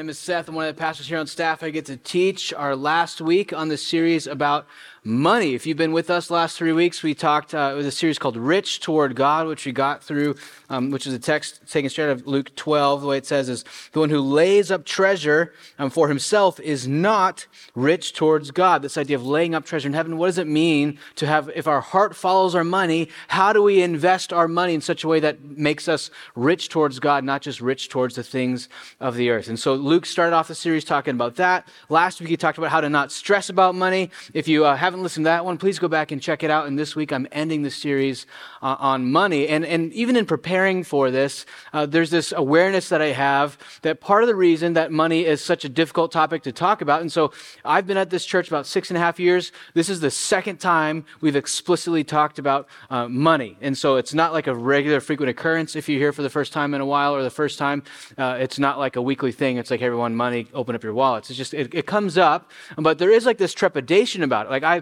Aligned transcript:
My 0.00 0.02
name 0.02 0.08
is 0.08 0.18
Seth. 0.18 0.48
I'm 0.48 0.54
one 0.54 0.66
of 0.66 0.74
the 0.74 0.80
pastors 0.80 1.08
here 1.08 1.18
on 1.18 1.26
staff. 1.26 1.62
I 1.62 1.68
get 1.68 1.84
to 1.84 1.96
teach 1.98 2.54
our 2.54 2.74
last 2.74 3.20
week 3.20 3.52
on 3.52 3.68
the 3.68 3.76
series 3.76 4.26
about 4.26 4.66
money. 5.02 5.54
If 5.54 5.66
you've 5.66 5.78
been 5.78 5.92
with 5.92 6.10
us 6.10 6.30
last 6.30 6.58
three 6.58 6.72
weeks, 6.72 7.02
we 7.02 7.14
talked, 7.14 7.54
uh, 7.54 7.70
it 7.72 7.76
was 7.76 7.86
a 7.86 7.90
series 7.90 8.18
called 8.18 8.36
Rich 8.36 8.80
Toward 8.80 9.16
God, 9.16 9.46
which 9.46 9.64
we 9.64 9.72
got 9.72 10.02
through, 10.02 10.36
um, 10.68 10.90
which 10.90 11.06
is 11.06 11.14
a 11.14 11.18
text 11.18 11.60
taken 11.70 11.88
straight 11.88 12.04
out 12.04 12.10
of 12.10 12.26
Luke 12.26 12.54
12. 12.54 13.00
The 13.00 13.06
way 13.06 13.16
it 13.16 13.26
says 13.26 13.48
is, 13.48 13.64
the 13.92 14.00
one 14.00 14.10
who 14.10 14.20
lays 14.20 14.70
up 14.70 14.84
treasure 14.84 15.54
um, 15.78 15.88
for 15.88 16.08
himself 16.08 16.60
is 16.60 16.86
not 16.86 17.46
rich 17.74 18.12
towards 18.12 18.50
God. 18.50 18.82
This 18.82 18.98
idea 18.98 19.16
of 19.16 19.24
laying 19.24 19.54
up 19.54 19.64
treasure 19.64 19.88
in 19.88 19.94
heaven. 19.94 20.18
What 20.18 20.26
does 20.26 20.38
it 20.38 20.46
mean 20.46 20.98
to 21.16 21.26
have, 21.26 21.50
if 21.54 21.66
our 21.66 21.80
heart 21.80 22.14
follows 22.14 22.54
our 22.54 22.64
money, 22.64 23.08
how 23.28 23.54
do 23.54 23.62
we 23.62 23.82
invest 23.82 24.32
our 24.34 24.48
money 24.48 24.74
in 24.74 24.82
such 24.82 25.02
a 25.02 25.08
way 25.08 25.20
that 25.20 25.42
makes 25.42 25.88
us 25.88 26.10
rich 26.34 26.68
towards 26.68 27.00
God, 27.00 27.24
not 27.24 27.40
just 27.40 27.62
rich 27.62 27.88
towards 27.88 28.16
the 28.16 28.22
things 28.22 28.68
of 29.00 29.16
the 29.16 29.30
earth? 29.30 29.48
And 29.48 29.58
so 29.58 29.74
Luke 29.74 30.04
started 30.04 30.36
off 30.36 30.48
the 30.48 30.54
series 30.54 30.84
talking 30.84 31.14
about 31.14 31.36
that. 31.36 31.66
Last 31.88 32.20
week 32.20 32.28
he 32.28 32.36
talked 32.36 32.58
about 32.58 32.70
how 32.70 32.82
to 32.82 32.90
not 32.90 33.10
stress 33.10 33.48
about 33.48 33.74
money. 33.74 34.10
If 34.34 34.46
you 34.46 34.66
uh, 34.66 34.76
have 34.76 34.89
haven't 34.90 35.04
listened 35.04 35.24
to 35.24 35.28
that 35.28 35.44
one, 35.44 35.56
please 35.56 35.78
go 35.78 35.86
back 35.86 36.10
and 36.10 36.20
check 36.20 36.42
it 36.42 36.50
out. 36.50 36.66
And 36.66 36.76
this 36.76 36.96
week 36.96 37.12
I'm 37.12 37.28
ending 37.30 37.62
the 37.62 37.70
series 37.70 38.26
uh, 38.60 38.74
on 38.80 39.08
money. 39.08 39.46
And, 39.46 39.64
and 39.64 39.92
even 39.92 40.16
in 40.16 40.26
preparing 40.26 40.82
for 40.82 41.12
this, 41.12 41.46
uh, 41.72 41.86
there's 41.86 42.10
this 42.10 42.32
awareness 42.36 42.88
that 42.88 43.00
I 43.00 43.12
have 43.12 43.56
that 43.82 44.00
part 44.00 44.24
of 44.24 44.26
the 44.26 44.34
reason 44.34 44.72
that 44.72 44.90
money 44.90 45.24
is 45.24 45.40
such 45.40 45.64
a 45.64 45.68
difficult 45.68 46.10
topic 46.10 46.42
to 46.42 46.50
talk 46.50 46.82
about. 46.82 47.02
And 47.02 47.12
so 47.12 47.32
I've 47.64 47.86
been 47.86 47.98
at 47.98 48.10
this 48.10 48.24
church 48.24 48.48
about 48.48 48.66
six 48.66 48.90
and 48.90 48.96
a 48.96 49.00
half 49.00 49.20
years. 49.20 49.52
This 49.74 49.88
is 49.88 50.00
the 50.00 50.10
second 50.10 50.58
time 50.58 51.04
we've 51.20 51.36
explicitly 51.36 52.02
talked 52.02 52.40
about 52.40 52.68
uh, 52.90 53.06
money. 53.06 53.56
And 53.60 53.78
so 53.78 53.94
it's 53.94 54.12
not 54.12 54.32
like 54.32 54.48
a 54.48 54.54
regular, 54.56 54.98
frequent 54.98 55.30
occurrence 55.30 55.76
if 55.76 55.88
you're 55.88 56.00
here 56.00 56.12
for 56.12 56.22
the 56.22 56.30
first 56.30 56.52
time 56.52 56.74
in 56.74 56.80
a 56.80 56.86
while 56.86 57.14
or 57.14 57.22
the 57.22 57.30
first 57.30 57.60
time. 57.60 57.84
Uh, 58.18 58.38
it's 58.40 58.58
not 58.58 58.80
like 58.80 58.96
a 58.96 59.02
weekly 59.02 59.30
thing. 59.30 59.56
It's 59.56 59.70
like 59.70 59.82
everyone, 59.82 60.16
money, 60.16 60.48
open 60.52 60.74
up 60.74 60.82
your 60.82 60.94
wallets. 60.94 61.30
It's 61.30 61.36
just, 61.36 61.54
it, 61.54 61.72
it 61.72 61.86
comes 61.86 62.18
up, 62.18 62.50
but 62.76 62.98
there 62.98 63.12
is 63.12 63.24
like 63.24 63.38
this 63.38 63.54
trepidation 63.54 64.24
about 64.24 64.46
it. 64.46 64.50
Like 64.50 64.64
I, 64.64 64.79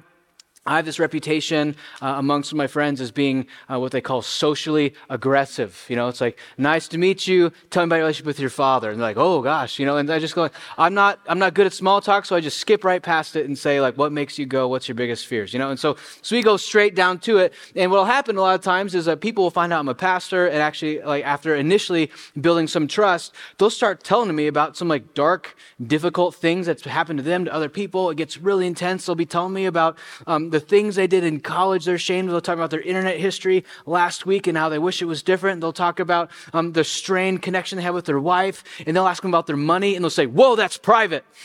I 0.68 0.76
have 0.76 0.84
this 0.84 0.98
reputation 0.98 1.76
uh, 2.02 2.16
amongst 2.18 2.52
my 2.52 2.66
friends 2.66 3.00
as 3.00 3.10
being 3.10 3.46
uh, 3.72 3.80
what 3.80 3.90
they 3.90 4.02
call 4.02 4.20
socially 4.20 4.92
aggressive. 5.08 5.82
You 5.88 5.96
know, 5.96 6.08
it's 6.08 6.20
like, 6.20 6.38
nice 6.58 6.88
to 6.88 6.98
meet 6.98 7.26
you. 7.26 7.52
Tell 7.70 7.82
me 7.82 7.88
about 7.88 7.96
your 7.96 8.04
relationship 8.04 8.26
with 8.26 8.38
your 8.38 8.50
father. 8.50 8.90
And 8.90 9.00
they're 9.00 9.08
like, 9.08 9.16
oh 9.16 9.40
gosh, 9.40 9.78
you 9.78 9.86
know, 9.86 9.96
and 9.96 10.10
I 10.10 10.18
just 10.18 10.34
go, 10.34 10.50
I'm 10.76 10.92
not, 10.92 11.20
I'm 11.26 11.38
not 11.38 11.54
good 11.54 11.64
at 11.64 11.72
small 11.72 12.02
talk, 12.02 12.26
so 12.26 12.36
I 12.36 12.40
just 12.40 12.58
skip 12.58 12.84
right 12.84 13.02
past 13.02 13.34
it 13.34 13.46
and 13.46 13.56
say 13.56 13.80
like, 13.80 13.96
what 13.96 14.12
makes 14.12 14.38
you 14.38 14.44
go? 14.44 14.68
What's 14.68 14.88
your 14.88 14.94
biggest 14.94 15.26
fears? 15.26 15.54
You 15.54 15.58
know, 15.58 15.70
and 15.70 15.80
so, 15.80 15.96
so 16.20 16.36
we 16.36 16.42
go 16.42 16.58
straight 16.58 16.94
down 16.94 17.18
to 17.20 17.38
it. 17.38 17.54
And 17.74 17.90
what'll 17.90 18.04
happen 18.04 18.36
a 18.36 18.42
lot 18.42 18.54
of 18.54 18.60
times 18.60 18.94
is 18.94 19.06
that 19.06 19.22
people 19.22 19.44
will 19.44 19.50
find 19.50 19.72
out 19.72 19.80
I'm 19.80 19.88
a 19.88 19.94
pastor 19.94 20.48
and 20.48 20.58
actually 20.58 21.00
like 21.00 21.24
after 21.24 21.56
initially 21.56 22.10
building 22.38 22.66
some 22.66 22.86
trust, 22.86 23.34
they'll 23.56 23.70
start 23.70 24.04
telling 24.04 24.36
me 24.36 24.46
about 24.48 24.76
some 24.76 24.88
like 24.88 25.14
dark, 25.14 25.56
difficult 25.82 26.34
things 26.34 26.66
that's 26.66 26.84
happened 26.84 27.20
to 27.20 27.22
them, 27.22 27.46
to 27.46 27.54
other 27.54 27.70
people. 27.70 28.10
It 28.10 28.18
gets 28.18 28.36
really 28.36 28.66
intense. 28.66 29.06
They'll 29.06 29.14
be 29.14 29.24
telling 29.24 29.54
me 29.54 29.64
about 29.64 29.96
um, 30.26 30.50
the 30.50 30.57
the 30.58 30.66
things 30.66 30.96
they 30.96 31.06
did 31.06 31.22
in 31.22 31.38
college 31.38 31.84
they're 31.84 31.94
ashamed 31.94 32.28
of. 32.28 32.32
They'll 32.32 32.40
talk 32.40 32.56
about 32.56 32.70
their 32.70 32.80
internet 32.80 33.18
history 33.18 33.64
last 33.86 34.26
week 34.26 34.48
and 34.48 34.58
how 34.58 34.68
they 34.68 34.80
wish 34.80 35.00
it 35.00 35.04
was 35.04 35.22
different. 35.22 35.60
They'll 35.60 35.72
talk 35.72 36.00
about 36.00 36.32
um, 36.52 36.72
the 36.72 36.82
strained 36.82 37.42
connection 37.42 37.76
they 37.76 37.82
have 37.82 37.94
with 37.94 38.06
their 38.06 38.18
wife, 38.18 38.64
and 38.84 38.96
they'll 38.96 39.06
ask 39.06 39.22
them 39.22 39.30
about 39.30 39.46
their 39.46 39.56
money, 39.56 39.94
and 39.94 40.04
they'll 40.04 40.10
say, 40.10 40.26
Whoa, 40.26 40.56
that's 40.56 40.76
private. 40.76 41.24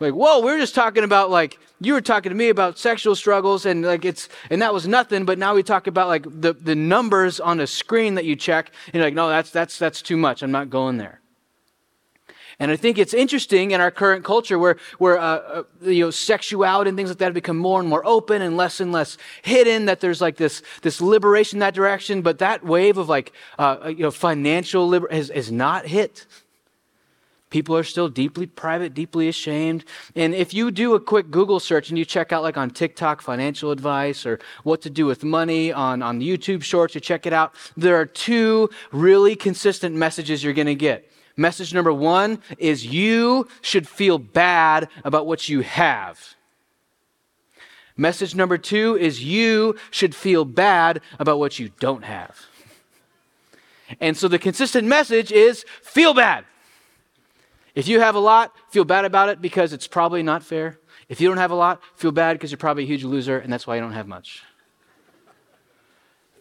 like, 0.00 0.14
whoa, 0.14 0.40
we 0.40 0.52
are 0.52 0.58
just 0.58 0.76
talking 0.76 1.02
about 1.02 1.28
like 1.30 1.58
you 1.80 1.94
were 1.94 2.00
talking 2.00 2.30
to 2.30 2.36
me 2.36 2.48
about 2.48 2.78
sexual 2.78 3.16
struggles 3.16 3.66
and 3.66 3.82
like 3.84 4.04
it's 4.04 4.28
and 4.50 4.62
that 4.62 4.72
was 4.72 4.86
nothing 4.86 5.24
but 5.24 5.36
now 5.36 5.52
we 5.54 5.64
talk 5.64 5.88
about 5.88 6.06
like 6.06 6.24
the, 6.28 6.52
the 6.52 6.76
numbers 6.76 7.40
on 7.40 7.58
a 7.58 7.66
screen 7.66 8.14
that 8.14 8.24
you 8.24 8.36
check 8.36 8.70
and 8.86 8.94
you're 8.94 9.04
like 9.04 9.14
no 9.14 9.28
that's 9.28 9.50
that's 9.50 9.80
that's 9.80 10.00
too 10.00 10.16
much 10.16 10.44
i'm 10.44 10.52
not 10.52 10.70
going 10.70 10.98
there 10.98 11.21
and 12.58 12.70
I 12.70 12.76
think 12.76 12.98
it's 12.98 13.14
interesting 13.14 13.70
in 13.70 13.80
our 13.80 13.90
current 13.90 14.24
culture 14.24 14.58
where, 14.58 14.76
where 14.98 15.18
uh, 15.18 15.24
uh, 15.24 15.62
you 15.82 16.04
know, 16.04 16.10
sexuality 16.10 16.88
and 16.88 16.96
things 16.96 17.10
like 17.10 17.18
that 17.18 17.26
have 17.26 17.34
become 17.34 17.58
more 17.58 17.80
and 17.80 17.88
more 17.88 18.04
open 18.06 18.42
and 18.42 18.56
less 18.56 18.80
and 18.80 18.92
less 18.92 19.18
hidden, 19.42 19.86
that 19.86 20.00
there's 20.00 20.20
like 20.20 20.36
this, 20.36 20.62
this 20.82 21.00
liberation 21.00 21.56
in 21.56 21.60
that 21.60 21.74
direction. 21.74 22.22
But 22.22 22.38
that 22.38 22.64
wave 22.64 22.98
of 22.98 23.08
like, 23.08 23.32
uh, 23.58 23.78
uh 23.84 23.88
you 23.88 24.02
know, 24.02 24.10
financial 24.10 24.88
liberation 24.88 25.16
has, 25.16 25.28
has 25.30 25.52
not 25.52 25.86
hit. 25.86 26.26
People 27.52 27.76
are 27.76 27.84
still 27.84 28.08
deeply 28.08 28.46
private, 28.46 28.94
deeply 28.94 29.28
ashamed. 29.28 29.84
And 30.16 30.34
if 30.34 30.54
you 30.54 30.70
do 30.70 30.94
a 30.94 31.00
quick 31.00 31.30
Google 31.30 31.60
search 31.60 31.90
and 31.90 31.98
you 31.98 32.04
check 32.06 32.32
out, 32.32 32.42
like 32.42 32.56
on 32.56 32.70
TikTok, 32.70 33.20
financial 33.20 33.70
advice 33.70 34.24
or 34.24 34.40
what 34.62 34.80
to 34.82 34.90
do 34.90 35.04
with 35.04 35.22
money 35.22 35.70
on, 35.70 36.00
on 36.00 36.20
YouTube 36.20 36.62
shorts, 36.62 36.94
you 36.94 37.00
check 37.02 37.26
it 37.26 37.34
out, 37.34 37.54
there 37.76 37.96
are 37.96 38.06
two 38.06 38.70
really 38.90 39.36
consistent 39.36 39.94
messages 39.94 40.42
you're 40.42 40.54
going 40.54 40.66
to 40.66 40.74
get. 40.74 41.12
Message 41.36 41.72
number 41.72 41.92
one 41.92 42.42
is 42.58 42.86
you 42.86 43.48
should 43.60 43.88
feel 43.88 44.18
bad 44.18 44.88
about 45.04 45.26
what 45.26 45.48
you 45.48 45.60
have. 45.60 46.34
Message 47.96 48.34
number 48.34 48.58
two 48.58 48.96
is 48.96 49.22
you 49.22 49.76
should 49.90 50.14
feel 50.14 50.44
bad 50.44 51.00
about 51.18 51.38
what 51.38 51.58
you 51.58 51.70
don't 51.80 52.04
have. 52.04 52.46
And 54.00 54.16
so 54.16 54.28
the 54.28 54.38
consistent 54.38 54.88
message 54.88 55.30
is 55.30 55.64
feel 55.82 56.14
bad. 56.14 56.44
If 57.74 57.88
you 57.88 58.00
have 58.00 58.14
a 58.14 58.18
lot, 58.18 58.52
feel 58.70 58.84
bad 58.84 59.04
about 59.04 59.28
it 59.28 59.40
because 59.40 59.72
it's 59.72 59.86
probably 59.86 60.22
not 60.22 60.42
fair. 60.42 60.78
If 61.08 61.20
you 61.20 61.28
don't 61.28 61.38
have 61.38 61.50
a 61.50 61.54
lot, 61.54 61.82
feel 61.96 62.12
bad 62.12 62.34
because 62.34 62.50
you're 62.50 62.58
probably 62.58 62.84
a 62.84 62.86
huge 62.86 63.04
loser 63.04 63.38
and 63.38 63.52
that's 63.52 63.66
why 63.66 63.76
you 63.76 63.80
don't 63.80 63.92
have 63.92 64.08
much. 64.08 64.42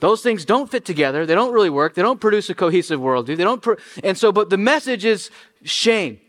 Those 0.02 0.24
things 0.24 0.46
don't 0.46 0.70
fit 0.70 0.84
together. 0.84 1.28
They 1.28 1.36
don't 1.36 1.54
really 1.54 1.70
work. 1.70 1.94
They 1.94 2.02
don't 2.02 2.20
produce 2.20 2.50
a 2.50 2.56
cohesive 2.56 3.00
worldview. 3.00 3.38
They 3.38 3.44
don't, 3.44 3.62
pro- 3.62 3.78
and 4.04 4.18
so, 4.18 4.32
but 4.32 4.50
the 4.50 4.58
message 4.58 5.06
is 5.06 5.30
shame. 5.64 6.20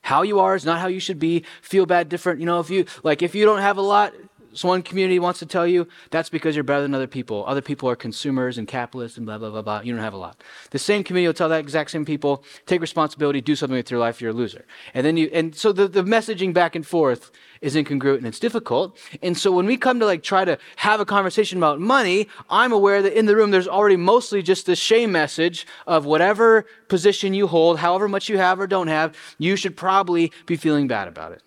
How 0.00 0.22
you 0.22 0.40
are 0.40 0.54
is 0.56 0.64
not 0.64 0.80
how 0.80 0.86
you 0.86 0.98
should 0.98 1.18
be. 1.18 1.44
Feel 1.60 1.84
bad, 1.84 2.08
different. 2.08 2.40
You 2.40 2.46
know, 2.46 2.60
if 2.60 2.70
you 2.70 2.86
like, 3.02 3.22
if 3.22 3.34
you 3.34 3.44
don't 3.44 3.60
have 3.60 3.76
a 3.76 3.82
lot, 3.82 4.14
so 4.54 4.68
one 4.68 4.82
community 4.82 5.18
wants 5.18 5.40
to 5.40 5.46
tell 5.46 5.66
you 5.66 5.88
that's 6.10 6.30
because 6.30 6.54
you're 6.54 6.64
better 6.64 6.82
than 6.82 6.94
other 6.94 7.06
people. 7.06 7.44
Other 7.46 7.60
people 7.60 7.88
are 7.88 7.96
consumers 7.96 8.56
and 8.56 8.68
capitalists 8.68 9.16
and 9.18 9.26
blah, 9.26 9.38
blah, 9.38 9.50
blah, 9.50 9.62
blah. 9.62 9.80
You 9.80 9.92
don't 9.92 10.02
have 10.02 10.14
a 10.14 10.18
lot. 10.18 10.42
The 10.70 10.78
same 10.78 11.04
community 11.04 11.28
will 11.28 11.34
tell 11.34 11.48
that 11.48 11.60
exact 11.60 11.90
same 11.90 12.04
people, 12.04 12.44
take 12.66 12.80
responsibility, 12.80 13.40
do 13.40 13.56
something 13.56 13.76
with 13.76 13.90
your 13.90 14.00
life, 14.00 14.20
you're 14.20 14.30
a 14.30 14.34
loser. 14.34 14.64
And 14.94 15.04
then 15.04 15.16
you, 15.16 15.28
and 15.32 15.54
so 15.54 15.72
the, 15.72 15.88
the 15.88 16.02
messaging 16.02 16.54
back 16.54 16.74
and 16.74 16.86
forth 16.86 17.30
is 17.60 17.74
incongruent 17.74 18.18
and 18.18 18.26
it's 18.26 18.40
difficult. 18.40 18.98
And 19.22 19.36
so 19.36 19.50
when 19.50 19.66
we 19.66 19.76
come 19.76 19.98
to 20.00 20.06
like 20.06 20.22
try 20.22 20.44
to 20.44 20.58
have 20.76 21.00
a 21.00 21.04
conversation 21.04 21.58
about 21.58 21.80
money, 21.80 22.28
I'm 22.50 22.72
aware 22.72 23.02
that 23.02 23.18
in 23.18 23.26
the 23.26 23.36
room 23.36 23.50
there's 23.50 23.68
already 23.68 23.96
mostly 23.96 24.42
just 24.42 24.66
this 24.66 24.78
shame 24.78 25.12
message 25.12 25.66
of 25.86 26.04
whatever 26.04 26.66
position 26.88 27.34
you 27.34 27.46
hold, 27.46 27.78
however 27.78 28.08
much 28.08 28.28
you 28.28 28.38
have 28.38 28.60
or 28.60 28.66
don't 28.66 28.88
have, 28.88 29.16
you 29.38 29.56
should 29.56 29.76
probably 29.76 30.32
be 30.46 30.56
feeling 30.56 30.86
bad 30.86 31.08
about 31.08 31.32
it. 31.32 31.43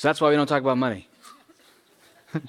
So 0.00 0.08
that's 0.08 0.18
why 0.18 0.30
we 0.30 0.36
don't 0.36 0.46
talk 0.46 0.62
about 0.62 0.78
money. 0.78 1.08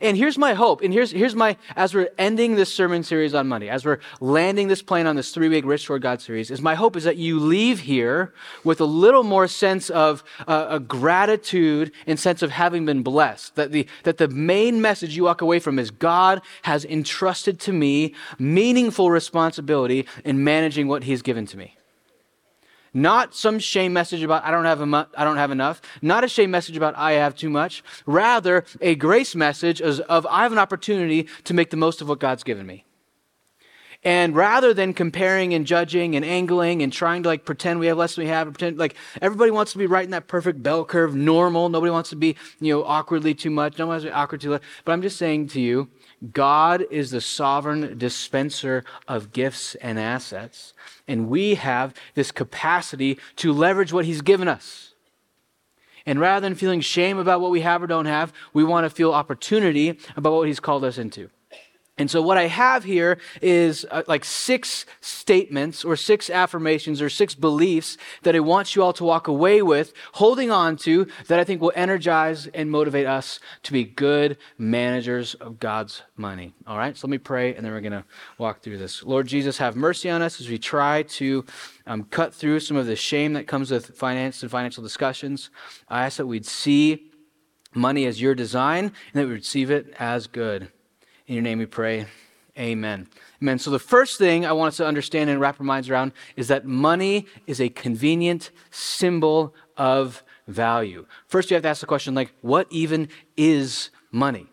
and 0.00 0.16
here's 0.16 0.38
my 0.38 0.54
hope. 0.54 0.82
And 0.82 0.92
here's, 0.92 1.10
here's 1.10 1.34
my, 1.34 1.56
as 1.74 1.92
we're 1.92 2.10
ending 2.16 2.54
this 2.54 2.72
sermon 2.72 3.02
series 3.02 3.34
on 3.34 3.48
money, 3.48 3.68
as 3.68 3.84
we're 3.84 3.98
landing 4.20 4.68
this 4.68 4.80
plane 4.80 5.08
on 5.08 5.16
this 5.16 5.32
three 5.32 5.48
week 5.48 5.64
Rich 5.64 5.86
Toward 5.86 6.02
God 6.02 6.20
series, 6.20 6.48
is 6.48 6.60
my 6.60 6.76
hope 6.76 6.94
is 6.94 7.02
that 7.02 7.16
you 7.16 7.40
leave 7.40 7.80
here 7.80 8.32
with 8.62 8.80
a 8.80 8.84
little 8.84 9.24
more 9.24 9.48
sense 9.48 9.90
of 9.90 10.22
uh, 10.46 10.68
a 10.70 10.78
gratitude 10.78 11.90
and 12.06 12.20
sense 12.20 12.40
of 12.40 12.52
having 12.52 12.86
been 12.86 13.02
blessed. 13.02 13.56
That 13.56 13.72
the, 13.72 13.88
that 14.04 14.18
the 14.18 14.28
main 14.28 14.80
message 14.80 15.16
you 15.16 15.24
walk 15.24 15.40
away 15.40 15.58
from 15.58 15.76
is 15.76 15.90
God 15.90 16.40
has 16.62 16.84
entrusted 16.84 17.58
to 17.62 17.72
me 17.72 18.14
meaningful 18.38 19.10
responsibility 19.10 20.06
in 20.24 20.44
managing 20.44 20.86
what 20.86 21.02
He's 21.02 21.22
given 21.22 21.46
to 21.46 21.56
me. 21.56 21.79
Not 22.92 23.34
some 23.34 23.58
shame 23.58 23.92
message 23.92 24.22
about 24.22 24.44
I 24.44 24.50
don't 24.50 24.64
have 24.64 24.80
emu- 24.80 25.06
I 25.16 25.24
don't 25.24 25.36
have 25.36 25.50
enough. 25.50 25.80
Not 26.02 26.24
a 26.24 26.28
shame 26.28 26.50
message 26.50 26.76
about 26.76 26.96
I 26.96 27.12
have 27.12 27.36
too 27.36 27.50
much. 27.50 27.84
Rather, 28.06 28.64
a 28.80 28.94
grace 28.94 29.34
message 29.34 29.80
of 29.80 30.26
I 30.26 30.42
have 30.42 30.52
an 30.52 30.58
opportunity 30.58 31.28
to 31.44 31.54
make 31.54 31.70
the 31.70 31.76
most 31.76 32.00
of 32.00 32.08
what 32.08 32.18
God's 32.18 32.42
given 32.42 32.66
me. 32.66 32.84
And 34.02 34.34
rather 34.34 34.72
than 34.72 34.94
comparing 34.94 35.52
and 35.52 35.66
judging 35.66 36.16
and 36.16 36.24
angling 36.24 36.82
and 36.82 36.90
trying 36.90 37.22
to 37.24 37.28
like 37.28 37.44
pretend 37.44 37.80
we 37.80 37.86
have 37.86 37.98
less 37.98 38.16
than 38.16 38.24
we 38.24 38.30
have, 38.30 38.46
pretend 38.46 38.78
like 38.78 38.94
everybody 39.20 39.50
wants 39.50 39.72
to 39.72 39.78
be 39.78 39.86
right 39.86 40.04
in 40.04 40.10
that 40.12 40.26
perfect 40.26 40.62
bell 40.62 40.86
curve, 40.86 41.14
normal. 41.14 41.68
Nobody 41.68 41.90
wants 41.90 42.08
to 42.10 42.16
be, 42.16 42.34
you 42.60 42.72
know, 42.72 42.82
awkwardly 42.82 43.34
too 43.34 43.50
much. 43.50 43.74
Nobody 43.74 43.88
wants 43.88 44.04
to 44.04 44.10
be 44.10 44.14
awkward 44.14 44.40
too 44.40 44.50
much. 44.50 44.62
But 44.86 44.92
I'm 44.92 45.02
just 45.02 45.18
saying 45.18 45.48
to 45.48 45.60
you, 45.60 45.90
God 46.32 46.84
is 46.90 47.10
the 47.10 47.20
sovereign 47.20 47.96
dispenser 47.96 48.84
of 49.08 49.32
gifts 49.32 49.74
and 49.76 49.98
assets. 49.98 50.74
And 51.08 51.28
we 51.28 51.54
have 51.54 51.94
this 52.14 52.30
capacity 52.30 53.18
to 53.36 53.52
leverage 53.52 53.92
what 53.92 54.04
He's 54.04 54.20
given 54.20 54.48
us. 54.48 54.94
And 56.04 56.20
rather 56.20 56.46
than 56.46 56.54
feeling 56.54 56.80
shame 56.80 57.18
about 57.18 57.40
what 57.40 57.50
we 57.50 57.62
have 57.62 57.82
or 57.82 57.86
don't 57.86 58.06
have, 58.06 58.32
we 58.52 58.64
want 58.64 58.84
to 58.84 58.90
feel 58.90 59.12
opportunity 59.12 59.98
about 60.16 60.34
what 60.34 60.46
He's 60.46 60.60
called 60.60 60.84
us 60.84 60.98
into. 60.98 61.30
And 62.00 62.10
so, 62.10 62.22
what 62.22 62.38
I 62.38 62.46
have 62.46 62.84
here 62.84 63.18
is 63.42 63.86
uh, 63.90 64.04
like 64.06 64.24
six 64.24 64.86
statements 65.02 65.84
or 65.84 65.96
six 65.96 66.30
affirmations 66.30 67.02
or 67.02 67.10
six 67.10 67.34
beliefs 67.34 67.98
that 68.22 68.34
I 68.34 68.40
want 68.40 68.74
you 68.74 68.82
all 68.82 68.94
to 68.94 69.04
walk 69.04 69.28
away 69.28 69.60
with, 69.60 69.92
holding 70.12 70.50
on 70.50 70.78
to, 70.78 71.06
that 71.28 71.38
I 71.38 71.44
think 71.44 71.60
will 71.60 71.74
energize 71.74 72.46
and 72.46 72.70
motivate 72.70 73.06
us 73.06 73.38
to 73.64 73.72
be 73.74 73.84
good 73.84 74.38
managers 74.56 75.34
of 75.34 75.60
God's 75.60 76.00
money. 76.16 76.54
All 76.66 76.78
right, 76.78 76.96
so 76.96 77.06
let 77.06 77.10
me 77.10 77.18
pray 77.18 77.54
and 77.54 77.62
then 77.62 77.70
we're 77.70 77.82
going 77.82 77.92
to 77.92 78.04
walk 78.38 78.62
through 78.62 78.78
this. 78.78 79.02
Lord 79.02 79.26
Jesus, 79.26 79.58
have 79.58 79.76
mercy 79.76 80.08
on 80.08 80.22
us 80.22 80.40
as 80.40 80.48
we 80.48 80.56
try 80.56 81.02
to 81.02 81.44
um, 81.86 82.04
cut 82.04 82.32
through 82.32 82.60
some 82.60 82.78
of 82.78 82.86
the 82.86 82.96
shame 82.96 83.34
that 83.34 83.46
comes 83.46 83.70
with 83.70 83.94
finance 83.94 84.40
and 84.40 84.50
financial 84.50 84.82
discussions. 84.82 85.50
I 85.86 86.06
ask 86.06 86.16
that 86.16 86.26
we'd 86.26 86.46
see 86.46 87.10
money 87.74 88.06
as 88.06 88.22
your 88.22 88.34
design 88.34 88.84
and 88.86 88.94
that 89.12 89.26
we 89.26 89.34
receive 89.34 89.70
it 89.70 89.92
as 89.98 90.26
good. 90.26 90.70
In 91.30 91.36
your 91.36 91.44
name 91.44 91.60
we 91.60 91.66
pray. 91.66 92.06
Amen. 92.58 93.06
Amen. 93.40 93.60
So, 93.60 93.70
the 93.70 93.78
first 93.78 94.18
thing 94.18 94.44
I 94.44 94.50
want 94.50 94.72
us 94.72 94.78
to 94.78 94.84
understand 94.84 95.30
and 95.30 95.40
wrap 95.40 95.60
our 95.60 95.64
minds 95.64 95.88
around 95.88 96.10
is 96.34 96.48
that 96.48 96.64
money 96.64 97.26
is 97.46 97.60
a 97.60 97.68
convenient 97.68 98.50
symbol 98.72 99.54
of 99.76 100.24
value. 100.48 101.06
First, 101.28 101.48
you 101.48 101.54
have 101.54 101.62
to 101.62 101.68
ask 101.68 101.82
the 101.82 101.86
question, 101.86 102.16
like, 102.16 102.32
what 102.40 102.66
even 102.70 103.08
is 103.36 103.90
money? 104.10 104.48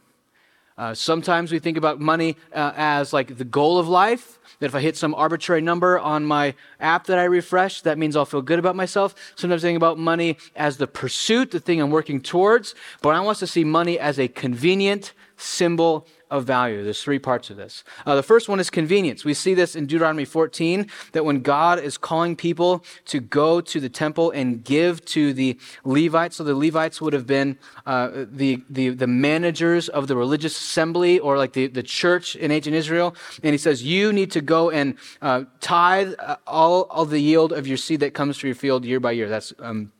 Uh, 0.78 0.94
sometimes 0.94 1.52
we 1.52 1.58
think 1.58 1.78
about 1.78 2.00
money 2.00 2.38
uh, 2.54 2.74
as 2.76 3.12
like 3.12 3.40
the 3.40 3.44
goal 3.44 3.80
of 3.80 3.88
life. 3.88 4.38
That 4.60 4.68
if 4.68 4.76
I 4.76 4.80
hit 4.80 4.96
some 4.96 5.16
arbitrary 5.16 5.62
number 5.62 5.98
on 5.98 6.26
my 6.26 6.54
app 6.80 7.08
that 7.08 7.18
I 7.18 7.24
refresh, 7.24 7.82
that 7.82 7.98
means 7.98 8.16
I'll 8.16 8.26
feel 8.26 8.44
good 8.44 8.60
about 8.60 8.76
myself. 8.76 9.16
Sometimes 9.36 9.64
I 9.64 9.70
think 9.70 9.78
about 9.78 9.98
money 9.98 10.38
as 10.56 10.78
the 10.78 10.86
pursuit, 10.86 11.50
the 11.50 11.60
thing 11.60 11.82
I'm 11.82 11.90
working 11.90 12.22
towards. 12.22 12.76
But 13.02 13.16
I 13.16 13.20
want 13.22 13.38
us 13.38 13.40
to 13.40 13.48
see 13.48 13.64
money 13.64 13.98
as 13.98 14.20
a 14.20 14.28
convenient 14.28 15.14
symbol 15.38 16.08
of 16.30 16.44
value. 16.44 16.84
There's 16.84 17.02
three 17.02 17.20
parts 17.20 17.50
of 17.50 17.58
this. 17.58 17.84
Uh, 18.06 18.16
the 18.16 18.24
first 18.24 18.50
one 18.50 18.60
is 18.60 18.70
convenience. 18.70 19.24
We 19.24 19.34
see 19.34 19.54
this 19.54 19.76
in 19.76 19.86
Deuteronomy 19.86 20.26
14 20.26 20.88
that 21.14 21.24
when 21.24 21.42
God 21.42 21.80
is 21.80 21.98
calling 21.98 22.36
people 22.36 22.84
to 23.06 23.20
go 23.20 23.62
to 23.62 23.80
the 23.80 23.90
temple 23.90 24.32
and 24.32 24.64
give 24.64 25.04
to 25.06 25.32
the 25.34 25.58
Levites, 25.86 26.38
so 26.38 26.44
the 26.44 26.56
Levites 26.56 27.00
would 27.00 27.14
have 27.14 27.26
been 27.26 27.58
uh, 27.86 28.26
the, 28.30 28.62
the, 28.70 28.90
the 28.90 29.08
managers 29.08 29.88
of 29.90 30.08
the 30.08 30.18
religious 30.18 30.58
assembly 30.58 31.20
or 31.20 31.38
like 31.38 31.54
the, 31.54 31.68
the 31.68 31.84
church 31.84 32.36
in 32.36 32.52
ancient 32.52 32.76
Israel. 32.76 33.16
And 33.44 33.54
he 33.54 33.58
says, 33.58 33.84
You 33.84 34.12
need 34.12 34.32
to 34.32 34.42
go 34.42 34.70
and 34.70 34.96
uh, 35.22 35.46
tithe 35.62 36.14
uh, 36.20 36.38
all 36.46 36.88
of 36.90 37.10
the 37.10 37.20
yield 37.20 37.54
of 37.54 37.68
your 37.68 37.78
seed 37.78 38.02
that 38.02 38.14
comes 38.14 38.38
to 38.40 38.48
your 38.48 38.56
field 38.56 38.84
year 38.84 39.00
by 39.00 39.12
year. 39.12 39.30
That's 39.30 39.54
um, 39.60 39.92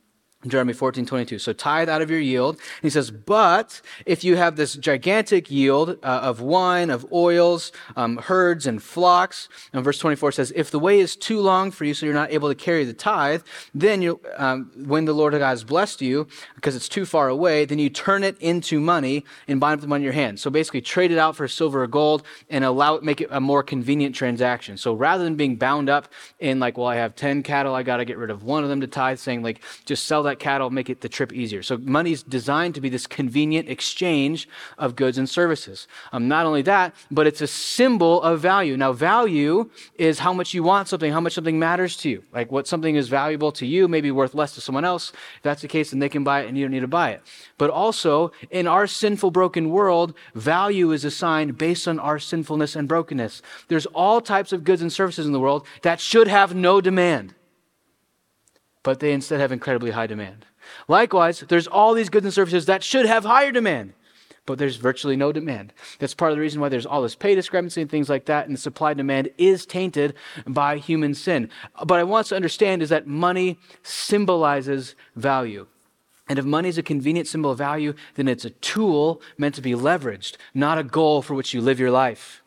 Jeremy 0.46 0.74
14, 0.74 1.08
22. 1.08 1.40
So 1.40 1.52
tithe 1.52 1.90
out 1.90 2.04
of 2.04 2.12
your 2.12 2.20
yield. 2.20 2.56
And 2.58 2.84
he 2.84 2.92
says, 2.92 3.10
but 3.10 3.82
if 4.06 4.24
you 4.24 4.36
have 4.36 4.56
this 4.56 4.76
gigantic 4.76 5.50
yield 5.50 5.98
uh, 6.04 6.06
of 6.06 6.42
wine, 6.42 6.92
of 6.92 7.12
oils, 7.12 7.72
um, 7.96 8.18
herds, 8.18 8.68
and 8.68 8.82
flocks, 8.82 9.50
and 9.74 9.84
verse 9.84 9.98
24 9.98 10.34
says, 10.34 10.54
if 10.56 10.70
the 10.70 10.78
way 10.78 11.00
is 11.00 11.16
too 11.16 11.40
long 11.40 11.72
for 11.72 11.86
you, 11.86 11.96
so 11.96 12.06
you're 12.06 12.14
not 12.14 12.32
able 12.32 12.50
to 12.50 12.56
carry 12.56 12.86
the 12.86 12.94
tithe, 12.94 13.42
then 13.74 14.04
you, 14.04 14.22
um, 14.38 14.72
when 14.86 15.06
the 15.06 15.14
Lord 15.14 15.34
God 15.34 15.42
has 15.42 15.64
blessed 15.64 16.04
you, 16.04 16.28
because 16.54 16.76
it's 16.76 16.88
too 16.88 17.08
far 17.08 17.30
away, 17.30 17.66
then 17.66 17.80
you 17.80 17.90
turn 17.90 18.24
it 18.24 18.38
into 18.38 18.80
money 18.80 19.26
and 19.48 19.60
bind 19.60 19.80
up 19.80 19.82
the 19.82 19.88
money 19.88 20.02
in 20.02 20.04
your 20.04 20.14
hand. 20.14 20.40
So 20.40 20.52
basically 20.52 20.82
trade 20.82 21.12
it 21.12 21.18
out 21.18 21.36
for 21.36 21.48
silver 21.48 21.82
or 21.82 21.88
gold 21.88 22.22
and 22.48 22.64
allow 22.64 22.94
it, 22.94 23.04
make 23.04 23.22
it 23.22 23.30
a 23.32 23.42
more 23.42 23.64
convenient 23.64 24.14
transaction. 24.14 24.78
So 24.78 24.94
rather 24.94 25.24
than 25.24 25.36
being 25.36 25.56
bound 25.56 25.90
up 25.90 26.10
in 26.40 26.60
like, 26.60 26.78
well, 26.78 26.88
I 26.88 26.98
have 26.98 27.16
10 27.16 27.42
cattle, 27.42 27.74
I 27.74 27.82
got 27.82 27.98
to 27.98 28.06
get 28.06 28.20
rid 28.20 28.30
of 28.30 28.44
one 28.44 28.62
of 28.64 28.70
them 28.70 28.82
to 28.82 28.88
tithe, 28.88 29.18
saying 29.18 29.42
like, 29.42 29.62
just 29.86 30.06
sell 30.06 30.27
that 30.28 30.40
cattle, 30.40 30.70
make 30.70 30.90
it 30.90 31.02
the 31.02 31.10
trip 31.10 31.34
easier. 31.34 31.64
So 31.64 31.78
money 31.78 32.12
is 32.12 32.24
designed 32.24 32.76
to 32.76 32.82
be 32.82 32.90
this 32.90 33.08
convenient 33.08 33.70
exchange 33.70 34.48
of 34.78 34.96
goods 34.96 35.18
and 35.18 35.30
services. 35.30 35.88
Um, 36.12 36.28
not 36.28 36.46
only 36.46 36.62
that, 36.64 36.96
but 37.12 37.28
it's 37.28 37.42
a 37.42 37.48
symbol 37.48 38.22
of 38.22 38.40
value. 38.40 38.78
Now, 38.78 38.94
value 38.94 39.70
is 39.96 40.20
how 40.20 40.34
much 40.34 40.54
you 40.54 40.64
want 40.64 40.88
something, 40.88 41.12
how 41.12 41.20
much 41.22 41.34
something 41.34 41.60
matters 41.60 41.98
to 41.98 42.10
you. 42.10 42.24
Like 42.32 42.52
what 42.52 42.68
something 42.68 42.96
is 42.96 43.10
valuable 43.10 43.52
to 43.54 43.66
you 43.66 43.88
may 43.88 44.02
be 44.02 44.12
worth 44.12 44.34
less 44.34 44.54
to 44.56 44.62
someone 44.62 44.86
else. 44.86 45.12
If 45.38 45.44
that's 45.44 45.62
the 45.62 45.68
case, 45.68 45.92
then 45.92 46.00
they 46.00 46.10
can 46.10 46.24
buy 46.24 46.42
it 46.42 46.48
and 46.48 46.58
you 46.58 46.66
don't 46.66 46.72
need 46.72 46.82
to 46.82 46.88
buy 46.88 47.12
it. 47.12 47.22
But 47.58 47.70
also, 47.70 48.32
in 48.52 48.68
our 48.68 48.88
sinful, 48.88 49.32
broken 49.32 49.70
world, 49.70 50.14
value 50.36 50.92
is 50.92 51.06
assigned 51.06 51.58
based 51.58 51.88
on 51.88 52.00
our 52.00 52.20
sinfulness 52.20 52.76
and 52.76 52.88
brokenness. 52.88 53.42
There's 53.68 53.86
all 53.88 54.22
types 54.22 54.52
of 54.52 54.64
goods 54.64 54.82
and 54.82 54.92
services 54.92 55.26
in 55.26 55.32
the 55.32 55.40
world 55.40 55.66
that 55.82 56.00
should 56.00 56.28
have 56.28 56.56
no 56.56 56.82
demand 56.82 57.34
but 58.88 59.02
they 59.02 59.12
instead 59.12 59.42
have 59.42 59.52
incredibly 59.52 59.92
high 59.92 60.08
demand. 60.08 60.46
Likewise, 60.88 61.42
there's 61.50 61.68
all 61.68 61.94
these 61.94 62.08
goods 62.08 62.26
and 62.26 62.34
services 62.34 62.68
that 62.68 62.82
should 62.82 63.06
have 63.06 63.26
higher 63.26 63.52
demand, 63.52 63.92
but 64.46 64.58
there's 64.58 64.78
virtually 64.78 65.18
no 65.18 65.34
demand. 65.34 65.74
That's 66.00 66.14
part 66.14 66.32
of 66.32 66.38
the 66.38 66.42
reason 66.42 66.62
why 66.62 66.70
there's 66.70 66.86
all 66.86 67.02
this 67.02 67.14
pay 67.14 67.36
discrepancy 67.36 67.82
and 67.82 67.92
things 67.92 68.08
like 68.08 68.28
that, 68.28 68.46
and 68.46 68.56
the 68.56 68.62
supply 68.62 68.94
demand 68.94 69.28
is 69.38 69.66
tainted 69.66 70.14
by 70.46 70.78
human 70.78 71.16
sin. 71.16 71.50
But 71.84 72.00
I 72.00 72.06
want 72.06 72.22
us 72.22 72.30
to 72.30 72.38
understand 72.38 72.82
is 72.82 72.88
that 72.88 73.08
money 73.08 73.60
symbolizes 73.84 74.96
value. 75.18 75.68
And 76.30 76.40
if 76.40 76.46
money 76.46 76.70
is 76.70 76.78
a 76.78 76.84
convenient 76.84 77.28
symbol 77.28 77.52
of 77.52 77.58
value, 77.58 77.94
then 78.16 78.30
it's 78.30 78.46
a 78.46 78.52
tool 78.52 79.22
meant 79.38 79.56
to 79.56 79.62
be 79.62 79.74
leveraged, 79.74 80.38
not 80.54 80.78
a 80.78 80.84
goal 80.84 81.22
for 81.22 81.34
which 81.34 81.54
you 81.54 81.60
live 81.60 81.78
your 81.78 81.92
life. 81.92 82.42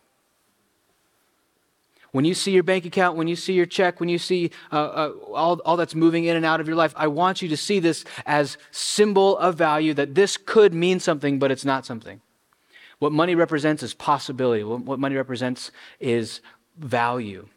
When 2.13 2.25
you 2.25 2.35
see 2.35 2.51
your 2.51 2.63
bank 2.65 2.85
account, 2.85 3.17
when 3.17 3.29
you 3.29 3.37
see 3.37 3.53
your 3.53 3.67
check, 3.67 4.01
when 4.01 4.09
you 4.09 4.19
see 4.19 4.51
uh, 4.73 4.77
uh, 4.77 5.13
all, 5.33 5.61
all 5.65 5.77
that's 5.77 5.95
moving 5.95 6.25
in 6.25 6.37
and 6.37 6.45
out 6.45 6.61
of 6.61 6.67
your 6.67 6.77
life, 6.77 6.93
I 6.97 7.07
want 7.07 7.41
you 7.41 7.49
to 7.49 7.57
see 7.57 7.79
this 7.79 8.05
as 8.27 8.59
symbol 8.71 9.39
of 9.39 9.55
value 9.55 9.95
that 9.95 10.15
this 10.15 10.37
could 10.37 10.75
mean 10.75 10.99
something, 10.99 11.39
but 11.39 11.51
it's 11.51 11.65
not 11.65 11.87
something. 11.87 12.21
What 12.99 13.13
money 13.13 13.35
represents 13.35 13.83
is 13.83 13.95
possibility. 13.95 14.65
What, 14.65 14.99
money 14.99 15.15
represents 15.15 15.71
is 16.01 16.41
value. 16.77 17.49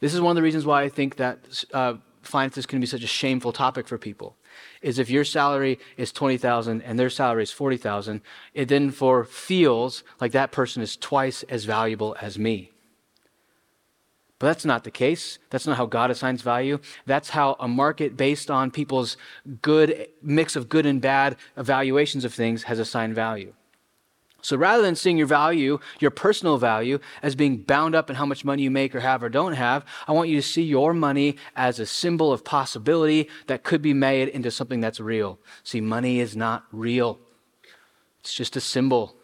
This 0.00 0.14
is 0.14 0.20
one 0.20 0.30
of 0.30 0.36
the 0.36 0.42
reasons 0.42 0.64
why 0.64 0.82
I 0.82 0.88
think 0.88 1.16
that 1.16 1.64
uh, 1.72 1.94
finances 2.22 2.64
can 2.64 2.80
be 2.80 2.86
such 2.86 3.02
a 3.02 3.06
shameful 3.06 3.52
topic 3.52 3.88
for 3.88 3.98
people. 3.98 4.36
Is 4.82 4.98
if 4.98 5.10
your 5.10 5.24
salary 5.24 5.78
is 5.96 6.12
twenty 6.12 6.38
thousand 6.38 6.82
and 6.82 6.98
their 6.98 7.10
salary 7.10 7.42
is 7.42 7.50
forty 7.50 7.76
thousand, 7.76 8.22
it 8.54 8.68
then 8.68 8.90
for 8.90 9.24
feels 9.24 10.02
like 10.20 10.32
that 10.32 10.50
person 10.50 10.82
is 10.82 10.96
twice 10.96 11.42
as 11.44 11.64
valuable 11.64 12.16
as 12.20 12.38
me. 12.38 12.70
But 14.38 14.48
that's 14.48 14.64
not 14.66 14.84
the 14.84 14.90
case. 14.90 15.38
That's 15.48 15.66
not 15.66 15.78
how 15.78 15.86
God 15.86 16.10
assigns 16.10 16.42
value. 16.42 16.78
That's 17.06 17.30
how 17.30 17.56
a 17.58 17.66
market 17.66 18.16
based 18.16 18.50
on 18.50 18.70
people's 18.70 19.16
good 19.62 20.08
mix 20.20 20.56
of 20.56 20.68
good 20.68 20.84
and 20.84 21.00
bad 21.00 21.36
evaluations 21.56 22.24
of 22.24 22.34
things 22.34 22.64
has 22.64 22.78
assigned 22.78 23.14
value. 23.14 23.54
So 24.42 24.56
rather 24.56 24.82
than 24.82 24.94
seeing 24.94 25.18
your 25.18 25.26
value, 25.26 25.80
your 25.98 26.12
personal 26.12 26.56
value, 26.56 27.00
as 27.20 27.34
being 27.34 27.62
bound 27.62 27.96
up 27.96 28.10
in 28.10 28.16
how 28.16 28.26
much 28.26 28.44
money 28.44 28.62
you 28.62 28.70
make 28.70 28.94
or 28.94 29.00
have 29.00 29.22
or 29.22 29.28
don't 29.28 29.54
have, 29.54 29.84
I 30.06 30.12
want 30.12 30.28
you 30.28 30.36
to 30.36 30.46
see 30.46 30.62
your 30.62 30.94
money 30.94 31.36
as 31.56 31.80
a 31.80 31.86
symbol 31.86 32.32
of 32.32 32.44
possibility 32.44 33.28
that 33.48 33.64
could 33.64 33.82
be 33.82 33.92
made 33.92 34.28
into 34.28 34.52
something 34.52 34.80
that's 34.80 35.00
real. 35.00 35.40
See, 35.64 35.80
money 35.80 36.20
is 36.20 36.36
not 36.36 36.64
real, 36.70 37.18
it's 38.20 38.34
just 38.34 38.54
a 38.54 38.60
symbol. 38.60 39.16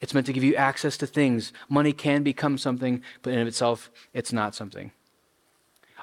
It's 0.00 0.12
meant 0.12 0.26
to 0.26 0.32
give 0.32 0.44
you 0.44 0.54
access 0.54 0.96
to 0.98 1.06
things. 1.06 1.52
Money 1.68 1.92
can 1.92 2.22
become 2.22 2.58
something, 2.58 3.02
but 3.22 3.32
in 3.32 3.46
itself, 3.46 3.90
it's 4.12 4.32
not 4.32 4.54
something. 4.54 4.92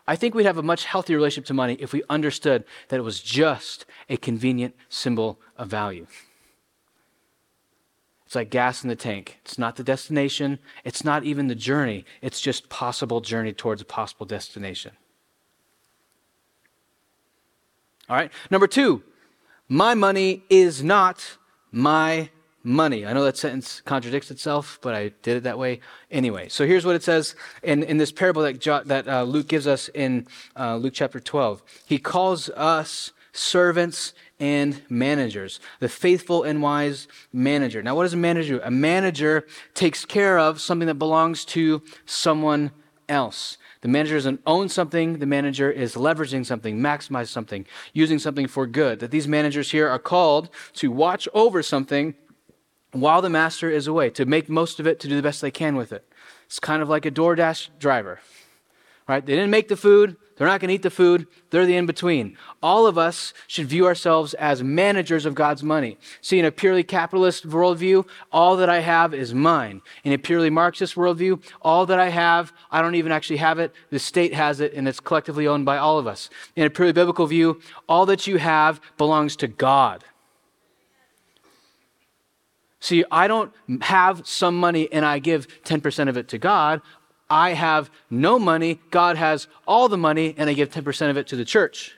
I 0.08 0.16
think 0.16 0.36
we'd 0.36 0.46
have 0.46 0.58
a 0.58 0.64
much 0.64 0.86
healthier 0.86 1.16
relationship 1.16 1.48
to 1.48 1.54
money 1.54 1.78
if 1.80 1.94
we 1.94 2.04
understood 2.10 2.66
that 2.90 2.98
it 2.98 3.04
was 3.04 3.22
just 3.22 3.86
a 4.10 4.18
convenient 4.18 4.76
symbol 4.90 5.40
of 5.58 5.70
value. 5.70 6.08
It's 8.26 8.36
like 8.36 8.50
gas 8.50 8.84
in 8.84 8.90
the 8.90 8.96
tank. 8.96 9.40
It's 9.46 9.60
not 9.60 9.76
the 9.76 9.84
destination, 9.84 10.60
it's 10.84 11.06
not 11.06 11.24
even 11.24 11.48
the 11.48 11.56
journey. 11.56 12.04
It's 12.22 12.42
just 12.42 12.68
possible 12.68 13.22
journey 13.22 13.54
towards 13.54 13.82
a 13.82 13.86
possible 13.86 14.26
destination. 14.26 14.94
All 18.10 18.16
right. 18.16 18.32
Number 18.50 18.68
2, 18.68 19.02
my 19.70 19.94
money 19.94 20.44
is 20.50 20.84
not 20.84 21.38
my 21.72 22.30
money. 22.64 23.06
I 23.06 23.14
know 23.14 23.24
that 23.26 23.38
sentence 23.38 23.82
contradicts 23.82 24.32
itself, 24.32 24.80
but 24.82 24.96
I 24.96 25.12
did 25.22 25.38
it 25.38 25.44
that 25.44 25.60
way 25.60 25.82
anyway. 26.10 26.48
So 26.50 26.66
here's 26.66 26.86
what 26.86 26.96
it 26.96 27.04
says 27.04 27.36
in, 27.62 27.84
in 27.84 27.98
this 27.98 28.12
parable 28.12 28.42
that, 28.44 28.60
jo- 28.60 28.84
that 28.86 29.08
uh, 29.08 29.24
Luke 29.24 29.48
gives 29.48 29.68
us 29.68 29.90
in 29.90 30.28
uh, 30.58 30.78
Luke 30.78 30.94
chapter 30.94 31.20
12. 31.20 31.62
He 31.86 32.00
calls 32.00 32.50
us 32.50 33.12
servants 33.34 34.14
and 34.40 34.82
managers, 34.90 35.60
the 35.80 35.90
faithful 35.90 36.44
and 36.44 36.62
wise 36.62 37.08
manager. 37.32 37.82
Now, 37.82 37.96
what 37.96 38.04
does 38.04 38.14
a 38.14 38.18
manager? 38.18 38.60
A 38.64 38.72
manager 38.72 39.48
takes 39.74 40.06
care 40.06 40.38
of 40.38 40.62
something 40.62 40.88
that 40.88 40.96
belongs 40.96 41.44
to 41.46 41.82
someone 42.06 42.72
else. 43.10 43.58
The 43.82 43.88
manager 43.90 44.16
doesn't 44.16 44.42
own 44.46 44.70
something, 44.70 45.20
the 45.20 45.26
manager 45.26 45.70
is 45.70 45.96
leveraging 45.96 46.46
something, 46.46 46.80
maximize 46.80 47.28
something, 47.28 47.66
using 47.92 48.18
something 48.18 48.48
for 48.48 48.66
good. 48.66 49.00
That 49.00 49.12
these 49.12 49.28
managers 49.28 49.72
here 49.72 49.90
are 49.90 50.00
called 50.00 50.50
to 50.76 50.90
watch 50.90 51.28
over 51.34 51.62
something 51.62 52.16
while 52.94 53.22
the 53.22 53.30
master 53.30 53.70
is 53.70 53.88
away, 53.88 54.10
to 54.12 54.26
make 54.26 54.50
most 54.50 54.80
of 54.80 54.88
it, 54.88 55.00
to 55.02 55.08
do 55.08 55.16
the 55.16 55.22
best 55.22 55.42
they 55.42 55.52
can 55.52 55.76
with 55.76 55.92
it. 55.92 56.06
It's 56.46 56.60
kind 56.60 56.82
of 56.82 56.90
like 56.90 57.06
a 57.06 57.12
DoorDash 57.12 57.70
driver, 57.80 58.20
right? 59.08 59.26
They 59.26 59.36
didn't 59.36 59.52
make 59.52 59.68
the 59.68 59.76
food, 59.76 60.16
they're 60.36 60.48
not 60.48 60.60
going 60.60 60.70
to 60.70 60.76
eat 60.76 60.82
the 60.82 60.90
food, 60.90 61.28
they're 61.50 61.66
the 61.66 61.76
in 61.76 61.86
between. 61.86 62.38
All 62.62 62.88
of 62.88 62.98
us 62.98 63.34
should 63.48 63.68
view 63.68 63.86
ourselves 63.86 64.34
as 64.36 64.64
managers 64.64 65.26
of 65.26 65.36
God's 65.36 65.64
money. 65.64 65.98
See, 66.22 66.40
in 66.40 66.46
a 66.46 66.52
purely 66.52 66.84
capitalist 66.84 67.48
worldview, 67.48 68.08
all 68.32 68.56
that 68.58 68.70
I 68.70 68.80
have 68.80 69.14
is 69.14 69.34
mine. 69.34 69.82
In 70.04 70.12
a 70.12 70.18
purely 70.18 70.50
Marxist 70.50 70.96
worldview, 70.96 71.44
all 71.62 71.86
that 71.86 72.00
I 72.00 72.10
have, 72.10 72.52
I 72.72 72.82
don't 72.82 72.96
even 72.96 73.12
actually 73.12 73.38
have 73.38 73.60
it. 73.60 73.74
The 73.90 74.00
state 74.00 74.34
has 74.34 74.60
it, 74.60 74.74
and 74.74 74.88
it's 74.88 75.00
collectively 75.00 75.48
owned 75.48 75.66
by 75.66 75.78
all 75.78 76.00
of 76.00 76.08
us. 76.08 76.30
In 76.56 76.66
a 76.66 76.70
purely 76.70 76.94
biblical 76.94 77.28
view, 77.28 77.62
all 77.88 78.06
that 78.08 78.26
you 78.26 78.38
have 78.38 78.82
belongs 78.98 79.36
to 79.38 79.48
God. 79.48 80.04
See, 82.84 83.06
I 83.10 83.30
don't 83.30 83.54
have 83.80 84.28
some 84.28 84.58
money 84.58 84.92
and 84.92 85.06
I 85.06 85.20
give 85.20 85.48
10% 85.64 86.10
of 86.10 86.18
it 86.18 86.28
to 86.28 86.38
God. 86.38 86.82
I 87.30 87.54
have 87.54 87.90
no 88.10 88.38
money, 88.38 88.82
God 88.92 89.16
has 89.16 89.48
all 89.66 89.88
the 89.88 89.98
money, 89.98 90.36
and 90.38 90.50
I 90.50 90.54
give 90.54 90.70
10% 90.70 91.10
of 91.10 91.16
it 91.16 91.26
to 91.28 91.38
the 91.38 91.46
church. 91.46 91.96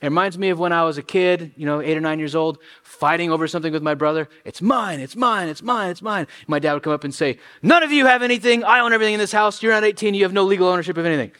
It 0.00 0.06
reminds 0.06 0.38
me 0.38 0.50
of 0.50 0.60
when 0.60 0.72
I 0.72 0.84
was 0.84 0.98
a 0.98 1.02
kid, 1.02 1.50
you 1.56 1.66
know, 1.66 1.82
eight 1.82 1.96
or 1.96 2.00
nine 2.00 2.20
years 2.20 2.36
old, 2.36 2.58
fighting 2.84 3.32
over 3.32 3.48
something 3.48 3.72
with 3.72 3.82
my 3.82 3.94
brother. 3.94 4.28
It's 4.44 4.62
mine, 4.62 5.00
it's 5.00 5.16
mine, 5.16 5.48
it's 5.48 5.64
mine, 5.64 5.90
it's 5.90 6.00
mine. 6.00 6.28
My 6.46 6.60
dad 6.60 6.74
would 6.74 6.84
come 6.84 6.92
up 6.92 7.02
and 7.02 7.12
say, 7.12 7.40
None 7.60 7.82
of 7.82 7.90
you 7.90 8.06
have 8.06 8.22
anything. 8.22 8.62
I 8.62 8.78
own 8.78 8.92
everything 8.92 9.14
in 9.14 9.20
this 9.20 9.32
house. 9.32 9.64
You're 9.64 9.72
not 9.72 9.82
18. 9.82 10.14
You 10.14 10.22
have 10.22 10.32
no 10.32 10.44
legal 10.44 10.68
ownership 10.68 10.96
of 10.96 11.06
anything. 11.06 11.32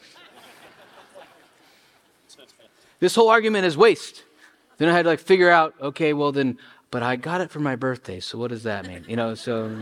this 2.99 3.15
whole 3.15 3.29
argument 3.29 3.67
is 3.67 3.77
waste. 3.77 4.25
Then 4.79 4.89
I 4.89 4.95
had 4.95 5.03
to 5.03 5.11
like 5.11 5.21
figure 5.21 5.51
out, 5.51 5.75
okay, 5.81 6.13
well 6.13 6.33
then, 6.33 6.59
but 6.91 7.03
I 7.03 7.17
got 7.17 7.41
it 7.41 7.51
for 7.51 7.61
my 7.61 7.77
birthday. 7.77 8.21
So 8.21 8.39
what 8.39 8.51
does 8.51 8.65
that 8.65 8.87
mean? 8.87 9.05
You 9.09 9.17
know, 9.17 9.35
so. 9.35 9.75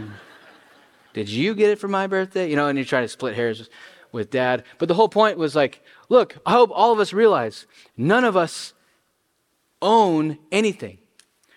Did 1.14 1.28
you 1.28 1.54
get 1.54 1.70
it 1.70 1.78
for 1.78 1.88
my 1.88 2.06
birthday? 2.06 2.48
You 2.48 2.56
know, 2.56 2.68
and 2.68 2.78
you're 2.78 2.84
trying 2.84 3.04
to 3.04 3.08
split 3.08 3.34
hairs 3.34 3.68
with 4.12 4.30
dad. 4.30 4.64
But 4.78 4.88
the 4.88 4.94
whole 4.94 5.08
point 5.08 5.38
was 5.38 5.56
like, 5.56 5.82
look, 6.08 6.36
I 6.46 6.52
hope 6.52 6.70
all 6.72 6.92
of 6.92 7.00
us 7.00 7.12
realize 7.12 7.66
none 7.96 8.24
of 8.24 8.36
us 8.36 8.72
own 9.80 10.38
anything. 10.52 10.98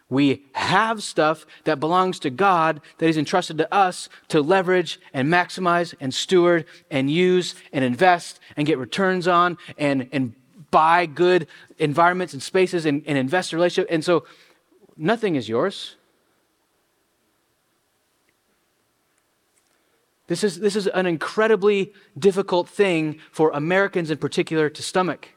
We 0.09 0.45
have 0.53 1.01
stuff 1.01 1.45
that 1.63 1.79
belongs 1.79 2.19
to 2.19 2.29
God 2.29 2.81
that 2.97 3.05
He's 3.05 3.17
entrusted 3.17 3.57
to 3.59 3.73
us 3.73 4.09
to 4.27 4.41
leverage 4.41 4.99
and 5.13 5.29
maximize 5.29 5.93
and 6.01 6.13
steward 6.13 6.65
and 6.89 7.09
use 7.09 7.55
and 7.71 7.85
invest 7.85 8.39
and 8.57 8.67
get 8.67 8.77
returns 8.77 9.27
on 9.27 9.57
and, 9.77 10.09
and 10.11 10.33
buy 10.69 11.05
good 11.05 11.47
environments 11.77 12.33
and 12.33 12.43
spaces 12.43 12.85
and, 12.85 13.03
and 13.05 13.17
invest 13.17 13.53
in 13.53 13.57
relationship. 13.57 13.89
And 13.89 14.03
so 14.03 14.25
nothing 14.97 15.35
is 15.35 15.49
yours. 15.49 15.95
This 20.27 20.45
is, 20.45 20.59
this 20.61 20.77
is 20.77 20.87
an 20.87 21.05
incredibly 21.05 21.91
difficult 22.17 22.69
thing 22.69 23.19
for 23.31 23.51
Americans 23.51 24.09
in 24.09 24.17
particular 24.17 24.69
to 24.69 24.81
stomach. 24.81 25.29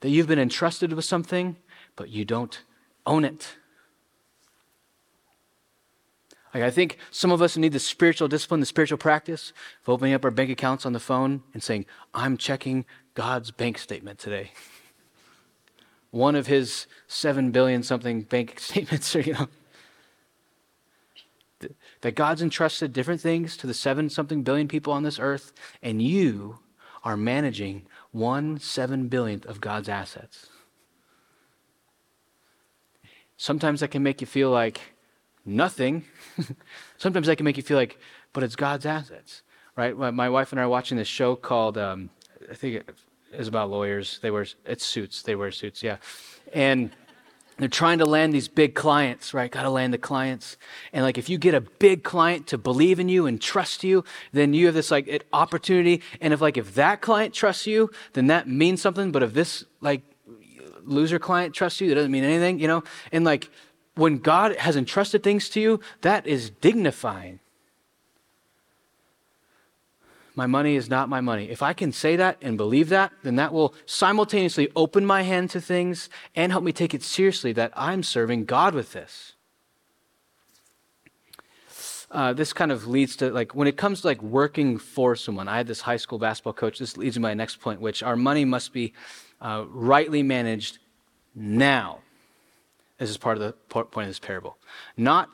That 0.00 0.08
you've 0.08 0.26
been 0.26 0.38
entrusted 0.38 0.92
with 0.92 1.04
something, 1.04 1.56
but 1.96 2.08
you 2.08 2.24
don't 2.24 2.62
own 3.04 3.24
it. 3.24 3.56
Like 6.54 6.62
I 6.62 6.70
think 6.70 6.98
some 7.10 7.32
of 7.32 7.42
us 7.42 7.56
need 7.56 7.72
the 7.72 7.80
spiritual 7.80 8.28
discipline, 8.28 8.60
the 8.60 8.66
spiritual 8.66 8.96
practice 8.96 9.52
of 9.82 9.88
opening 9.88 10.14
up 10.14 10.24
our 10.24 10.30
bank 10.30 10.50
accounts 10.50 10.86
on 10.86 10.92
the 10.92 11.00
phone 11.00 11.42
and 11.52 11.62
saying, 11.62 11.84
I'm 12.14 12.36
checking 12.36 12.86
God's 13.14 13.50
bank 13.50 13.76
statement 13.76 14.18
today. 14.18 14.52
One 16.14 16.36
of 16.36 16.46
his 16.46 16.86
seven 17.08 17.50
billion 17.50 17.82
something 17.82 18.22
bank 18.22 18.60
statements, 18.60 19.16
or, 19.16 19.20
you 19.20 19.32
know 19.32 19.48
that 22.02 22.14
God's 22.14 22.40
entrusted 22.40 22.92
different 22.92 23.20
things 23.20 23.56
to 23.56 23.66
the 23.66 23.74
seven 23.74 24.08
something 24.08 24.44
billion 24.44 24.68
people 24.68 24.92
on 24.92 25.02
this 25.02 25.18
earth, 25.18 25.52
and 25.82 26.00
you 26.00 26.60
are 27.02 27.16
managing 27.16 27.86
one 28.12 28.60
seven 28.60 29.08
billionth 29.08 29.44
of 29.46 29.60
God's 29.60 29.88
assets. 29.88 30.50
Sometimes 33.36 33.80
that 33.80 33.88
can 33.88 34.04
make 34.04 34.20
you 34.20 34.26
feel 34.28 34.50
like 34.50 34.94
nothing. 35.44 36.04
Sometimes 36.96 37.26
that 37.26 37.36
can 37.36 37.44
make 37.44 37.56
you 37.56 37.64
feel 37.64 37.76
like, 37.76 37.98
but 38.32 38.44
it's 38.44 38.54
God's 38.54 38.86
assets, 38.86 39.42
right? 39.74 39.98
My 39.98 40.28
wife 40.28 40.52
and 40.52 40.60
I 40.60 40.64
are 40.64 40.68
watching 40.68 40.96
this 40.96 41.08
show 41.08 41.34
called, 41.34 41.76
um, 41.76 42.10
I 42.48 42.54
think 42.54 42.84
is 43.38 43.48
about 43.48 43.70
lawyers. 43.70 44.18
They 44.22 44.30
wear, 44.30 44.46
it's 44.64 44.84
suits. 44.84 45.22
They 45.22 45.34
wear 45.34 45.50
suits, 45.50 45.82
yeah. 45.82 45.96
And 46.52 46.90
they're 47.58 47.68
trying 47.68 47.98
to 47.98 48.04
land 48.04 48.34
these 48.34 48.48
big 48.48 48.74
clients, 48.74 49.32
right? 49.32 49.50
Got 49.50 49.62
to 49.62 49.70
land 49.70 49.92
the 49.94 49.98
clients. 49.98 50.56
And 50.92 51.04
like 51.04 51.18
if 51.18 51.28
you 51.28 51.38
get 51.38 51.54
a 51.54 51.60
big 51.60 52.02
client 52.02 52.48
to 52.48 52.58
believe 52.58 52.98
in 52.98 53.08
you 53.08 53.26
and 53.26 53.40
trust 53.40 53.84
you, 53.84 54.04
then 54.32 54.54
you 54.54 54.66
have 54.66 54.74
this 54.74 54.90
like 54.90 55.24
opportunity. 55.32 56.02
And 56.20 56.32
if 56.32 56.40
like 56.40 56.56
if 56.56 56.74
that 56.74 57.00
client 57.00 57.32
trusts 57.32 57.66
you, 57.66 57.90
then 58.14 58.26
that 58.26 58.48
means 58.48 58.82
something. 58.82 59.12
But 59.12 59.22
if 59.22 59.34
this 59.34 59.64
like 59.80 60.02
loser 60.84 61.18
client 61.18 61.54
trusts 61.54 61.80
you, 61.80 61.88
that 61.88 61.94
doesn't 61.94 62.10
mean 62.10 62.24
anything, 62.24 62.58
you 62.58 62.66
know? 62.66 62.82
And 63.12 63.24
like 63.24 63.50
when 63.94 64.18
God 64.18 64.56
has 64.56 64.76
entrusted 64.76 65.22
things 65.22 65.48
to 65.50 65.60
you, 65.60 65.80
that 66.00 66.26
is 66.26 66.50
dignifying. 66.50 67.38
My 70.36 70.46
money 70.46 70.74
is 70.74 70.90
not 70.90 71.08
my 71.08 71.20
money. 71.20 71.48
If 71.48 71.62
I 71.62 71.72
can 71.72 71.92
say 71.92 72.16
that 72.16 72.38
and 72.42 72.56
believe 72.56 72.88
that, 72.88 73.12
then 73.22 73.36
that 73.36 73.52
will 73.52 73.74
simultaneously 73.86 74.68
open 74.74 75.06
my 75.06 75.22
hand 75.22 75.50
to 75.50 75.60
things 75.60 76.08
and 76.34 76.50
help 76.50 76.64
me 76.64 76.72
take 76.72 76.92
it 76.92 77.02
seriously 77.02 77.52
that 77.52 77.72
I'm 77.76 78.02
serving 78.02 78.46
God 78.46 78.74
with 78.74 78.92
this. 78.92 79.34
Uh, 82.10 82.32
this 82.32 82.52
kind 82.52 82.70
of 82.70 82.86
leads 82.86 83.16
to 83.16 83.30
like 83.30 83.54
when 83.54 83.66
it 83.66 83.76
comes 83.76 84.02
to 84.02 84.06
like 84.06 84.22
working 84.22 84.78
for 84.78 85.16
someone. 85.16 85.48
I 85.48 85.56
had 85.56 85.66
this 85.66 85.80
high 85.80 85.96
school 85.96 86.18
basketball 86.18 86.52
coach. 86.52 86.78
This 86.78 86.96
leads 86.96 87.14
to 87.14 87.20
my 87.20 87.34
next 87.34 87.60
point, 87.60 87.80
which 87.80 88.02
our 88.02 88.14
money 88.16 88.44
must 88.44 88.72
be 88.72 88.92
uh, 89.40 89.64
rightly 89.68 90.22
managed 90.22 90.78
now. 91.34 91.98
This 92.98 93.10
is 93.10 93.16
part 93.16 93.36
of 93.36 93.42
the 93.42 93.52
point 93.74 94.06
of 94.06 94.06
this 94.06 94.20
parable, 94.20 94.56
not 94.96 95.28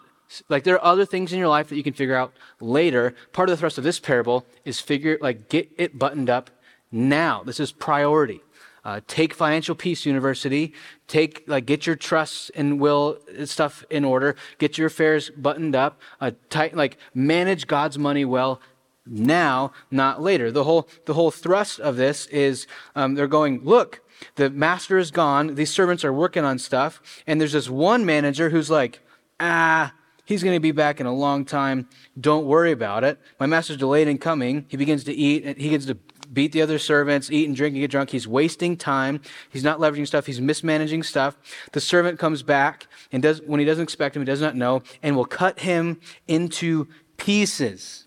like 0.48 0.64
there 0.64 0.74
are 0.76 0.84
other 0.84 1.04
things 1.04 1.32
in 1.32 1.38
your 1.38 1.48
life 1.48 1.68
that 1.68 1.76
you 1.76 1.82
can 1.82 1.92
figure 1.92 2.16
out 2.16 2.32
later. 2.60 3.14
Part 3.32 3.48
of 3.48 3.56
the 3.56 3.60
thrust 3.60 3.78
of 3.78 3.84
this 3.84 4.00
parable 4.00 4.46
is 4.64 4.80
figure 4.80 5.18
like 5.20 5.48
get 5.48 5.70
it 5.76 5.98
buttoned 5.98 6.30
up 6.30 6.50
now. 6.92 7.42
This 7.42 7.60
is 7.60 7.72
priority. 7.72 8.40
Uh, 8.82 9.00
take 9.06 9.34
financial 9.34 9.74
peace 9.74 10.06
university. 10.06 10.72
Take 11.06 11.44
like 11.46 11.66
get 11.66 11.86
your 11.86 11.96
trusts 11.96 12.50
and 12.54 12.80
will 12.80 13.18
stuff 13.44 13.84
in 13.90 14.04
order. 14.04 14.36
Get 14.58 14.78
your 14.78 14.86
affairs 14.86 15.30
buttoned 15.30 15.76
up. 15.76 16.00
Uh, 16.20 16.32
tight, 16.48 16.74
like 16.74 16.96
manage 17.14 17.66
God's 17.66 17.98
money 17.98 18.24
well 18.24 18.60
now, 19.06 19.72
not 19.90 20.22
later. 20.22 20.50
The 20.50 20.64
whole 20.64 20.88
the 21.04 21.14
whole 21.14 21.30
thrust 21.30 21.80
of 21.80 21.96
this 21.96 22.26
is 22.26 22.66
um, 22.94 23.14
they're 23.14 23.26
going 23.26 23.64
look. 23.64 24.00
The 24.36 24.50
master 24.50 24.98
is 24.98 25.10
gone. 25.10 25.54
These 25.54 25.70
servants 25.70 26.04
are 26.04 26.12
working 26.12 26.44
on 26.44 26.58
stuff, 26.58 27.00
and 27.26 27.40
there's 27.40 27.52
this 27.52 27.70
one 27.70 28.04
manager 28.04 28.50
who's 28.50 28.70
like, 28.70 29.00
ah, 29.38 29.92
He's 30.30 30.44
going 30.44 30.54
to 30.54 30.60
be 30.60 30.70
back 30.70 31.00
in 31.00 31.06
a 31.06 31.12
long 31.12 31.44
time. 31.44 31.88
Don't 32.20 32.46
worry 32.46 32.70
about 32.70 33.02
it. 33.02 33.18
My 33.40 33.46
master's 33.46 33.78
delayed 33.78 34.06
in 34.06 34.16
coming. 34.16 34.64
He 34.68 34.76
begins 34.76 35.02
to 35.02 35.12
eat, 35.12 35.42
and 35.44 35.58
he 35.58 35.70
gets 35.70 35.86
to 35.86 35.96
beat 36.32 36.52
the 36.52 36.62
other 36.62 36.78
servants, 36.78 37.32
eat 37.32 37.48
and 37.48 37.56
drink 37.56 37.74
and 37.74 37.80
get 37.80 37.90
drunk. 37.90 38.10
He's 38.10 38.28
wasting 38.28 38.76
time. 38.76 39.22
He's 39.50 39.64
not 39.64 39.80
leveraging 39.80 40.06
stuff. 40.06 40.26
He's 40.26 40.40
mismanaging 40.40 41.02
stuff. 41.02 41.36
The 41.72 41.80
servant 41.80 42.20
comes 42.20 42.44
back 42.44 42.86
and 43.10 43.20
does 43.20 43.42
when 43.42 43.58
he 43.58 43.66
doesn't 43.66 43.82
expect 43.82 44.14
him, 44.14 44.22
he 44.22 44.26
does 44.26 44.40
not 44.40 44.54
know, 44.54 44.84
and 45.02 45.16
will 45.16 45.24
cut 45.24 45.58
him 45.58 46.00
into 46.28 46.86
pieces. 47.16 48.06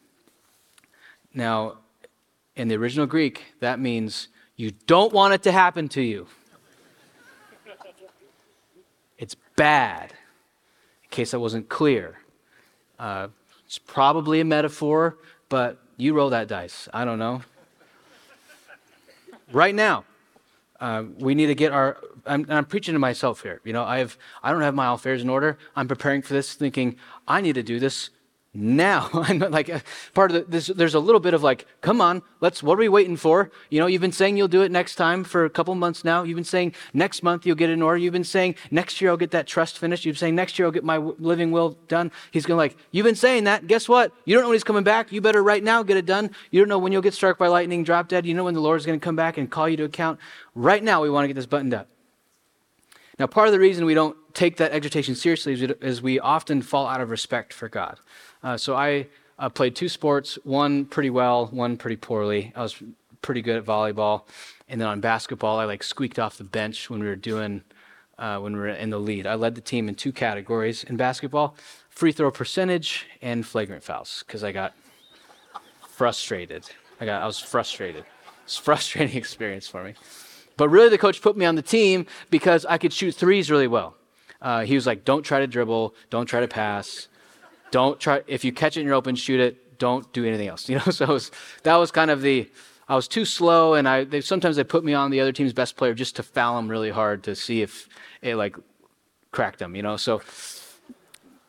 Now, 1.34 1.80
in 2.56 2.70
the 2.70 2.76
original 2.76 3.06
Greek, 3.06 3.44
that 3.60 3.82
means 3.82 4.30
you 4.56 4.72
don't 4.88 5.12
want 5.12 5.34
it 5.34 5.44
to 5.44 5.52
happen 5.52 5.90
to 5.90 6.02
you. 6.02 6.28
It's 9.18 9.36
bad 9.58 10.14
case 11.14 11.32
that 11.32 11.40
wasn't 11.40 11.70
clear. 11.70 12.20
Uh, 13.00 13.30
it's 13.66 13.80
probably 13.80 14.42
a 14.42 14.46
metaphor, 14.46 15.18
but 15.48 15.80
you 15.96 16.14
roll 16.14 16.30
that 16.32 16.48
dice. 16.48 16.90
I 16.94 17.06
don't 17.06 17.20
know. 17.20 17.42
right 19.52 19.74
now, 19.74 20.04
uh, 20.80 21.04
we 21.18 21.36
need 21.36 21.48
to 21.48 21.56
get 21.56 21.72
our. 21.72 21.98
I'm, 22.26 22.46
I'm, 22.50 22.66
preaching 22.66 22.94
to 22.94 23.00
myself 23.00 23.42
here. 23.44 23.62
You 23.64 23.74
know, 23.74 23.84
I 23.84 24.00
have. 24.00 24.18
I 24.42 24.52
don't 24.52 24.62
have 24.62 24.76
my 24.76 24.94
affairs 24.94 25.22
in 25.22 25.30
order. 25.30 25.58
I'm 25.76 25.88
preparing 25.88 26.22
for 26.22 26.34
this, 26.34 26.54
thinking 26.54 26.98
I 27.28 27.42
need 27.42 27.56
to 27.56 27.64
do 27.64 27.80
this 27.80 28.10
now. 28.54 29.10
I'm 29.14 29.40
like 29.40 29.70
uh, 29.70 29.80
part 30.14 30.32
of 30.32 30.36
the, 30.36 30.52
this, 30.52 30.68
there's 30.68 30.94
a 30.94 31.00
little 31.00 31.20
bit 31.20 31.34
of 31.34 31.44
like, 31.44 31.66
come 31.82 32.02
on, 32.02 32.22
let's, 32.42 32.62
what 32.62 32.76
are 32.76 32.78
we 32.78 32.90
waiting 32.90 33.18
for? 33.18 33.52
You 33.70 33.80
know, 33.80 33.88
you've 33.88 34.02
been 34.02 34.12
saying 34.12 34.38
you'll 34.38 34.48
do 34.48 34.62
it 34.62 34.72
next 34.72 34.96
time 34.96 35.24
for 35.24 35.46
a 35.46 35.50
couple 35.50 35.74
months 35.76 36.04
now. 36.04 36.24
You've 36.24 36.36
been 36.36 36.44
saying 36.44 36.76
next 36.94 37.24
month 37.24 37.46
you'll 37.46 37.56
get 37.56 37.70
in 37.70 37.82
order. 37.82 37.98
You've 37.98 38.14
been 38.14 38.24
saying 38.24 38.56
next 38.72 39.02
year 39.02 39.10
I'll 39.10 39.18
get 39.18 39.32
that 39.32 39.48
trust 39.48 39.80
finished. 39.80 40.06
You've 40.06 40.16
been 40.16 40.20
saying 40.20 40.36
next 40.36 40.60
year 40.60 40.66
I'll 40.68 40.72
get 40.72 40.84
my 40.84 40.98
living 40.98 41.52
will 41.52 41.78
done. 41.88 42.12
He's 42.32 42.46
going 42.46 42.58
like, 42.58 42.78
you've 42.92 43.06
been 43.06 43.16
saying 43.16 43.46
that. 43.46 43.68
Guess 43.68 43.90
what? 43.90 44.12
You 44.26 44.36
don't 44.36 44.44
know 44.44 44.50
when 44.50 44.56
he's 44.56 44.64
coming 44.64 44.84
back. 44.84 45.12
You 45.12 45.22
better 45.22 45.44
right 45.44 45.64
now 45.64 45.84
get 45.84 45.98
it 45.98 46.06
done. 46.06 46.32
You 46.52 46.60
don't 46.62 46.70
know 46.70 46.80
when 46.80 46.92
you'll 46.92 47.02
get 47.02 47.14
struck 47.14 47.38
by 47.38 47.48
lightning, 47.48 47.84
drop 47.84 48.08
dead. 48.08 48.26
You 48.26 48.34
know 48.34 48.44
when 48.44 48.54
the 48.54 48.62
Lord 48.62 48.80
is 48.80 48.86
going 48.86 49.00
to 49.00 49.04
come 49.04 49.16
back 49.16 49.38
and 49.38 49.50
call 49.50 49.68
you 49.68 49.78
to 49.78 49.84
account. 49.84 50.20
Right 50.56 50.84
now 50.84 51.02
we 51.02 51.10
want 51.10 51.24
to 51.24 51.28
get 51.28 51.36
this 51.36 51.46
buttoned 51.46 51.74
up. 51.74 51.88
Now, 53.20 53.28
part 53.28 53.48
of 53.48 53.54
the 53.54 53.60
reason 53.60 53.86
we 53.86 53.94
don't 53.94 54.18
take 54.34 54.58
that 54.58 54.72
exhortation 54.72 55.16
seriously 55.16 55.54
is 55.82 56.02
we 56.02 56.20
often 56.20 56.62
fall 56.62 56.88
out 56.88 57.02
of 57.02 57.10
respect 57.10 57.54
for 57.54 57.70
God. 57.70 58.00
Uh, 58.42 58.58
so 58.58 58.76
I 58.76 59.08
uh, 59.38 59.50
played 59.50 59.76
two 59.76 59.90
sports, 59.90 60.38
one 60.44 60.86
pretty 60.86 61.10
well, 61.10 61.48
one 61.48 61.78
pretty 61.78 61.98
poorly. 61.98 62.52
I 62.56 62.62
was 62.62 62.82
pretty 63.22 63.42
good 63.42 63.56
at 63.56 63.66
volleyball. 63.66 64.24
And 64.68 64.82
then 64.82 64.88
on 64.88 65.00
basketball, 65.00 65.60
I 65.60 65.66
like 65.66 65.84
squeaked 65.84 66.18
off 66.18 66.38
the 66.38 66.44
bench 66.44 66.90
when 66.90 67.02
we 67.02 67.08
were 67.08 67.16
doing, 67.16 67.64
uh, 68.18 68.40
when 68.40 68.54
we 68.54 68.60
were 68.60 68.70
in 68.70 68.90
the 68.90 69.00
lead. 69.00 69.28
I 69.28 69.36
led 69.36 69.56
the 69.56 69.62
team 69.62 69.88
in 69.88 69.96
two 69.96 70.12
categories 70.12 70.84
in 70.84 70.98
basketball 70.98 71.56
free 71.94 72.12
throw 72.12 72.32
percentage 72.32 73.06
and 73.22 73.46
flagrant 73.46 73.84
fouls 73.84 74.24
because 74.26 74.44
I 74.44 74.52
got 74.52 74.74
frustrated. 75.88 76.66
I 77.00 77.06
got, 77.06 77.22
I 77.22 77.26
was 77.28 77.40
frustrated. 77.40 78.04
It's 78.46 78.58
a 78.58 78.62
frustrating 78.62 79.16
experience 79.24 79.68
for 79.68 79.84
me. 79.84 79.94
But 80.58 80.70
really, 80.70 80.90
the 80.90 80.98
coach 80.98 81.22
put 81.22 81.36
me 81.36 81.46
on 81.46 81.56
the 81.56 81.62
team 81.62 82.06
because 82.30 82.66
I 82.66 82.78
could 82.78 82.94
shoot 82.94 83.16
threes 83.16 83.50
really 83.50 83.68
well. 83.68 83.96
Uh, 84.42 84.62
he 84.62 84.76
was 84.76 84.86
like, 84.86 85.06
don't 85.06 85.24
try 85.24 85.40
to 85.40 85.48
dribble, 85.48 85.96
don't 86.10 86.26
try 86.26 86.42
to 86.42 86.48
pass, 86.48 87.08
don't 87.72 88.00
try, 88.00 88.22
if 88.28 88.44
you 88.44 88.52
catch 88.52 88.76
it 88.78 88.82
and 88.82 88.88
you're 88.88 88.96
open, 88.96 89.16
shoot 89.16 89.40
it, 89.40 89.80
don't 89.80 90.12
do 90.14 90.26
anything 90.26 90.48
else. 90.48 90.70
You 90.74 90.78
know, 90.78 90.92
so 90.92 91.06
was, 91.08 91.32
that 91.64 91.76
was 91.78 91.92
kind 91.92 92.12
of 92.12 92.22
the, 92.22 92.50
I 92.88 92.96
was 92.96 93.08
too 93.08 93.26
slow, 93.26 93.76
and 93.76 93.88
I 93.88 94.04
they, 94.04 94.22
sometimes 94.22 94.58
they 94.58 94.64
put 94.64 94.84
me 94.84 94.94
on 94.94 95.10
the 95.12 95.22
other 95.22 95.32
team's 95.32 95.54
best 95.54 95.78
player 95.78 95.94
just 95.94 96.18
to 96.18 96.24
foul 96.24 96.60
him 96.60 96.70
really 96.70 96.90
hard 96.90 97.24
to 97.24 97.36
see 97.36 97.62
if 97.62 97.88
it 98.22 98.36
like 98.36 98.56
cracked 99.32 99.62
him, 99.62 99.76
you 99.76 99.82
know. 99.82 99.96
So, 99.96 100.22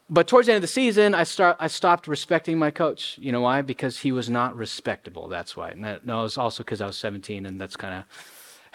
but 0.08 0.28
towards 0.28 0.46
the 0.46 0.52
end 0.52 0.58
of 0.58 0.62
the 0.62 0.68
season, 0.68 1.14
I 1.14 1.24
start 1.24 1.56
I 1.58 1.66
stopped 1.66 2.06
respecting 2.06 2.58
my 2.58 2.70
coach. 2.70 3.18
You 3.20 3.32
know 3.32 3.40
why? 3.40 3.62
Because 3.62 3.98
he 3.98 4.12
was 4.12 4.30
not 4.30 4.56
respectable. 4.56 5.26
That's 5.28 5.56
why. 5.56 5.70
And 5.70 5.84
that, 5.84 6.06
no, 6.06 6.20
it 6.20 6.22
was 6.22 6.38
also 6.38 6.62
because 6.62 6.80
I 6.80 6.86
was 6.86 6.96
17, 6.96 7.46
and 7.46 7.60
that's 7.60 7.76
kind 7.76 7.94
of 7.94 8.04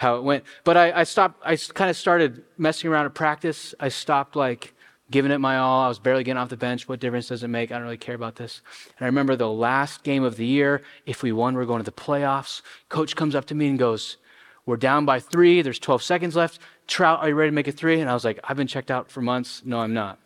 how 0.00 0.16
it 0.16 0.24
went. 0.24 0.44
But 0.64 0.78
I, 0.78 1.00
I 1.00 1.04
stopped. 1.04 1.42
I 1.44 1.56
kind 1.56 1.90
of 1.90 1.96
started 1.96 2.42
messing 2.56 2.90
around 2.90 3.04
at 3.04 3.12
practice. 3.12 3.74
I 3.78 3.90
stopped 3.90 4.34
like 4.34 4.72
giving 5.10 5.30
it 5.30 5.38
my 5.38 5.58
all. 5.58 5.84
I 5.84 5.88
was 5.88 5.98
barely 5.98 6.24
getting 6.24 6.38
off 6.38 6.48
the 6.48 6.56
bench. 6.56 6.88
What 6.88 7.00
difference 7.00 7.28
does 7.28 7.42
it 7.42 7.48
make? 7.48 7.70
I 7.70 7.74
don't 7.74 7.82
really 7.82 7.98
care 7.98 8.14
about 8.14 8.36
this. 8.36 8.62
And 8.96 9.04
I 9.04 9.08
remember 9.08 9.36
the 9.36 9.50
last 9.50 10.02
game 10.02 10.24
of 10.24 10.36
the 10.36 10.46
year. 10.46 10.80
If 11.04 11.22
we 11.22 11.32
won, 11.32 11.54
we're 11.54 11.66
going 11.66 11.80
to 11.80 11.84
the 11.84 11.92
playoffs. 11.92 12.62
Coach 12.88 13.14
comes 13.14 13.34
up 13.34 13.44
to 13.46 13.54
me 13.54 13.68
and 13.68 13.78
goes, 13.78 14.16
"We're 14.64 14.78
down 14.78 15.04
by 15.04 15.20
three. 15.20 15.60
There's 15.60 15.78
12 15.78 16.02
seconds 16.02 16.34
left. 16.34 16.60
Trout, 16.86 17.20
are 17.20 17.28
you 17.28 17.34
ready 17.34 17.50
to 17.50 17.54
make 17.54 17.68
it 17.68 17.76
three? 17.76 18.00
And 18.00 18.08
I 18.08 18.14
was 18.14 18.24
like, 18.24 18.40
"I've 18.44 18.56
been 18.56 18.66
checked 18.66 18.90
out 18.90 19.10
for 19.10 19.20
months. 19.20 19.60
No, 19.66 19.80
I'm 19.80 19.92
not." 19.92 20.18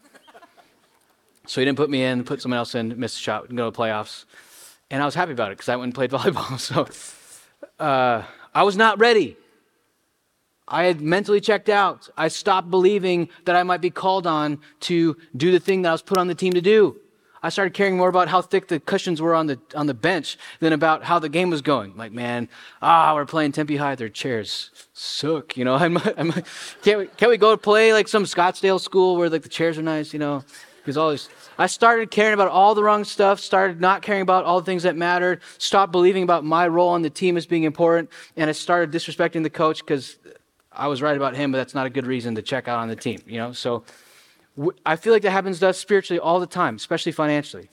so 1.47 1.61
he 1.61 1.65
didn't 1.65 1.79
put 1.79 1.91
me 1.91 2.05
in. 2.05 2.23
Put 2.23 2.41
someone 2.41 2.59
else 2.59 2.77
in. 2.77 2.97
Missed 2.97 3.17
a 3.17 3.21
shot. 3.21 3.49
and 3.49 3.59
go 3.59 3.69
to 3.69 3.77
the 3.77 3.83
playoffs. 3.83 4.25
And 4.89 5.03
I 5.03 5.05
was 5.05 5.17
happy 5.17 5.33
about 5.33 5.51
it 5.51 5.59
because 5.59 5.69
I 5.69 5.75
went 5.75 5.87
and 5.87 5.95
played 5.97 6.11
volleyball. 6.17 6.61
So 6.61 6.87
uh, 7.85 8.23
I 8.55 8.63
was 8.63 8.77
not 8.77 9.01
ready. 9.01 9.37
I 10.67 10.85
had 10.85 11.01
mentally 11.01 11.41
checked 11.41 11.69
out. 11.69 12.09
I 12.17 12.29
stopped 12.29 12.71
believing 12.71 13.29
that 13.45 13.55
I 13.55 13.63
might 13.63 13.81
be 13.81 13.91
called 13.91 14.27
on 14.27 14.61
to 14.81 15.17
do 15.37 15.53
the 15.53 15.61
thing 15.61 15.83
that 15.83 15.91
I 15.91 15.93
was 15.93 16.03
put 16.03 16.19
on 16.19 16.27
the 16.27 16.35
team 16.35 16.55
to 16.55 16.61
do. 16.63 16.97
I 17.43 17.51
started 17.51 17.75
caring 17.75 17.99
more 17.99 18.09
about 18.09 18.29
how 18.29 18.41
thick 18.41 18.69
the 18.69 18.81
cushions 18.81 19.21
were 19.21 19.35
on 19.35 19.47
the 19.49 19.61
on 19.75 19.87
the 19.87 19.93
bench 19.93 20.39
than 20.61 20.73
about 20.73 21.05
how 21.05 21.19
the 21.19 21.29
game 21.29 21.51
was 21.51 21.61
going. 21.61 21.95
Like, 21.95 22.11
man, 22.11 22.49
ah, 22.81 23.15
we're 23.15 23.27
playing 23.27 23.53
Tempe 23.53 23.77
High. 23.77 23.97
Their 23.97 24.09
chairs 24.09 24.71
suck. 24.95 25.55
You 25.55 25.67
know, 25.67 25.75
I'm, 25.85 25.99
I'm, 25.99 26.33
can't 26.83 27.01
we, 27.01 27.07
can't 27.19 27.31
we 27.31 27.37
go 27.37 27.55
play 27.59 27.93
like 27.93 28.09
some 28.09 28.25
Scottsdale 28.25 28.81
school 28.81 29.17
where 29.17 29.29
like 29.29 29.43
the 29.43 29.51
chairs 29.51 29.77
are 29.77 29.83
nice? 29.83 30.15
You 30.15 30.21
know, 30.21 30.43
because 30.79 30.97
all 30.97 31.11
this. 31.11 31.29
I 31.59 31.67
started 31.67 32.11
caring 32.11 32.33
about 32.33 32.49
all 32.49 32.75
the 32.75 32.83
wrong 32.83 33.05
stuff. 33.05 33.41
Started 33.41 33.79
not 33.79 34.01
caring 34.01 34.23
about 34.23 34.47
all 34.47 34.61
the 34.61 34.65
things 34.65 34.85
that 34.85 34.97
mattered. 34.97 35.43
Stopped 35.59 35.93
believing 35.93 36.23
about 36.23 36.47
my 36.47 36.67
role 36.67 36.89
on 36.89 37.03
the 37.03 37.11
team 37.11 37.37
as 37.37 37.45
being 37.45 37.65
important, 37.65 38.09
and 38.39 38.49
I 38.49 38.55
started 38.55 38.91
disrespecting 38.91 39.43
the 39.43 39.51
coach 39.51 39.81
because 39.81 40.17
I 40.75 40.89
was 40.89 41.03
right 41.03 41.17
about 41.17 41.37
him, 41.37 41.53
but 41.53 41.59
that's 41.59 41.75
not 41.75 41.87
a 41.87 41.91
good 41.91 42.07
reason 42.07 42.35
to 42.35 42.43
check 42.43 42.69
out 42.69 42.79
on 42.79 42.89
the 42.89 42.97
team, 42.97 43.21
you 43.27 43.39
know? 43.39 43.53
So 43.53 43.85
I 44.85 44.97
feel 44.97 45.13
like 45.13 45.23
that 45.23 45.31
happens 45.31 45.61
to 45.61 45.69
us 45.69 45.79
spiritually 45.79 46.21
all 46.21 46.41
the 46.41 46.47
time, 46.47 46.77
especially 46.77 47.13
financially. 47.13 47.69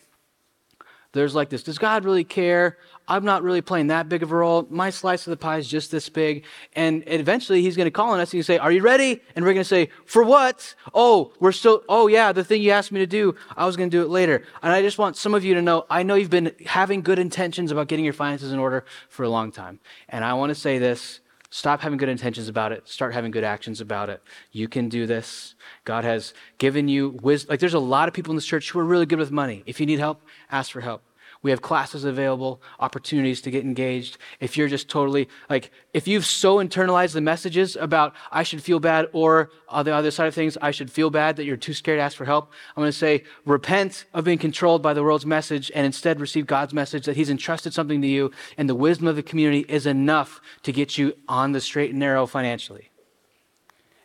There's 1.13 1.35
like 1.35 1.49
this 1.49 1.63
Does 1.63 1.77
God 1.77 2.05
really 2.05 2.23
care? 2.23 2.77
I'm 3.07 3.25
not 3.25 3.43
really 3.43 3.61
playing 3.61 3.87
that 3.87 4.07
big 4.07 4.23
of 4.23 4.31
a 4.31 4.35
role. 4.35 4.65
My 4.69 4.89
slice 4.89 5.27
of 5.27 5.31
the 5.31 5.37
pie 5.37 5.57
is 5.57 5.67
just 5.67 5.91
this 5.91 6.07
big. 6.07 6.45
And 6.73 7.03
eventually 7.07 7.61
he's 7.61 7.75
going 7.75 7.87
to 7.87 7.91
call 7.91 8.11
on 8.11 8.21
us 8.21 8.33
and 8.33 8.45
say, 8.45 8.57
Are 8.57 8.71
you 8.71 8.81
ready? 8.81 9.19
And 9.35 9.43
we're 9.43 9.53
going 9.53 9.63
to 9.63 9.67
say, 9.67 9.89
For 10.05 10.23
what? 10.23 10.73
Oh, 10.93 11.33
we're 11.39 11.51
still, 11.51 11.83
oh 11.89 12.07
yeah, 12.07 12.31
the 12.31 12.43
thing 12.43 12.61
you 12.61 12.71
asked 12.71 12.91
me 12.91 12.99
to 12.99 13.07
do, 13.07 13.35
I 13.57 13.65
was 13.65 13.75
going 13.75 13.89
to 13.89 13.97
do 13.97 14.03
it 14.03 14.09
later. 14.09 14.43
And 14.63 14.71
I 14.71 14.81
just 14.81 14.97
want 14.97 15.17
some 15.17 15.33
of 15.33 15.43
you 15.43 15.53
to 15.55 15.61
know, 15.61 15.85
I 15.89 16.03
know 16.03 16.15
you've 16.15 16.29
been 16.29 16.53
having 16.65 17.01
good 17.01 17.19
intentions 17.19 17.71
about 17.71 17.87
getting 17.87 18.05
your 18.05 18.13
finances 18.13 18.53
in 18.53 18.59
order 18.59 18.85
for 19.09 19.23
a 19.23 19.29
long 19.29 19.51
time. 19.51 19.79
And 20.07 20.23
I 20.23 20.33
want 20.35 20.51
to 20.51 20.55
say 20.55 20.77
this 20.77 21.19
Stop 21.53 21.81
having 21.81 21.97
good 21.97 22.07
intentions 22.07 22.47
about 22.47 22.71
it. 22.71 22.87
Start 22.87 23.13
having 23.13 23.29
good 23.29 23.43
actions 23.43 23.81
about 23.81 24.09
it. 24.09 24.23
You 24.53 24.69
can 24.69 24.87
do 24.87 25.05
this. 25.05 25.53
God 25.83 26.05
has 26.05 26.33
given 26.57 26.87
you 26.87 27.09
wisdom. 27.21 27.51
Like, 27.51 27.59
there's 27.59 27.73
a 27.73 27.79
lot 27.79 28.07
of 28.07 28.13
people 28.13 28.31
in 28.31 28.37
this 28.37 28.45
church 28.45 28.71
who 28.71 28.79
are 28.79 28.85
really 28.85 29.05
good 29.05 29.19
with 29.19 29.31
money. 29.31 29.61
If 29.65 29.81
you 29.81 29.85
need 29.85 29.99
help, 29.99 30.21
ask 30.49 30.71
for 30.71 30.79
help. 30.79 31.03
We 31.43 31.49
have 31.49 31.61
classes 31.61 32.03
available, 32.03 32.61
opportunities 32.79 33.41
to 33.41 33.51
get 33.51 33.63
engaged. 33.63 34.19
If 34.39 34.57
you're 34.57 34.67
just 34.67 34.89
totally 34.89 35.27
like, 35.49 35.71
if 35.91 36.07
you've 36.07 36.25
so 36.25 36.57
internalized 36.57 37.13
the 37.13 37.21
messages 37.21 37.75
about 37.75 38.13
I 38.31 38.43
should 38.43 38.61
feel 38.61 38.79
bad 38.79 39.07
or 39.11 39.49
on 39.67 39.85
the 39.85 39.93
other 39.93 40.11
side 40.11 40.27
of 40.27 40.35
things, 40.35 40.55
I 40.61 40.69
should 40.69 40.91
feel 40.91 41.09
bad 41.09 41.37
that 41.37 41.45
you're 41.45 41.57
too 41.57 41.73
scared 41.73 41.97
to 41.97 42.03
ask 42.03 42.15
for 42.15 42.25
help, 42.25 42.51
I'm 42.75 42.81
going 42.81 42.91
to 42.91 42.97
say 42.97 43.23
repent 43.43 44.05
of 44.13 44.23
being 44.23 44.37
controlled 44.37 44.83
by 44.83 44.93
the 44.93 45.03
world's 45.03 45.25
message 45.25 45.71
and 45.73 45.85
instead 45.85 46.19
receive 46.19 46.45
God's 46.45 46.73
message 46.73 47.05
that 47.05 47.15
He's 47.15 47.29
entrusted 47.29 47.73
something 47.73 48.01
to 48.01 48.07
you 48.07 48.31
and 48.57 48.69
the 48.69 48.75
wisdom 48.75 49.07
of 49.07 49.15
the 49.15 49.23
community 49.23 49.65
is 49.67 49.87
enough 49.87 50.41
to 50.61 50.71
get 50.71 50.97
you 50.99 51.13
on 51.27 51.53
the 51.53 51.61
straight 51.61 51.89
and 51.89 51.99
narrow 51.99 52.27
financially. 52.27 52.91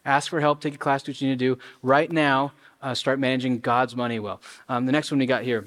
Ask 0.06 0.30
for 0.30 0.40
help, 0.40 0.60
take 0.60 0.74
a 0.74 0.78
class, 0.78 1.02
do 1.02 1.10
what 1.10 1.20
you 1.20 1.28
need 1.28 1.38
to 1.38 1.54
do. 1.56 1.60
Right 1.82 2.10
now, 2.10 2.52
uh, 2.80 2.94
start 2.94 3.18
managing 3.18 3.58
God's 3.58 3.96
money 3.96 4.20
well. 4.20 4.40
Um, 4.68 4.86
the 4.86 4.92
next 4.92 5.10
one 5.10 5.18
we 5.18 5.26
got 5.26 5.42
here 5.42 5.66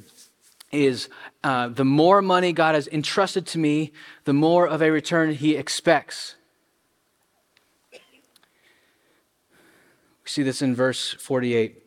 is 0.71 1.09
uh, 1.43 1.67
the 1.69 1.85
more 1.85 2.21
money 2.21 2.53
God 2.53 2.75
has 2.75 2.87
entrusted 2.87 3.45
to 3.47 3.57
me, 3.57 3.91
the 4.25 4.33
more 4.33 4.67
of 4.67 4.81
a 4.81 4.91
return 4.91 5.33
He 5.33 5.55
expects. 5.55 6.35
We 7.91 7.99
see 10.25 10.43
this 10.43 10.61
in 10.61 10.75
verse 10.75 11.13
48. 11.13 11.83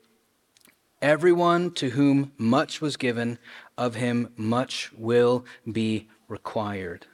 Everyone 1.00 1.72
to 1.72 1.90
whom 1.90 2.32
much 2.38 2.80
was 2.80 2.96
given, 2.96 3.38
of 3.76 3.96
him 3.96 4.32
much 4.36 4.92
will 4.96 5.44
be 5.70 6.08
required. 6.28 7.06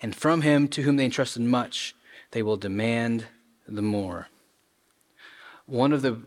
And 0.00 0.16
from 0.16 0.42
him 0.42 0.66
to 0.68 0.82
whom 0.82 0.96
they 0.96 1.04
entrusted 1.04 1.42
much, 1.42 1.94
they 2.32 2.42
will 2.42 2.56
demand 2.56 3.26
the 3.68 3.82
more. 3.82 4.28
One 5.66 5.92
of 5.92 6.02
the 6.02 6.20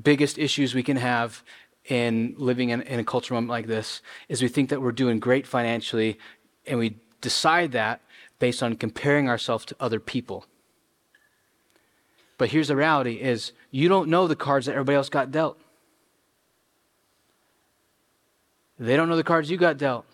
biggest 0.00 0.38
issues 0.38 0.74
we 0.74 0.82
can 0.82 0.98
have 0.98 1.42
in 1.88 2.34
living 2.36 2.70
in, 2.70 2.82
in 2.82 2.98
a 2.98 3.04
culture 3.04 3.34
moment 3.34 3.50
like 3.50 3.66
this 3.66 4.02
is 4.28 4.42
we 4.42 4.48
think 4.48 4.70
that 4.70 4.82
we're 4.82 4.92
doing 4.92 5.18
great 5.18 5.46
financially, 5.46 6.18
and 6.66 6.78
we 6.78 6.96
decide 7.20 7.72
that 7.72 8.00
based 8.38 8.62
on 8.62 8.74
comparing 8.76 9.28
ourselves 9.28 9.64
to 9.66 9.76
other 9.80 10.00
people. 10.00 10.46
But 12.38 12.50
here's 12.50 12.68
the 12.68 12.76
reality 12.76 13.14
is 13.14 13.52
you 13.70 13.88
don't 13.88 14.08
know 14.08 14.26
the 14.26 14.36
cards 14.36 14.66
that 14.66 14.72
everybody 14.72 14.96
else 14.96 15.08
got 15.08 15.30
dealt. 15.30 15.58
They 18.78 18.96
don't 18.96 19.08
know 19.08 19.16
the 19.16 19.24
cards 19.24 19.50
you 19.50 19.56
got 19.56 19.78
dealt. 19.78 20.04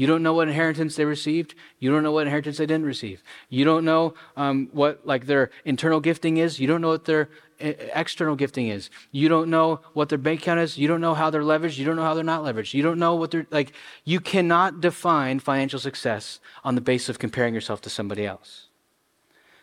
You 0.00 0.06
don't 0.06 0.22
know 0.22 0.32
what 0.32 0.48
inheritance 0.48 0.96
they 0.96 1.04
received. 1.04 1.54
You 1.78 1.90
don't 1.90 2.02
know 2.02 2.10
what 2.10 2.26
inheritance 2.26 2.56
they 2.56 2.64
didn't 2.64 2.86
receive. 2.86 3.22
You 3.50 3.66
don't 3.66 3.84
know 3.84 4.14
um, 4.34 4.70
what 4.72 5.06
like 5.06 5.26
their 5.26 5.50
internal 5.66 6.00
gifting 6.00 6.38
is. 6.38 6.58
You 6.58 6.66
don't 6.66 6.80
know 6.80 6.88
what 6.88 7.04
their 7.04 7.28
external 7.58 8.34
gifting 8.34 8.68
is. 8.68 8.88
You 9.12 9.28
don't 9.28 9.50
know 9.50 9.80
what 9.92 10.08
their 10.08 10.16
bank 10.16 10.40
account 10.40 10.60
is. 10.60 10.78
You 10.78 10.88
don't 10.88 11.02
know 11.02 11.12
how 11.12 11.28
they're 11.28 11.42
leveraged. 11.42 11.76
You 11.76 11.84
don't 11.84 11.96
know 11.96 12.02
how 12.02 12.14
they're 12.14 12.24
not 12.24 12.44
leveraged. 12.44 12.72
You 12.72 12.82
don't 12.82 12.98
know 12.98 13.14
what 13.14 13.30
they're 13.30 13.46
like. 13.50 13.74
You 14.06 14.20
cannot 14.20 14.80
define 14.80 15.38
financial 15.38 15.78
success 15.78 16.40
on 16.64 16.76
the 16.76 16.80
basis 16.80 17.10
of 17.10 17.18
comparing 17.18 17.52
yourself 17.52 17.82
to 17.82 17.90
somebody 17.90 18.24
else. 18.24 18.68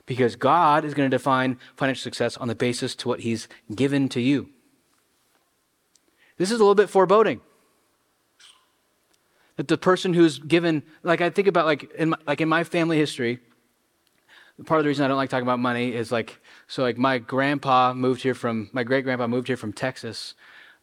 Because 0.06 0.36
God 0.36 0.86
is 0.86 0.94
going 0.94 1.10
to 1.10 1.18
define 1.18 1.58
financial 1.76 2.04
success 2.04 2.38
on 2.38 2.48
the 2.48 2.54
basis 2.54 2.96
to 2.98 3.08
what 3.08 3.22
He's 3.22 3.48
given 3.74 4.08
to 4.10 4.22
you. 4.22 4.50
This 6.38 6.52
is 6.52 6.60
a 6.60 6.64
little 6.64 6.76
bit 6.76 6.92
foreboding. 6.92 7.42
That 9.58 9.68
the 9.68 9.78
person 9.78 10.14
who's 10.14 10.40
given, 10.40 10.84
like 11.04 11.22
I 11.22 11.30
think 11.30 11.48
about 11.48 11.66
like 11.66 11.92
in 11.94 12.10
my, 12.10 12.18
like 12.26 12.42
in 12.42 12.50
my 12.50 12.64
family 12.64 12.98
history, 12.98 13.40
part 14.66 14.80
of 14.80 14.86
the 14.86 14.88
reason 14.88 15.06
I 15.06 15.08
don't 15.08 15.18
like 15.18 15.30
talking 15.30 15.46
about 15.46 15.60
money 15.60 15.94
is 15.94 16.12
like, 16.12 16.40
so 16.68 16.82
like 16.82 16.98
my 16.98 17.18
grandpa 17.18 17.94
moved 17.94 18.22
here 18.22 18.34
from, 18.34 18.70
my 18.72 18.84
great 18.84 19.04
grandpa 19.04 19.28
moved 19.28 19.48
here 19.48 19.58
from 19.58 19.74
Texas 19.74 20.34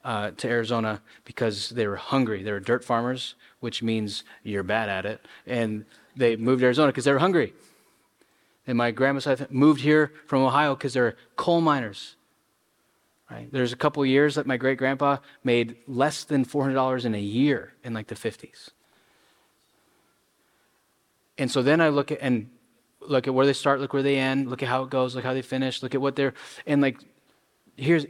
uh, 0.05 0.31
to 0.33 0.49
Arizona 0.49 1.03
because 1.25 1.71
they 1.71 1.87
were 1.87 1.97
hungry. 1.97 2.43
They 2.43 2.53
were 2.53 2.61
dirt 2.61 2.85
farmers, 2.85 3.35
which 3.61 3.83
means 3.83 4.23
you're 4.43 4.63
bad 4.63 4.89
at 4.89 5.07
it. 5.07 5.27
And 5.47 5.87
they 6.17 6.37
moved 6.37 6.61
to 6.61 6.67
Arizona 6.67 6.89
because 6.89 7.05
they 7.05 7.13
were 7.13 7.19
hungry. 7.19 7.55
And 8.67 8.79
my 8.79 8.91
grandma 8.91 9.21
moved 9.51 9.81
here 9.81 10.13
from 10.27 10.43
Ohio 10.43 10.75
because 10.75 10.95
they're 10.95 11.17
coal 11.37 11.61
miners. 11.61 12.17
Right? 13.35 13.51
There's 13.51 13.73
a 13.73 13.77
couple 13.77 14.07
years 14.07 14.37
that 14.37 14.47
my 14.47 14.57
great 14.57 14.79
grandpa 14.79 15.17
made 15.43 15.77
less 15.89 16.23
than 16.23 16.45
$400 16.45 17.05
in 17.05 17.17
a 17.17 17.21
year 17.21 17.73
in 17.83 17.93
like 17.93 18.07
the 18.07 18.15
50s. 18.15 18.69
And 21.37 21.51
so 21.51 21.61
then 21.61 21.81
I 21.81 21.89
look 21.89 22.13
at, 22.13 22.19
and 22.21 22.49
look 23.01 23.27
at 23.27 23.35
where 23.35 23.45
they 23.45 23.53
start, 23.53 23.81
look 23.81 23.93
where 23.93 24.05
they 24.05 24.19
end, 24.19 24.49
look 24.49 24.63
at 24.63 24.69
how 24.69 24.85
it 24.85 24.91
goes, 24.91 25.17
look 25.17 25.25
how 25.25 25.35
they 25.35 25.43
finish, 25.43 25.83
look 25.83 25.97
at 25.97 26.01
what 26.01 26.15
they're 26.15 26.35
and 26.65 26.81
like 26.81 27.01
here's 27.77 28.07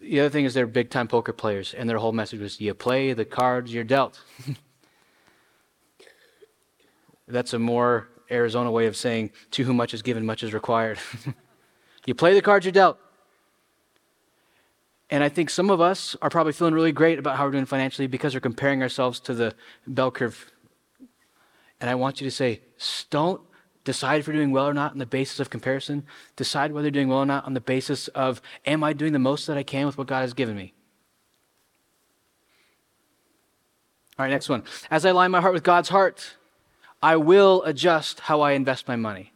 the 0.00 0.20
other 0.20 0.28
thing 0.28 0.44
is 0.44 0.54
they're 0.54 0.66
big 0.66 0.90
time 0.90 1.06
poker 1.06 1.32
players 1.32 1.72
and 1.72 1.88
their 1.88 1.98
whole 1.98 2.10
message 2.10 2.40
was 2.40 2.60
you 2.60 2.74
play 2.74 3.12
the 3.12 3.24
cards 3.24 3.72
you're 3.72 3.84
dealt. 3.84 4.20
That's 7.28 7.52
a 7.52 7.60
more 7.60 8.08
Arizona 8.28 8.72
way 8.72 8.86
of 8.86 8.96
saying, 8.96 9.30
to 9.52 9.62
whom 9.62 9.76
much 9.76 9.94
is 9.94 10.02
given, 10.02 10.26
much 10.26 10.42
is 10.42 10.52
required. 10.52 10.98
you 12.06 12.14
play 12.14 12.34
the 12.34 12.42
cards 12.42 12.66
you're 12.66 12.72
dealt. 12.72 12.98
And 15.14 15.22
I 15.22 15.28
think 15.28 15.48
some 15.48 15.70
of 15.70 15.80
us 15.80 16.16
are 16.22 16.28
probably 16.28 16.52
feeling 16.52 16.74
really 16.74 16.90
great 16.90 17.20
about 17.20 17.36
how 17.36 17.44
we're 17.44 17.52
doing 17.52 17.66
financially 17.66 18.08
because 18.08 18.34
we're 18.34 18.40
comparing 18.40 18.82
ourselves 18.82 19.20
to 19.20 19.32
the 19.32 19.54
bell 19.86 20.10
curve. 20.10 20.50
And 21.80 21.88
I 21.88 21.94
want 21.94 22.20
you 22.20 22.26
to 22.26 22.32
say, 22.32 22.62
don't 23.10 23.40
decide 23.84 24.18
if 24.18 24.26
you're 24.26 24.34
doing 24.34 24.50
well 24.50 24.66
or 24.66 24.74
not 24.74 24.90
on 24.90 24.98
the 24.98 25.06
basis 25.06 25.38
of 25.38 25.50
comparison. 25.50 26.04
Decide 26.34 26.72
whether 26.72 26.86
you're 26.86 26.90
doing 26.90 27.06
well 27.06 27.20
or 27.20 27.26
not 27.26 27.44
on 27.44 27.54
the 27.54 27.60
basis 27.60 28.08
of, 28.08 28.42
am 28.66 28.82
I 28.82 28.92
doing 28.92 29.12
the 29.12 29.20
most 29.20 29.46
that 29.46 29.56
I 29.56 29.62
can 29.62 29.86
with 29.86 29.96
what 29.96 30.08
God 30.08 30.22
has 30.22 30.34
given 30.34 30.56
me? 30.56 30.74
All 34.18 34.24
right, 34.24 34.32
next 34.32 34.48
one. 34.48 34.64
As 34.90 35.06
I 35.06 35.10
align 35.10 35.30
my 35.30 35.40
heart 35.40 35.54
with 35.54 35.62
God's 35.62 35.90
heart, 35.90 36.34
I 37.00 37.14
will 37.14 37.62
adjust 37.62 38.18
how 38.18 38.40
I 38.40 38.50
invest 38.50 38.88
my 38.88 38.96
money. 38.96 39.32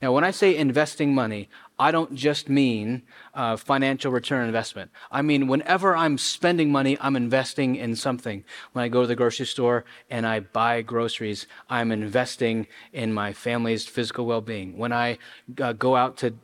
Now, 0.00 0.12
when 0.12 0.22
I 0.22 0.30
say 0.30 0.56
investing 0.56 1.12
money, 1.12 1.48
I 1.78 1.90
don't 1.92 2.14
just 2.14 2.48
mean 2.48 3.02
uh, 3.34 3.56
financial 3.56 4.10
return 4.10 4.46
investment. 4.46 4.90
I 5.10 5.22
mean, 5.22 5.46
whenever 5.46 5.96
I'm 5.96 6.18
spending 6.18 6.72
money, 6.72 6.98
I'm 7.00 7.14
investing 7.14 7.76
in 7.76 7.94
something. 7.94 8.44
When 8.72 8.84
I 8.84 8.88
go 8.88 9.02
to 9.02 9.06
the 9.06 9.14
grocery 9.14 9.46
store 9.46 9.84
and 10.10 10.26
I 10.26 10.40
buy 10.40 10.82
groceries, 10.82 11.46
I'm 11.70 11.92
investing 11.92 12.66
in 12.92 13.12
my 13.12 13.32
family's 13.32 13.86
physical 13.86 14.26
well 14.26 14.40
being. 14.40 14.76
When 14.76 14.92
I 14.92 15.18
uh, 15.60 15.72
go 15.72 15.94
out 15.94 16.16
to, 16.18 16.34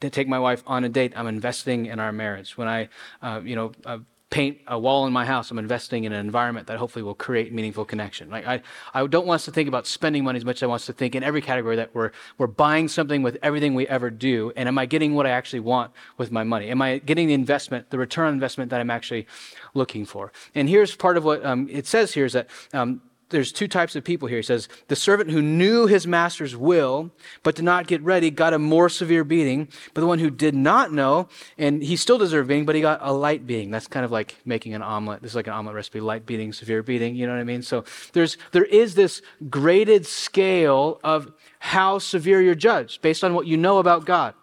to, 0.00 0.10
take 0.10 0.28
my 0.28 0.38
wife 0.38 0.62
on 0.66 0.84
a 0.84 0.88
date, 0.88 1.12
I'm 1.16 1.26
investing 1.26 1.86
in 1.86 1.98
our 1.98 2.12
marriage. 2.12 2.56
When 2.56 2.68
I, 2.68 2.88
uh, 3.20 3.40
you 3.44 3.56
know, 3.56 3.72
uh, 3.84 3.98
paint 4.34 4.58
a 4.66 4.76
wall 4.76 5.06
in 5.06 5.12
my 5.12 5.24
house, 5.24 5.52
I'm 5.52 5.60
investing 5.60 6.02
in 6.02 6.12
an 6.12 6.18
environment 6.18 6.66
that 6.66 6.76
hopefully 6.76 7.04
will 7.04 7.14
create 7.14 7.52
meaningful 7.52 7.84
connection. 7.84 8.30
Like 8.30 8.44
I, 8.44 8.62
I 8.92 9.06
don't 9.06 9.28
want 9.28 9.36
us 9.36 9.44
to 9.44 9.52
think 9.52 9.68
about 9.68 9.86
spending 9.86 10.24
money 10.24 10.38
as 10.38 10.44
much 10.44 10.56
as 10.56 10.64
I 10.64 10.66
want 10.66 10.80
us 10.80 10.86
to 10.86 10.92
think 10.92 11.14
in 11.14 11.22
every 11.22 11.40
category 11.40 11.76
that 11.76 11.94
we're, 11.94 12.10
we're 12.36 12.48
buying 12.48 12.88
something 12.88 13.22
with 13.22 13.38
everything 13.44 13.74
we 13.74 13.86
ever 13.86 14.10
do. 14.10 14.52
And 14.56 14.66
am 14.68 14.76
I 14.76 14.86
getting 14.86 15.14
what 15.14 15.24
I 15.24 15.30
actually 15.30 15.60
want 15.60 15.92
with 16.18 16.32
my 16.32 16.42
money? 16.42 16.68
Am 16.68 16.82
I 16.82 16.98
getting 16.98 17.28
the 17.28 17.34
investment, 17.34 17.90
the 17.90 17.98
return 17.98 18.26
on 18.26 18.32
investment 18.32 18.72
that 18.72 18.80
I'm 18.80 18.90
actually 18.90 19.28
looking 19.72 20.04
for? 20.04 20.32
And 20.52 20.68
here's 20.68 20.96
part 20.96 21.16
of 21.16 21.22
what 21.22 21.46
um, 21.46 21.68
it 21.70 21.86
says 21.86 22.12
here 22.12 22.24
is 22.24 22.32
that 22.32 22.50
um, 22.72 23.02
there's 23.30 23.52
two 23.52 23.68
types 23.68 23.96
of 23.96 24.04
people 24.04 24.28
here. 24.28 24.38
He 24.38 24.42
says, 24.42 24.68
the 24.88 24.96
servant 24.96 25.30
who 25.30 25.42
knew 25.42 25.86
his 25.86 26.06
master's 26.06 26.56
will, 26.56 27.10
but 27.42 27.54
did 27.54 27.64
not 27.64 27.86
get 27.86 28.02
ready, 28.02 28.30
got 28.30 28.54
a 28.54 28.58
more 28.58 28.88
severe 28.88 29.24
beating. 29.24 29.68
But 29.92 30.02
the 30.02 30.06
one 30.06 30.18
who 30.18 30.30
did 30.30 30.54
not 30.54 30.92
know, 30.92 31.28
and 31.58 31.82
he 31.82 31.96
still 31.96 32.18
deserved 32.18 32.48
beating, 32.48 32.64
but 32.64 32.74
he 32.74 32.80
got 32.80 33.00
a 33.02 33.12
light 33.12 33.46
beating. 33.46 33.70
That's 33.70 33.86
kind 33.86 34.04
of 34.04 34.12
like 34.12 34.36
making 34.44 34.74
an 34.74 34.82
omelet. 34.82 35.22
This 35.22 35.32
is 35.32 35.36
like 35.36 35.46
an 35.46 35.52
omelet 35.52 35.74
recipe, 35.74 36.00
light 36.00 36.26
beating, 36.26 36.52
severe 36.52 36.82
beating. 36.82 37.16
You 37.16 37.26
know 37.26 37.32
what 37.32 37.40
I 37.40 37.44
mean? 37.44 37.62
So 37.62 37.84
there's, 38.12 38.36
there 38.52 38.64
is 38.64 38.94
this 38.94 39.22
graded 39.48 40.06
scale 40.06 41.00
of 41.02 41.32
how 41.58 41.98
severe 41.98 42.42
you're 42.42 42.54
judged 42.54 43.02
based 43.02 43.24
on 43.24 43.34
what 43.34 43.46
you 43.46 43.56
know 43.56 43.78
about 43.78 44.04
God. 44.04 44.34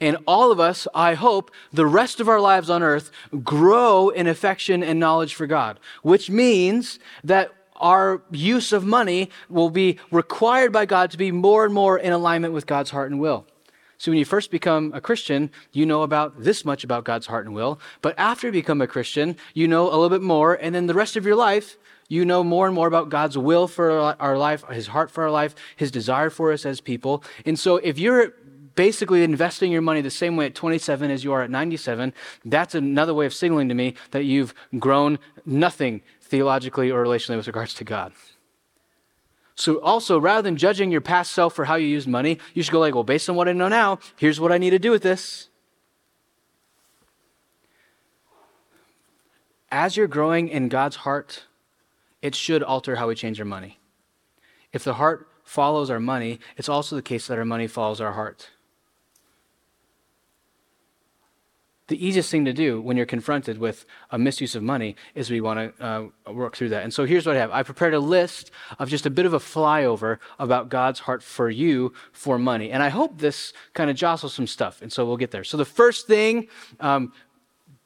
And 0.00 0.16
all 0.26 0.50
of 0.50 0.58
us, 0.58 0.88
I 0.94 1.14
hope, 1.14 1.50
the 1.72 1.86
rest 1.86 2.20
of 2.20 2.28
our 2.28 2.40
lives 2.40 2.70
on 2.70 2.82
earth 2.82 3.10
grow 3.44 4.08
in 4.08 4.26
affection 4.26 4.82
and 4.82 4.98
knowledge 4.98 5.34
for 5.34 5.46
God, 5.46 5.78
which 6.02 6.30
means 6.30 6.98
that 7.22 7.52
our 7.76 8.22
use 8.30 8.72
of 8.72 8.84
money 8.84 9.30
will 9.48 9.70
be 9.70 9.98
required 10.10 10.72
by 10.72 10.86
God 10.86 11.10
to 11.10 11.18
be 11.18 11.32
more 11.32 11.64
and 11.64 11.74
more 11.74 11.98
in 11.98 12.12
alignment 12.12 12.52
with 12.52 12.66
God's 12.66 12.90
heart 12.90 13.10
and 13.10 13.20
will. 13.20 13.46
So 13.98 14.10
when 14.10 14.18
you 14.18 14.24
first 14.24 14.50
become 14.50 14.92
a 14.94 15.00
Christian, 15.00 15.50
you 15.72 15.84
know 15.84 16.02
about 16.02 16.42
this 16.42 16.64
much 16.64 16.84
about 16.84 17.04
God's 17.04 17.26
heart 17.26 17.44
and 17.44 17.54
will. 17.54 17.78
But 18.00 18.18
after 18.18 18.46
you 18.46 18.52
become 18.52 18.80
a 18.80 18.86
Christian, 18.86 19.36
you 19.52 19.68
know 19.68 19.88
a 19.88 19.92
little 19.92 20.08
bit 20.08 20.22
more. 20.22 20.54
And 20.54 20.74
then 20.74 20.86
the 20.86 20.94
rest 20.94 21.16
of 21.16 21.26
your 21.26 21.36
life, 21.36 21.76
you 22.08 22.24
know 22.24 22.42
more 22.42 22.64
and 22.64 22.74
more 22.74 22.86
about 22.86 23.10
God's 23.10 23.36
will 23.36 23.68
for 23.68 23.90
our 24.18 24.38
life, 24.38 24.64
his 24.68 24.86
heart 24.86 25.10
for 25.10 25.24
our 25.24 25.30
life, 25.30 25.54
his 25.76 25.90
desire 25.90 26.30
for 26.30 26.50
us 26.50 26.64
as 26.64 26.80
people. 26.80 27.22
And 27.44 27.58
so 27.58 27.76
if 27.76 27.98
you're 27.98 28.32
basically 28.74 29.22
investing 29.22 29.72
your 29.72 29.82
money 29.82 30.00
the 30.00 30.10
same 30.10 30.36
way 30.36 30.46
at 30.46 30.54
27 30.54 31.10
as 31.10 31.24
you 31.24 31.32
are 31.32 31.42
at 31.42 31.50
97, 31.50 32.12
that's 32.44 32.74
another 32.74 33.14
way 33.14 33.26
of 33.26 33.34
signaling 33.34 33.68
to 33.68 33.74
me 33.74 33.94
that 34.10 34.24
you've 34.24 34.54
grown 34.78 35.18
nothing 35.44 36.02
theologically 36.20 36.90
or 36.90 37.04
relationally 37.04 37.36
with 37.36 37.46
regards 37.46 37.74
to 37.74 37.84
God. 37.84 38.12
So 39.54 39.78
also, 39.80 40.18
rather 40.18 40.42
than 40.42 40.56
judging 40.56 40.90
your 40.90 41.02
past 41.02 41.32
self 41.32 41.54
for 41.54 41.66
how 41.66 41.74
you 41.74 41.86
used 41.86 42.08
money, 42.08 42.38
you 42.54 42.62
should 42.62 42.72
go 42.72 42.80
like, 42.80 42.94
well, 42.94 43.04
based 43.04 43.28
on 43.28 43.36
what 43.36 43.48
I 43.48 43.52
know 43.52 43.68
now, 43.68 43.98
here's 44.16 44.40
what 44.40 44.52
I 44.52 44.58
need 44.58 44.70
to 44.70 44.78
do 44.78 44.90
with 44.90 45.02
this. 45.02 45.48
As 49.70 49.96
you're 49.96 50.08
growing 50.08 50.48
in 50.48 50.68
God's 50.68 50.96
heart, 50.96 51.44
it 52.22 52.34
should 52.34 52.62
alter 52.62 52.96
how 52.96 53.08
we 53.08 53.14
change 53.14 53.38
our 53.38 53.46
money. 53.46 53.78
If 54.72 54.82
the 54.84 54.94
heart 54.94 55.28
follows 55.44 55.90
our 55.90 56.00
money, 56.00 56.40
it's 56.56 56.68
also 56.68 56.96
the 56.96 57.02
case 57.02 57.26
that 57.26 57.38
our 57.38 57.44
money 57.44 57.66
follows 57.66 58.00
our 58.00 58.12
heart. 58.12 58.50
The 61.90 62.06
easiest 62.06 62.30
thing 62.30 62.44
to 62.44 62.52
do 62.52 62.80
when 62.80 62.96
you're 62.96 63.04
confronted 63.04 63.58
with 63.58 63.84
a 64.10 64.18
misuse 64.18 64.54
of 64.54 64.62
money 64.62 64.94
is 65.16 65.28
we 65.28 65.40
want 65.40 65.76
to 65.76 65.84
uh, 65.84 66.32
work 66.32 66.56
through 66.56 66.68
that. 66.68 66.84
And 66.84 66.94
so 66.94 67.04
here's 67.04 67.26
what 67.26 67.36
I 67.36 67.40
have 67.40 67.50
I 67.50 67.64
prepared 67.64 67.94
a 67.94 68.00
list 68.00 68.52
of 68.78 68.88
just 68.88 69.06
a 69.06 69.10
bit 69.10 69.26
of 69.26 69.34
a 69.34 69.40
flyover 69.40 70.18
about 70.38 70.68
God's 70.68 71.00
heart 71.00 71.20
for 71.20 71.50
you 71.50 71.92
for 72.12 72.38
money. 72.38 72.70
And 72.70 72.80
I 72.80 72.90
hope 72.90 73.18
this 73.18 73.52
kind 73.74 73.90
of 73.90 73.96
jostles 73.96 74.32
some 74.32 74.46
stuff. 74.46 74.80
And 74.82 74.92
so 74.92 75.04
we'll 75.04 75.16
get 75.16 75.32
there. 75.32 75.42
So 75.42 75.56
the 75.56 75.64
first 75.64 76.06
thing, 76.06 76.46
um, 76.78 77.12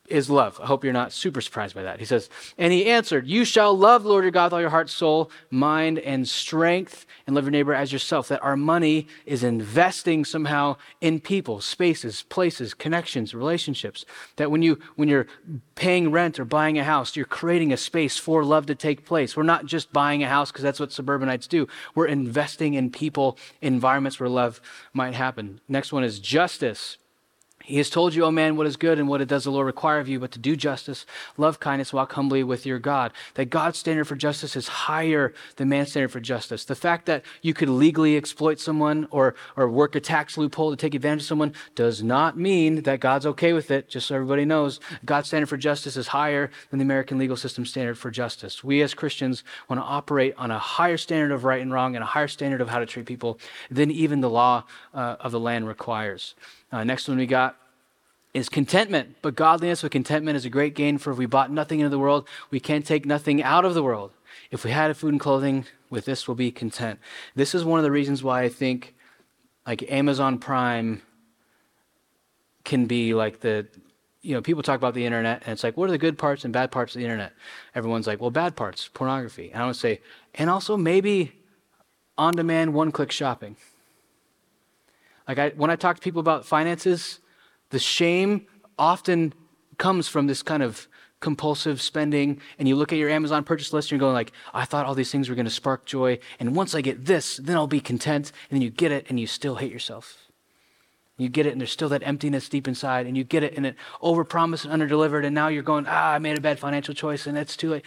is 0.09 0.29
love. 0.29 0.61
I 0.61 0.67
hope 0.67 0.85
you're 0.85 0.93
not 0.93 1.13
super 1.13 1.41
surprised 1.41 1.75
by 1.75 1.83
that. 1.83 1.99
He 1.99 2.05
says, 2.05 2.29
And 2.59 2.73
he 2.73 2.87
answered, 2.87 3.27
You 3.27 3.45
shall 3.45 3.77
love 3.77 4.03
the 4.03 4.11
Lord 4.11 4.25
your 4.25 4.31
God 4.31 4.47
with 4.47 4.53
all 4.53 4.61
your 4.61 4.71
heart, 4.71 4.91
soul, 4.91 5.31
mind, 5.51 5.99
and 5.99 6.29
strength, 6.29 7.07
and 7.27 7.35
love 7.35 7.45
your 7.45 7.53
neighbor 7.53 7.73
as 7.73 7.91
yourself. 7.91 8.29
That 8.29 8.43
our 8.43 8.57
money 8.57 9.07
is 9.25 9.43
investing 9.43 10.27
somehow 10.27 10.77
in 11.01 11.21
people, 11.21 11.63
spaces, 11.63 12.23
places, 12.25 12.75
connections, 12.75 13.35
relationships. 13.35 14.05
That 14.37 14.51
when 14.51 14.61
you 14.61 14.79
when 14.97 15.09
you're 15.09 15.27
paying 15.75 16.11
rent 16.11 16.39
or 16.39 16.45
buying 16.45 16.79
a 16.79 16.85
house, 16.85 17.17
you're 17.17 17.25
creating 17.25 17.73
a 17.73 17.77
space 17.79 18.19
for 18.19 18.45
love 18.45 18.67
to 18.67 18.75
take 18.75 19.07
place. 19.07 19.37
We're 19.37 19.43
not 19.43 19.65
just 19.65 19.91
buying 19.91 20.23
a 20.23 20.29
house 20.29 20.53
because 20.53 20.65
that's 20.65 20.81
what 20.81 20.93
suburbanites 20.93 21.47
do. 21.47 21.67
We're 21.95 22.07
investing 22.07 22.75
in 22.75 22.91
people, 22.91 23.39
environments 23.63 24.21
where 24.21 24.29
love 24.29 24.61
might 24.93 25.15
happen. 25.15 25.61
Next 25.67 25.93
one 25.93 26.05
is 26.05 26.21
justice. 26.21 26.99
He 27.67 27.79
has 27.79 27.89
told 27.89 28.15
you, 28.15 28.25
O 28.25 28.27
oh 28.27 28.31
man, 28.31 28.57
what 28.57 28.67
is 28.67 28.77
good 28.77 28.99
and 28.99 29.09
what 29.09 29.23
it 29.23 29.29
does 29.29 29.45
the 29.45 29.51
Lord 29.51 29.65
require 29.65 29.99
of 29.99 30.07
you, 30.07 30.21
but 30.21 30.31
to 30.33 30.39
do 30.39 30.55
justice, 30.55 31.07
love 31.39 31.61
kindness, 31.61 31.95
walk 31.95 32.13
humbly 32.13 32.45
with 32.45 32.67
your 32.67 32.79
God. 32.79 33.11
That 33.35 33.47
God's 33.47 33.79
standard 33.79 34.05
for 34.05 34.17
justice 34.17 34.55
is 34.55 34.69
higher 34.69 35.33
than 35.57 35.71
man's 35.71 35.91
standard 35.91 36.11
for 36.11 36.21
justice. 36.21 36.67
The 36.67 36.75
fact 36.75 37.07
that 37.07 37.25
you 37.41 37.55
could 37.55 37.71
legally 37.71 38.19
exploit 38.19 38.61
someone 38.61 39.09
or, 39.11 39.35
or 39.57 39.67
work 39.71 39.95
a 39.95 40.01
tax 40.01 40.37
loophole 40.37 40.73
to 40.73 40.77
take 40.77 40.95
advantage 40.95 41.23
of 41.23 41.27
someone 41.27 41.55
does 41.75 42.03
not 42.03 42.37
mean 42.37 42.83
that 42.83 43.01
God's 43.01 43.25
okay 43.25 43.55
with 43.55 43.71
it, 43.71 43.89
just 43.89 44.09
so 44.09 44.15
everybody 44.17 44.45
knows. 44.45 44.79
God's 45.07 45.29
standard 45.29 45.47
for 45.47 45.57
justice 45.57 45.97
is 45.97 46.09
higher 46.09 46.51
than 46.69 46.79
the 46.79 46.85
American 46.85 47.17
legal 47.17 47.37
system 47.37 47.65
standard 47.65 47.97
for 47.97 48.11
justice. 48.11 48.63
We 48.63 48.83
as 48.83 48.93
Christians 48.93 49.43
want 49.71 49.81
to 49.81 49.87
operate 49.87 50.35
on 50.37 50.51
a 50.51 50.59
higher 50.59 50.99
standard 50.99 51.33
of 51.33 51.45
right 51.45 51.63
and 51.63 51.73
wrong 51.73 51.97
and 51.97 52.03
a 52.03 52.07
higher 52.07 52.29
standard 52.29 52.61
of 52.61 52.69
how 52.69 52.79
to 52.79 52.85
treat 52.85 53.07
people 53.07 53.39
than 53.71 53.91
even 53.91 54.21
the 54.21 54.29
law 54.29 54.65
uh, 54.93 55.17
of 55.19 55.33
the 55.33 55.41
land 55.41 55.67
requires. 55.67 56.35
Uh, 56.75 56.83
next 56.83 57.07
one 57.07 57.19
we 57.19 57.25
got 57.25 57.57
is 58.33 58.49
contentment. 58.49 59.15
But 59.23 59.37
godliness 59.37 59.85
with 59.85 59.93
contentment 59.93 60.37
is 60.37 60.45
a 60.45 60.51
great 60.51 60.75
gain, 60.75 60.99
for 60.99 61.13
if 61.13 61.19
we 61.19 61.27
bought 61.27 61.53
nothing 61.53 61.79
into 61.79 61.89
the 61.89 62.01
world, 62.01 62.27
we 62.51 62.59
can't 62.59 62.85
take 62.85 63.07
nothing 63.07 63.41
out 63.45 63.65
of 63.65 63.75
the 63.75 63.83
world. 63.83 64.11
If 64.51 64.65
we 64.65 64.73
had 64.73 64.97
food 64.97 65.13
and 65.13 65.21
clothing, 65.21 65.67
with 65.89 66.05
this 66.05 66.27
we'll 66.27 66.35
be 66.35 66.51
content. 66.51 66.99
This 67.37 67.55
is 67.55 67.65
one 67.65 67.79
of 67.79 67.85
the 67.85 67.93
reasons 67.93 68.25
why 68.25 68.43
I 68.43 68.49
think 68.49 68.97
like 69.65 69.89
Amazon 69.89 70.39
Prime 70.39 71.03
can 72.65 72.87
be 72.87 73.15
like 73.15 73.39
the 73.39 73.69
you 74.23 74.35
know, 74.35 74.43
people 74.43 74.65
talk 74.65 74.79
about 74.79 74.95
the 74.95 75.07
internet 75.07 75.43
and 75.45 75.53
it's 75.53 75.63
like, 75.63 75.77
what 75.77 75.89
are 75.89 75.93
the 75.93 75.99
good 75.99 76.19
parts 76.19 76.45
and 76.45 76.53
bad 76.53 76.73
parts 76.73 76.97
of 76.97 76.99
the 76.99 77.05
internet? 77.05 77.35
Everyone's 77.75 78.09
like, 78.09 78.21
well, 78.21 78.31
bad 78.31 78.57
parts, 78.57 78.89
pornography. 78.93 79.53
And 79.53 79.63
I 79.63 79.67
would 79.67 79.77
say, 79.77 80.01
and 80.35 80.51
also 80.51 80.77
maybe 80.77 81.33
on 82.19 82.35
demand 82.35 82.75
one 82.75 82.91
click 82.91 83.13
shopping. 83.13 83.57
Like 85.27 85.39
I, 85.39 85.49
when 85.51 85.71
I 85.71 85.77
talk 85.77 85.97
to 85.97 86.03
people 86.03 86.21
about 86.21 86.45
finances, 86.45 87.21
the 87.71 87.79
shame 87.79 88.47
often 88.79 89.33
comes 89.79 90.09
from 90.09 90.27
this 90.27 90.43
kind 90.43 90.63
of 90.63 90.87
compulsive 91.21 91.81
spending 91.81 92.39
and 92.59 92.69
you 92.69 92.77
look 92.77 92.93
at 92.93 92.99
your 92.99 93.09
Amazon 93.09 93.45
purchase 93.45 93.73
list 93.73 93.87
and 93.87 93.93
you're 93.93 94.07
going 94.07 94.15
like, 94.15 94.33
I 94.53 94.67
thought 94.67 94.85
all 94.85 94.95
these 94.95 95.11
things 95.11 95.29
were 95.29 95.35
going 95.35 95.47
to 95.47 95.51
spark 95.51 95.87
joy 95.87 96.19
and 96.39 96.55
once 96.55 96.75
I 96.75 96.83
get 96.83 97.07
this, 97.07 97.39
then 97.39 97.57
I'll 97.57 97.67
be 97.67 97.81
content. 97.81 98.31
And 98.51 98.57
then 98.57 98.63
you 98.63 98.71
get 98.71 98.93
it 98.93 99.07
and 99.09 99.19
you 99.19 99.27
still 99.27 99.57
hate 99.57 99.73
yourself. 99.73 100.19
You 101.17 101.29
get 101.29 101.47
it 101.47 101.53
and 101.53 101.61
there's 101.61 101.71
still 101.71 101.89
that 101.91 102.03
emptiness 102.05 102.49
deep 102.49 102.69
inside 102.69 103.07
and 103.07 103.17
you 103.17 103.25
get 103.25 103.43
it 103.43 103.57
and 103.57 103.65
it 103.65 103.77
overpromised 104.03 104.69
and 104.69 104.83
underdelivered 104.83 105.25
and 105.25 105.35
now 105.35 105.49
you're 105.49 105.63
going, 105.63 105.87
ah, 105.89 106.13
I 106.13 106.19
made 106.19 106.37
a 106.37 106.41
bad 106.41 106.59
financial 106.59 106.93
choice 106.93 107.27
and 107.27 107.39
it's 107.39 107.57
too 107.57 107.71
late. 107.71 107.85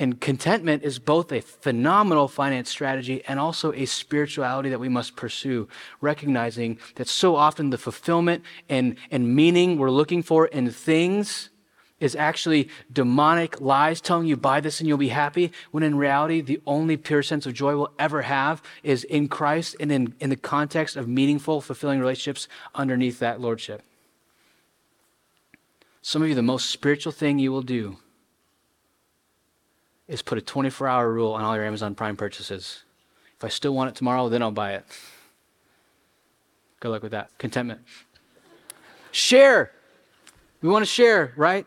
And 0.00 0.18
contentment 0.18 0.82
is 0.82 0.98
both 0.98 1.30
a 1.30 1.42
phenomenal 1.42 2.26
finance 2.26 2.70
strategy 2.70 3.22
and 3.28 3.38
also 3.38 3.74
a 3.74 3.84
spirituality 3.84 4.70
that 4.70 4.80
we 4.80 4.88
must 4.88 5.14
pursue, 5.14 5.68
recognizing 6.00 6.78
that 6.94 7.06
so 7.06 7.36
often 7.36 7.68
the 7.68 7.76
fulfillment 7.76 8.42
and, 8.70 8.96
and 9.10 9.36
meaning 9.36 9.76
we're 9.76 9.90
looking 9.90 10.22
for 10.22 10.46
in 10.46 10.70
things 10.70 11.50
is 12.00 12.16
actually 12.16 12.70
demonic 12.90 13.60
lies 13.60 14.00
telling 14.00 14.26
you 14.26 14.38
buy 14.38 14.58
this 14.58 14.80
and 14.80 14.88
you'll 14.88 14.96
be 14.96 15.08
happy, 15.08 15.52
when 15.70 15.82
in 15.82 15.94
reality, 15.98 16.40
the 16.40 16.62
only 16.66 16.96
pure 16.96 17.22
sense 17.22 17.44
of 17.44 17.52
joy 17.52 17.76
we'll 17.76 17.92
ever 17.98 18.22
have 18.22 18.62
is 18.82 19.04
in 19.04 19.28
Christ 19.28 19.76
and 19.80 19.92
in, 19.92 20.14
in 20.18 20.30
the 20.30 20.36
context 20.36 20.96
of 20.96 21.08
meaningful, 21.08 21.60
fulfilling 21.60 22.00
relationships 22.00 22.48
underneath 22.74 23.18
that 23.18 23.38
lordship. 23.38 23.82
Some 26.00 26.22
of 26.22 26.28
you, 26.30 26.34
the 26.34 26.40
most 26.40 26.70
spiritual 26.70 27.12
thing 27.12 27.38
you 27.38 27.52
will 27.52 27.60
do 27.60 27.98
is 30.10 30.22
put 30.22 30.36
a 30.36 30.40
24 30.40 30.88
hour 30.88 31.12
rule 31.12 31.32
on 31.32 31.44
all 31.44 31.54
your 31.54 31.64
Amazon 31.64 31.94
Prime 31.94 32.16
purchases. 32.16 32.82
If 33.36 33.44
I 33.44 33.48
still 33.48 33.74
want 33.74 33.90
it 33.90 33.94
tomorrow, 33.94 34.28
then 34.28 34.42
I'll 34.42 34.50
buy 34.50 34.74
it. 34.74 34.84
Good 36.80 36.88
luck 36.88 37.02
with 37.02 37.12
that. 37.12 37.30
Contentment. 37.38 37.80
Share. 39.12 39.70
We 40.62 40.68
want 40.68 40.82
to 40.82 40.90
share, 40.90 41.32
right? 41.36 41.64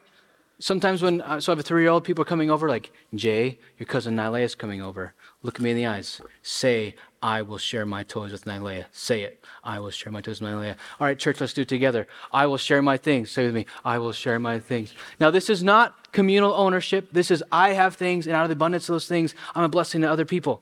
Sometimes 0.60 1.02
when, 1.02 1.22
uh, 1.22 1.40
so 1.40 1.52
I 1.52 1.54
have 1.54 1.60
a 1.60 1.64
three 1.64 1.84
year 1.84 1.92
old, 1.92 2.04
people 2.04 2.22
are 2.22 2.26
coming 2.26 2.52
over 2.52 2.68
like, 2.68 2.92
Jay, 3.16 3.60
your 3.80 3.88
cousin 3.88 4.16
Nylea 4.16 4.44
is 4.44 4.56
coming 4.56 4.82
over. 4.82 5.14
Look 5.42 5.56
at 5.56 5.62
me 5.62 5.72
in 5.72 5.78
the 5.78 5.86
eyes. 5.86 6.22
Say, 6.42 6.96
I 7.24 7.42
will 7.42 7.58
share 7.58 7.86
my 7.86 8.04
toys 8.04 8.34
with 8.34 8.44
Nylea. 8.44 8.84
Say 8.92 9.22
it. 9.22 9.46
I 9.64 9.80
will 9.80 9.92
share 9.92 10.12
my 10.12 10.20
toys 10.20 10.42
with 10.42 10.50
Nylea. 10.50 10.76
All 11.00 11.08
right, 11.08 11.18
church, 11.18 11.40
let's 11.40 11.54
do 11.54 11.62
it 11.62 11.70
together. 11.70 12.06
I 12.34 12.48
will 12.48 12.58
share 12.58 12.82
my 12.82 12.98
things. 12.98 13.32
Say 13.32 13.46
with 13.46 13.56
me, 13.56 13.66
I 13.86 13.98
will 13.98 14.12
share 14.12 14.40
my 14.40 14.60
things. 14.60 14.94
Now, 15.22 15.32
this 15.32 15.50
is 15.50 15.64
not 15.64 16.12
communal 16.12 16.54
ownership. 16.54 17.08
This 17.14 17.32
is 17.32 17.42
I 17.50 17.70
have 17.70 17.96
things, 17.96 18.28
and 18.28 18.36
out 18.36 18.44
of 18.44 18.50
the 18.50 18.56
abundance 18.56 18.90
of 18.90 18.94
those 18.94 19.08
things, 19.08 19.34
I'm 19.56 19.64
a 19.64 19.70
blessing 19.70 20.02
to 20.02 20.12
other 20.12 20.26
people. 20.26 20.62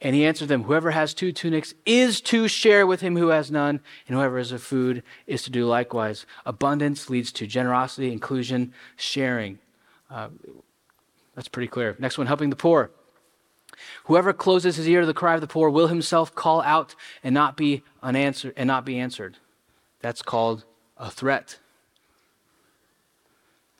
And 0.00 0.16
he 0.16 0.24
answered 0.24 0.48
them, 0.48 0.62
Whoever 0.62 0.92
has 0.92 1.12
two 1.12 1.32
tunics 1.32 1.74
is 1.84 2.22
to 2.22 2.48
share 2.48 2.86
with 2.86 3.02
him 3.02 3.14
who 3.14 3.28
has 3.28 3.50
none, 3.50 3.80
and 4.08 4.16
whoever 4.16 4.38
has 4.38 4.52
food 4.52 5.02
is 5.26 5.42
to 5.42 5.50
do 5.50 5.66
likewise. 5.66 6.24
Abundance 6.46 7.10
leads 7.10 7.30
to 7.32 7.46
generosity, 7.46 8.10
inclusion, 8.10 8.72
sharing. 8.96 9.58
Uh, 10.10 10.30
that's 11.34 11.48
pretty 11.48 11.68
clear. 11.68 11.94
Next 11.98 12.16
one, 12.16 12.26
helping 12.26 12.48
the 12.48 12.56
poor. 12.56 12.90
Whoever 14.04 14.32
closes 14.32 14.76
his 14.76 14.88
ear 14.88 15.00
to 15.00 15.06
the 15.06 15.14
cry 15.14 15.34
of 15.34 15.40
the 15.40 15.46
poor 15.46 15.70
will 15.70 15.88
himself 15.88 16.34
call 16.34 16.62
out 16.62 16.94
and 17.22 17.34
not 17.34 17.56
be 17.56 17.82
unanswered 18.02 18.54
and 18.56 18.66
not 18.66 18.84
be 18.84 18.98
answered. 18.98 19.38
That's 20.00 20.22
called 20.22 20.64
a 20.96 21.10
threat. 21.10 21.58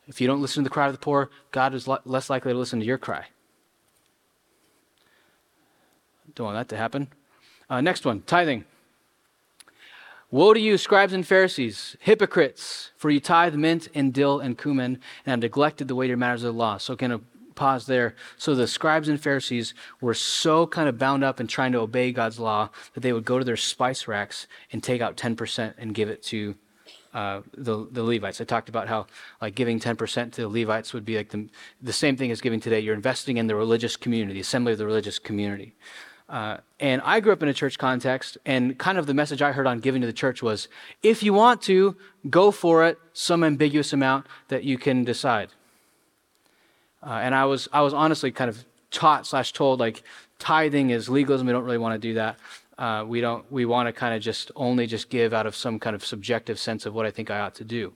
If 0.07 0.21
you 0.21 0.27
don't 0.27 0.41
listen 0.41 0.63
to 0.63 0.69
the 0.69 0.73
cry 0.73 0.87
of 0.87 0.93
the 0.93 0.99
poor, 0.99 1.31
God 1.51 1.75
is 1.75 1.89
less 1.89 2.31
likely 2.31 2.53
to 2.53 2.59
listen 2.59 2.81
to 2.81 2.87
your 2.87 2.99
cry. 2.99 3.27
Don't 6.35 6.47
want 6.47 6.59
that 6.59 6.75
to 6.75 6.77
happen. 6.77 7.09
Uh, 7.69 7.81
next 7.81 8.05
one 8.05 8.21
tithing. 8.23 8.65
Woe 10.31 10.53
to 10.53 10.61
you, 10.61 10.77
scribes 10.77 11.13
and 11.13 11.27
Pharisees, 11.27 11.97
hypocrites, 12.01 12.91
for 12.97 13.11
you 13.11 13.21
tithe 13.21 13.55
mint 13.55 13.89
and 13.95 14.13
dill 14.13 14.41
and 14.41 14.59
cumin, 14.59 14.99
and 15.25 15.31
have 15.31 15.41
neglected 15.41 15.89
the 15.89 15.95
weightier 15.95 16.17
matters 16.17 16.43
of 16.43 16.53
the 16.53 16.59
law. 16.59 16.79
So, 16.79 16.97
kind 16.97 17.13
of 17.13 17.23
pause 17.57 17.87
there. 17.87 18.15
So, 18.37 18.55
the 18.55 18.69
scribes 18.69 19.09
and 19.09 19.21
Pharisees 19.21 19.75
were 20.01 20.15
so 20.15 20.67
kind 20.67 20.89
of 20.89 20.99
bound 20.99 21.25
up 21.25 21.41
in 21.41 21.49
trying 21.49 21.73
to 21.73 21.81
obey 21.81 22.13
God's 22.13 22.39
law 22.39 22.71
that 22.95 23.01
they 23.01 23.13
would 23.13 23.25
go 23.25 23.39
to 23.39 23.45
their 23.45 23.57
spice 23.57 24.07
racks 24.07 24.47
and 24.71 24.83
take 24.83 25.01
out 25.01 25.17
10% 25.17 25.75
and 25.79 25.95
give 25.95 26.09
it 26.09 26.23
to 26.25 26.55
uh, 27.17 27.41
the, 27.57 27.89
the 27.91 28.03
Levites. 28.03 28.41
I 28.41 28.45
talked 28.45 28.69
about 28.69 28.89
how 28.89 29.07
like 29.41 29.55
giving 29.55 29.81
10% 29.81 30.33
to 30.33 30.43
the 30.43 30.49
Levites 30.49 30.93
would 30.93 31.05
be 31.05 31.17
like 31.17 31.31
the, 31.31 31.49
the 31.81 31.93
same 31.93 32.17
thing 32.17 32.31
as 32.31 32.41
giving 32.41 32.61
today. 32.61 32.79
You're 32.79 32.95
investing 32.95 33.39
in 33.39 33.47
the 33.47 33.57
religious 33.57 33.97
community, 33.97 34.35
the 34.35 34.41
assembly 34.41 34.73
of 34.73 34.79
the 34.79 34.87
religious 34.87 35.19
community. 35.19 35.75
Uh, 36.29 36.59
and 36.81 37.01
I 37.05 37.21
grew 37.21 37.33
up 37.33 37.43
in 37.43 37.49
a 37.49 37.55
church 37.55 37.79
context, 37.79 38.37
and 38.45 38.77
kind 38.79 38.99
of 38.99 39.07
the 39.07 39.15
message 39.15 39.43
I 39.43 39.53
heard 39.53 39.67
on 39.67 39.79
giving 39.79 40.01
to 40.01 40.07
the 40.07 40.13
church 40.13 40.43
was 40.43 40.69
if 41.03 41.23
you 41.23 41.33
want 41.33 41.63
to, 41.63 41.97
go 42.29 42.51
for 42.51 42.85
it, 42.85 42.99
some 43.13 43.45
ambiguous 43.45 43.93
amount 43.93 44.27
that 44.49 44.65
you 44.65 44.77
can 44.77 45.05
decide. 45.05 45.51
Uh, 47.03 47.21
and 47.23 47.35
I 47.35 47.45
was, 47.45 47.69
I 47.73 47.83
was 47.83 47.95
honestly 47.95 48.31
kind 48.31 48.49
of 48.49 48.65
taught 48.91 49.27
slash 49.27 49.53
told 49.53 49.81
like 49.81 50.03
tithing 50.39 50.91
is 50.91 51.09
legalism. 51.09 51.47
We 51.47 51.53
don't 51.53 51.65
really 51.65 51.79
want 51.79 51.95
to 51.95 52.09
do 52.09 52.15
that. 52.15 52.39
Uh, 52.79 53.05
we 53.07 53.23
don't. 53.23 53.51
We 53.51 53.65
want 53.65 53.87
to 53.87 53.93
kind 53.93 54.15
of 54.15 54.21
just 54.21 54.51
only 54.55 54.87
just 54.87 55.09
give 55.09 55.33
out 55.33 55.47
of 55.47 55.57
some 55.57 55.79
kind 55.79 55.97
of 55.97 56.05
subjective 56.05 56.59
sense 56.59 56.85
of 56.85 56.95
what 56.95 57.07
I 57.07 57.11
think 57.11 57.31
I 57.31 57.41
ought 57.41 57.55
to 57.55 57.65
do. 57.65 57.95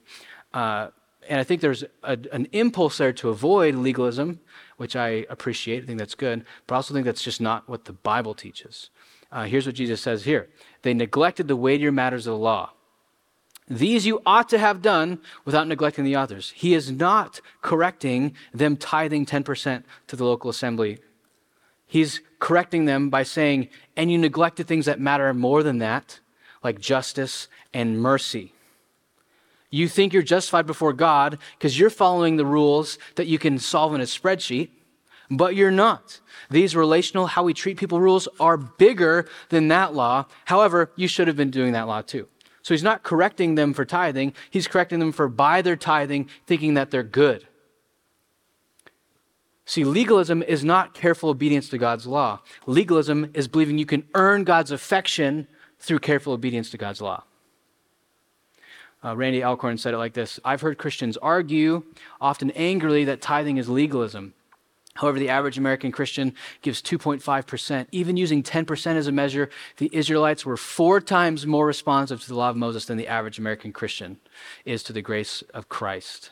Uh, 0.55 0.87
and 1.29 1.39
I 1.39 1.43
think 1.43 1.61
there's 1.61 1.83
a, 2.01 2.17
an 2.31 2.47
impulse 2.51 2.97
there 2.97 3.13
to 3.13 3.29
avoid 3.29 3.75
legalism 3.75 4.39
which 4.81 4.95
I 4.95 5.27
appreciate. 5.29 5.83
I 5.83 5.85
think 5.85 5.99
that's 5.99 6.15
good. 6.15 6.43
But 6.65 6.73
I 6.73 6.77
also 6.77 6.95
think 6.95 7.05
that's 7.05 7.21
just 7.21 7.39
not 7.39 7.69
what 7.69 7.85
the 7.85 7.93
Bible 7.93 8.33
teaches. 8.33 8.89
Uh, 9.31 9.43
here's 9.43 9.67
what 9.67 9.75
Jesus 9.75 10.01
says 10.01 10.23
here 10.23 10.49
They 10.81 10.95
neglected 10.95 11.47
the 11.47 11.55
weightier 11.55 11.91
matters 11.91 12.25
of 12.25 12.31
the 12.31 12.39
law. 12.39 12.71
These 13.71 14.05
you 14.05 14.21
ought 14.25 14.49
to 14.49 14.57
have 14.57 14.81
done 14.81 15.21
without 15.45 15.65
neglecting 15.65 16.03
the 16.03 16.17
others. 16.17 16.51
He 16.53 16.73
is 16.73 16.91
not 16.91 17.39
correcting 17.61 18.35
them 18.53 18.75
tithing 18.75 19.25
10% 19.25 19.83
to 20.07 20.15
the 20.17 20.25
local 20.25 20.49
assembly. 20.49 20.97
He's 21.87 22.19
correcting 22.39 22.83
them 22.83 23.09
by 23.09 23.23
saying, 23.23 23.69
and 23.95 24.11
you 24.11 24.17
neglected 24.17 24.67
things 24.67 24.87
that 24.87 24.99
matter 24.99 25.33
more 25.33 25.63
than 25.63 25.77
that, 25.77 26.19
like 26.61 26.81
justice 26.81 27.47
and 27.73 28.01
mercy. 28.01 28.53
You 29.69 29.87
think 29.87 30.11
you're 30.11 30.21
justified 30.21 30.67
before 30.67 30.91
God 30.91 31.37
because 31.57 31.79
you're 31.79 31.89
following 31.89 32.35
the 32.35 32.45
rules 32.45 32.97
that 33.15 33.27
you 33.27 33.39
can 33.39 33.57
solve 33.57 33.95
in 33.95 34.01
a 34.01 34.03
spreadsheet, 34.03 34.67
but 35.29 35.55
you're 35.55 35.71
not. 35.71 36.19
These 36.49 36.75
relational, 36.75 37.25
how 37.25 37.43
we 37.43 37.53
treat 37.53 37.77
people 37.77 38.01
rules 38.01 38.27
are 38.37 38.57
bigger 38.57 39.29
than 39.47 39.69
that 39.69 39.93
law. 39.93 40.25
However, 40.43 40.91
you 40.97 41.07
should 41.07 41.29
have 41.29 41.37
been 41.37 41.51
doing 41.51 41.71
that 41.71 41.87
law 41.87 42.01
too. 42.01 42.27
So 42.61 42.73
he's 42.73 42.83
not 42.83 43.03
correcting 43.03 43.55
them 43.55 43.73
for 43.73 43.85
tithing, 43.85 44.33
he's 44.49 44.67
correcting 44.67 44.99
them 44.99 45.11
for 45.11 45.27
by 45.27 45.61
their 45.61 45.75
tithing, 45.75 46.29
thinking 46.45 46.75
that 46.75 46.91
they're 46.91 47.03
good. 47.03 47.47
See, 49.65 49.83
legalism 49.83 50.43
is 50.43 50.65
not 50.65 50.93
careful 50.93 51.29
obedience 51.29 51.69
to 51.69 51.77
God's 51.77 52.05
law. 52.05 52.41
Legalism 52.65 53.31
is 53.33 53.47
believing 53.47 53.77
you 53.77 53.85
can 53.85 54.03
earn 54.15 54.43
God's 54.43 54.71
affection 54.71 55.47
through 55.79 55.99
careful 55.99 56.33
obedience 56.33 56.69
to 56.71 56.77
God's 56.77 57.01
law. 57.01 57.23
Uh, 59.03 59.15
Randy 59.15 59.43
Alcorn 59.43 59.77
said 59.77 59.93
it 59.93 59.97
like 59.97 60.13
this 60.13 60.39
I've 60.43 60.61
heard 60.61 60.77
Christians 60.77 61.17
argue, 61.17 61.83
often 62.19 62.51
angrily, 62.51 63.05
that 63.05 63.21
tithing 63.21 63.57
is 63.57 63.69
legalism. 63.69 64.33
However, 64.95 65.19
the 65.19 65.29
average 65.29 65.57
American 65.57 65.91
Christian 65.91 66.33
gives 66.61 66.81
2.5%. 66.81 67.87
Even 67.91 68.17
using 68.17 68.43
10% 68.43 68.95
as 68.95 69.07
a 69.07 69.11
measure, 69.11 69.49
the 69.77 69.89
Israelites 69.93 70.45
were 70.45 70.57
four 70.57 70.99
times 70.99 71.47
more 71.47 71.65
responsive 71.65 72.21
to 72.21 72.27
the 72.27 72.35
law 72.35 72.49
of 72.49 72.57
Moses 72.57 72.85
than 72.85 72.97
the 72.97 73.07
average 73.07 73.39
American 73.39 73.71
Christian 73.71 74.17
is 74.65 74.83
to 74.83 74.93
the 74.93 75.01
grace 75.01 75.43
of 75.53 75.69
Christ. 75.69 76.31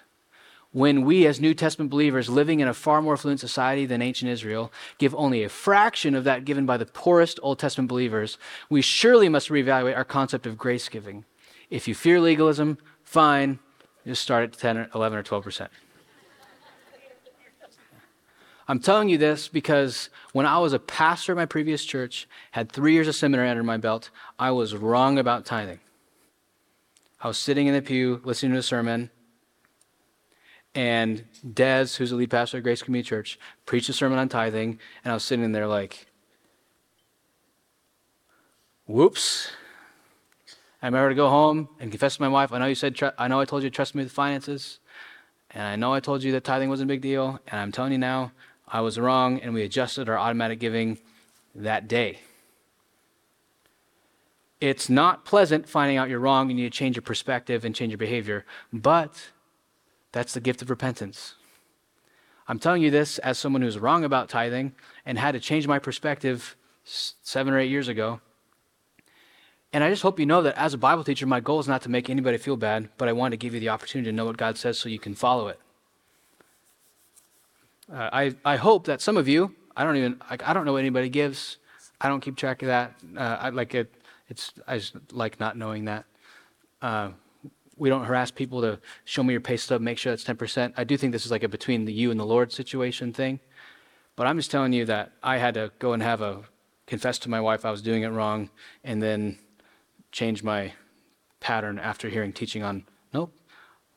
When 0.72 1.04
we, 1.04 1.26
as 1.26 1.39
New 1.39 1.56
Testament 1.56 1.89
believers 1.89 2.30
living 2.30 2.60
in 2.60 2.67
a 2.67 2.76
far 2.76 3.02
more 3.02 3.13
affluent 3.13 3.39
society 3.39 3.88
than 3.88 4.04
ancient 4.04 4.30
Israel, 4.30 4.72
give 5.00 5.15
only 5.15 5.43
a 5.43 5.50
fraction 5.50 6.13
of 6.13 6.26
that 6.26 6.45
given 6.45 6.67
by 6.67 6.78
the 6.78 6.86
poorest 6.86 7.39
Old 7.41 7.58
Testament 7.58 7.89
believers, 7.89 8.38
we 8.69 8.82
surely 8.82 9.30
must 9.30 9.50
reevaluate 9.50 9.98
our 9.98 10.06
concept 10.06 10.45
of 10.45 10.60
grace 10.60 10.88
giving. 10.88 11.26
If 11.72 11.88
you 11.88 11.95
fear 11.95 12.19
legalism, 12.19 12.78
fine, 13.04 13.58
just 14.06 14.22
start 14.22 14.43
at 14.43 14.60
10 14.60 14.78
or 14.78 14.89
11 14.93 15.17
or 15.17 15.24
12%. 15.24 15.69
I'm 18.70 18.80
telling 18.80 19.10
you 19.10 19.18
this 19.18 19.48
because 19.48 20.12
when 20.32 20.46
I 20.46 20.60
was 20.60 20.74
a 20.74 20.80
pastor 20.80 21.32
at 21.32 21.36
my 21.36 21.48
previous 21.48 21.84
church, 21.84 22.28
had 22.52 22.72
three 22.72 22.94
years 22.94 23.08
of 23.08 23.16
seminary 23.16 23.50
under 23.50 23.64
my 23.64 23.78
belt, 23.78 24.12
I 24.38 24.52
was 24.52 24.76
wrong 24.76 25.18
about 25.18 25.44
tithing. 25.44 25.80
I 27.20 27.28
was 27.28 27.40
sitting 27.40 27.66
in 27.66 27.74
the 27.74 27.82
pew 27.82 28.22
listening 28.24 28.52
to 28.52 28.60
a 28.60 28.64
sermon, 28.64 29.10
and 30.76 31.26
Dez, 31.44 31.98
who's 31.98 32.12
the 32.12 32.16
lead 32.16 32.30
pastor 32.30 32.58
at 32.58 32.64
Grace 32.64 32.84
Community 32.84 33.10
Church, 33.10 33.40
preached 33.66 33.90
a 33.90 33.94
sermon 33.94 34.20
on 34.20 34.30
tithing, 34.30 34.80
and 35.04 35.12
I 35.12 35.16
was 35.16 35.24
sitting 35.24 35.44
in 35.44 35.52
there 35.52 35.66
like, 35.66 36.06
whoops, 38.86 39.50
I 40.84 40.86
remember 40.86 41.10
to 41.10 41.16
go 41.16 41.28
home 41.28 41.70
and 41.80 41.90
confess 41.90 42.18
to 42.18 42.22
my 42.22 42.30
wife, 42.30 42.54
I 42.54 42.60
know 42.60 42.68
you 42.68 42.76
said, 42.76 43.00
I 43.18 43.28
know 43.28 43.40
I 43.40 43.46
told 43.46 43.64
you 43.64 43.72
to 43.72 43.76
trust 43.76 43.96
me 43.96 44.04
with 44.04 44.12
finances. 44.12 44.80
And 45.52 45.64
I 45.64 45.76
know 45.76 45.94
I 45.94 46.00
told 46.00 46.22
you 46.22 46.32
that 46.34 46.44
tithing 46.44 46.70
wasn't 46.70 46.92
a 46.92 46.94
big 46.94 47.02
deal. 47.02 47.40
And 47.48 47.60
I'm 47.60 47.72
telling 47.72 47.92
you 47.92 47.98
now, 47.98 48.32
I 48.72 48.82
was 48.82 49.00
wrong. 49.00 49.40
And 49.40 49.54
we 49.54 49.64
adjusted 49.64 50.10
our 50.10 50.18
automatic 50.18 50.60
giving 50.60 51.00
that 51.56 51.88
day. 51.88 52.20
It's 54.62 54.90
not 54.90 55.26
pleasant 55.26 55.68
finding 55.68 55.98
out 55.98 56.10
you're 56.10 56.20
wrong. 56.20 56.50
And 56.50 56.60
you 56.60 56.66
need 56.66 56.74
to 56.74 56.78
change 56.78 56.96
your 56.96 57.04
perspective 57.04 57.66
and 57.66 57.76
change 57.76 57.92
your 57.92 57.98
behavior. 57.98 58.46
But 58.72 59.30
that's 60.12 60.34
the 60.34 60.42
gift 60.42 60.62
of 60.62 60.70
repentance. 60.70 61.36
I'm 62.48 62.58
telling 62.60 62.82
you 62.82 62.90
this 62.90 63.20
as 63.20 63.38
someone 63.38 63.62
who's 63.62 63.78
wrong 63.78 64.04
about 64.04 64.28
tithing 64.28 64.74
and 65.06 65.20
had 65.20 65.34
to 65.34 65.40
change 65.40 65.68
my 65.68 65.78
perspective 65.78 66.56
seven 66.84 67.54
or 67.54 67.60
eight 67.60 67.70
years 67.70 67.88
ago. 67.88 68.22
And 69.72 69.84
I 69.84 69.92
just 69.92 70.02
hope 70.02 70.20
you 70.20 70.26
know 70.26 70.42
that 70.42 70.58
as 70.58 70.74
a 70.74 70.80
Bible 70.80 71.04
teacher, 71.04 71.28
my 71.28 71.40
goal 71.40 71.60
is 71.60 71.68
not 71.68 71.84
to 71.84 71.90
make 71.90 72.10
anybody 72.10 72.40
feel 72.40 72.58
bad, 72.58 72.90
but 72.98 73.08
I 73.08 73.14
want 73.14 73.34
to 73.34 73.38
give 73.38 73.54
you 73.54 73.60
the 73.60 73.70
opportunity 73.70 74.10
to 74.10 74.16
know 74.16 74.26
what 74.26 74.38
God 74.38 74.58
says 74.58 74.80
so 74.80 74.90
you 74.90 74.98
can 74.98 75.14
follow 75.14 75.48
it. 75.48 75.60
Uh, 77.91 78.10
I, 78.13 78.36
I 78.45 78.56
hope 78.58 78.86
that 78.86 79.02
some 79.02 79.17
of 79.17 79.28
you, 79.28 79.56
I 79.75 79.84
don't 79.84 79.97
even, 79.97 80.21
I, 80.30 80.38
I 80.45 80.54
don't 80.54 80.65
know 80.65 80.73
what 80.73 80.80
anybody 80.80 81.10
gives. 81.10 81.58
I 81.99 82.08
don't 82.08 82.21
keep 82.21 82.36
track 82.36 82.62
of 82.62 82.67
that. 82.67 82.93
Uh, 83.17 83.38
I 83.39 83.49
like 83.49 83.73
it. 83.73 83.93
It's, 84.28 84.54
I 84.67 84.78
just 84.78 84.95
like 85.12 85.39
not 85.39 85.58
knowing 85.58 85.86
that. 85.86 86.06
Uh, 86.82 87.10
we 87.78 87.89
don't 87.89 88.04
harass 88.04 88.30
people 88.30 88.62
to 88.62 88.80
show 89.06 89.23
me 89.23 89.34
your 89.34 89.41
pay 89.41 89.58
stub, 89.58 89.82
make 89.82 89.97
sure 89.97 90.12
that's 90.12 90.23
10%. 90.23 90.73
I 90.78 90.84
do 90.84 90.97
think 90.97 91.13
this 91.13 91.25
is 91.25 91.32
like 91.32 91.43
a 91.43 91.47
between 91.47 91.86
the 91.86 91.93
you 91.93 92.12
and 92.12 92.19
the 92.19 92.25
Lord 92.25 92.52
situation 92.52 93.12
thing. 93.13 93.39
But 94.15 94.28
I'm 94.28 94.38
just 94.38 94.52
telling 94.52 94.73
you 94.73 94.86
that 94.86 95.13
I 95.23 95.38
had 95.38 95.54
to 95.54 95.71
go 95.80 95.93
and 95.93 96.04
have 96.04 96.21
a 96.21 96.41
confess 96.86 97.17
to 97.19 97.30
my 97.30 97.39
wife 97.39 97.65
I 97.65 97.71
was 97.71 97.82
doing 97.82 98.04
it 98.04 98.10
wrong 98.10 98.49
and 98.84 99.02
then 99.02 99.39
change 100.12 100.43
my 100.43 100.73
pattern 101.39 101.80
after 101.80 102.10
hearing 102.10 102.34
teaching 102.34 102.63
on 102.63 102.86
nope, 103.13 103.34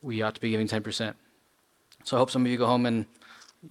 we 0.01 0.23
ought 0.23 0.35
to 0.35 0.41
be 0.41 0.51
giving 0.51 0.69
10%. 0.69 1.15
So 2.05 2.17
I 2.17 2.21
hope 2.21 2.31
some 2.31 2.45
of 2.45 2.51
you 2.51 2.57
go 2.57 2.67
home 2.67 2.87
and 2.87 3.07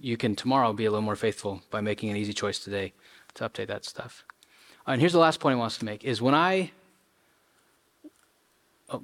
you 0.00 0.16
can 0.16 0.34
tomorrow 0.34 0.72
be 0.72 0.84
a 0.84 0.90
little 0.90 1.02
more 1.02 1.16
faithful 1.16 1.62
by 1.70 1.80
making 1.80 2.10
an 2.10 2.16
easy 2.16 2.32
choice 2.32 2.58
today 2.58 2.92
to 3.34 3.48
update 3.48 3.68
that 3.68 3.84
stuff. 3.84 4.24
and 4.86 5.00
here's 5.00 5.12
the 5.12 5.18
last 5.18 5.40
point 5.40 5.56
I 5.56 5.58
want 5.58 5.72
to 5.72 5.84
make 5.84 6.04
is 6.04 6.20
when 6.20 6.34
I 6.34 6.72
oh, 8.90 9.02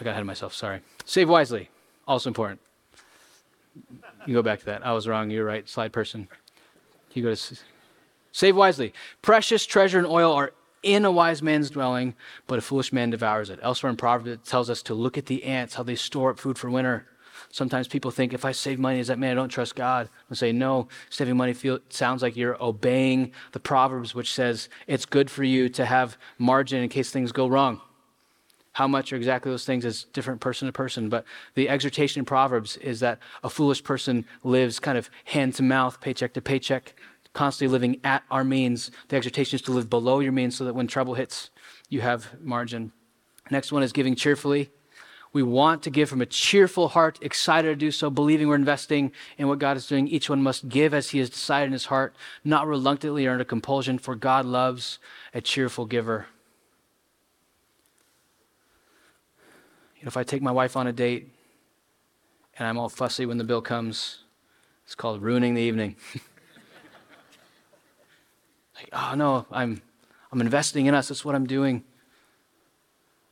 I 0.00 0.04
got 0.04 0.10
ahead 0.10 0.20
of 0.20 0.26
myself, 0.26 0.54
sorry. 0.54 0.80
Save 1.04 1.28
wisely, 1.28 1.70
also 2.06 2.30
important. 2.30 2.60
You 4.26 4.34
go 4.34 4.42
back 4.42 4.60
to 4.60 4.66
that. 4.66 4.86
I 4.86 4.92
was 4.92 5.08
wrong. 5.08 5.30
You're 5.30 5.44
right. 5.44 5.68
Slide 5.68 5.92
person. 5.92 6.28
You 7.14 7.22
go 7.22 7.34
to 7.34 7.56
save 8.32 8.56
wisely. 8.56 8.92
Precious 9.22 9.64
treasure 9.66 9.98
and 9.98 10.06
oil 10.06 10.32
are 10.32 10.52
in 10.82 11.04
a 11.04 11.10
wise 11.10 11.42
man's 11.42 11.70
dwelling, 11.70 12.14
but 12.46 12.58
a 12.58 12.62
foolish 12.62 12.92
man 12.92 13.10
devours 13.10 13.50
it. 13.50 13.58
Elsewhere 13.62 13.90
in 13.90 13.96
Proverbs, 13.96 14.30
it 14.30 14.44
tells 14.44 14.70
us 14.70 14.82
to 14.82 14.94
look 14.94 15.18
at 15.18 15.26
the 15.26 15.44
ants, 15.44 15.74
how 15.74 15.82
they 15.82 15.94
store 15.94 16.30
up 16.30 16.38
food 16.38 16.58
for 16.58 16.70
winter. 16.70 17.06
Sometimes 17.50 17.88
people 17.88 18.10
think 18.10 18.32
if 18.32 18.44
I 18.44 18.52
save 18.52 18.78
money, 18.78 18.98
does 18.98 19.06
that 19.08 19.18
mean 19.18 19.30
I 19.30 19.34
don't 19.34 19.48
trust 19.48 19.74
God? 19.74 20.10
I 20.30 20.34
say, 20.34 20.52
no, 20.52 20.88
saving 21.08 21.36
money 21.36 21.54
feel, 21.54 21.78
sounds 21.88 22.22
like 22.22 22.36
you're 22.36 22.62
obeying 22.62 23.32
the 23.52 23.60
Proverbs, 23.60 24.14
which 24.14 24.32
says 24.32 24.68
it's 24.86 25.06
good 25.06 25.30
for 25.30 25.44
you 25.44 25.68
to 25.70 25.86
have 25.86 26.18
margin 26.36 26.82
in 26.82 26.88
case 26.88 27.10
things 27.10 27.32
go 27.32 27.46
wrong. 27.46 27.80
How 28.72 28.86
much 28.86 29.12
are 29.12 29.16
exactly 29.16 29.50
those 29.50 29.64
things 29.64 29.84
is 29.84 30.04
different 30.12 30.40
person 30.40 30.66
to 30.66 30.72
person. 30.72 31.08
But 31.08 31.24
the 31.54 31.68
exhortation 31.68 32.20
in 32.20 32.24
Proverbs 32.24 32.76
is 32.76 33.00
that 33.00 33.18
a 33.42 33.50
foolish 33.50 33.82
person 33.82 34.24
lives 34.44 34.78
kind 34.78 34.96
of 34.96 35.10
hand 35.24 35.54
to 35.54 35.62
mouth, 35.62 36.00
paycheck 36.00 36.34
to 36.34 36.40
paycheck, 36.40 36.94
constantly 37.32 37.72
living 37.72 37.98
at 38.04 38.22
our 38.30 38.44
means. 38.44 38.90
The 39.08 39.16
exhortation 39.16 39.56
is 39.56 39.62
to 39.62 39.72
live 39.72 39.90
below 39.90 40.20
your 40.20 40.32
means 40.32 40.56
so 40.56 40.64
that 40.64 40.74
when 40.74 40.86
trouble 40.86 41.14
hits, 41.14 41.50
you 41.88 42.02
have 42.02 42.40
margin. 42.40 42.92
Next 43.50 43.72
one 43.72 43.82
is 43.82 43.92
giving 43.92 44.14
cheerfully. 44.14 44.70
We 45.32 45.42
want 45.42 45.82
to 45.82 45.90
give 45.90 46.08
from 46.08 46.22
a 46.22 46.26
cheerful 46.26 46.88
heart, 46.88 47.18
excited 47.20 47.68
to 47.68 47.76
do 47.76 47.90
so, 47.90 48.08
believing 48.10 48.48
we're 48.48 48.54
investing 48.54 49.12
in 49.36 49.48
what 49.48 49.58
God 49.58 49.76
is 49.76 49.86
doing. 49.86 50.08
Each 50.08 50.30
one 50.30 50.42
must 50.42 50.68
give 50.68 50.94
as 50.94 51.10
he 51.10 51.18
has 51.18 51.28
decided 51.28 51.66
in 51.66 51.72
his 51.72 51.86
heart, 51.86 52.14
not 52.44 52.66
reluctantly 52.66 53.26
or 53.26 53.32
under 53.32 53.44
compulsion, 53.44 53.98
for 53.98 54.14
God 54.14 54.46
loves 54.46 54.98
a 55.34 55.40
cheerful 55.40 55.84
giver. 55.84 56.26
You 59.96 60.04
know, 60.04 60.08
if 60.08 60.16
I 60.16 60.22
take 60.22 60.42
my 60.42 60.52
wife 60.52 60.76
on 60.76 60.86
a 60.86 60.92
date 60.92 61.32
and 62.56 62.66
I'm 62.66 62.78
all 62.78 62.88
fussy 62.88 63.26
when 63.26 63.38
the 63.38 63.44
bill 63.44 63.60
comes, 63.60 64.24
it's 64.84 64.94
called 64.94 65.20
ruining 65.22 65.54
the 65.54 65.62
evening. 65.62 65.96
like, 68.76 68.88
oh 68.92 69.14
no, 69.16 69.46
I'm 69.50 69.82
I'm 70.30 70.40
investing 70.40 70.86
in 70.86 70.94
us. 70.94 71.08
That's 71.08 71.24
what 71.24 71.34
I'm 71.34 71.46
doing. 71.46 71.84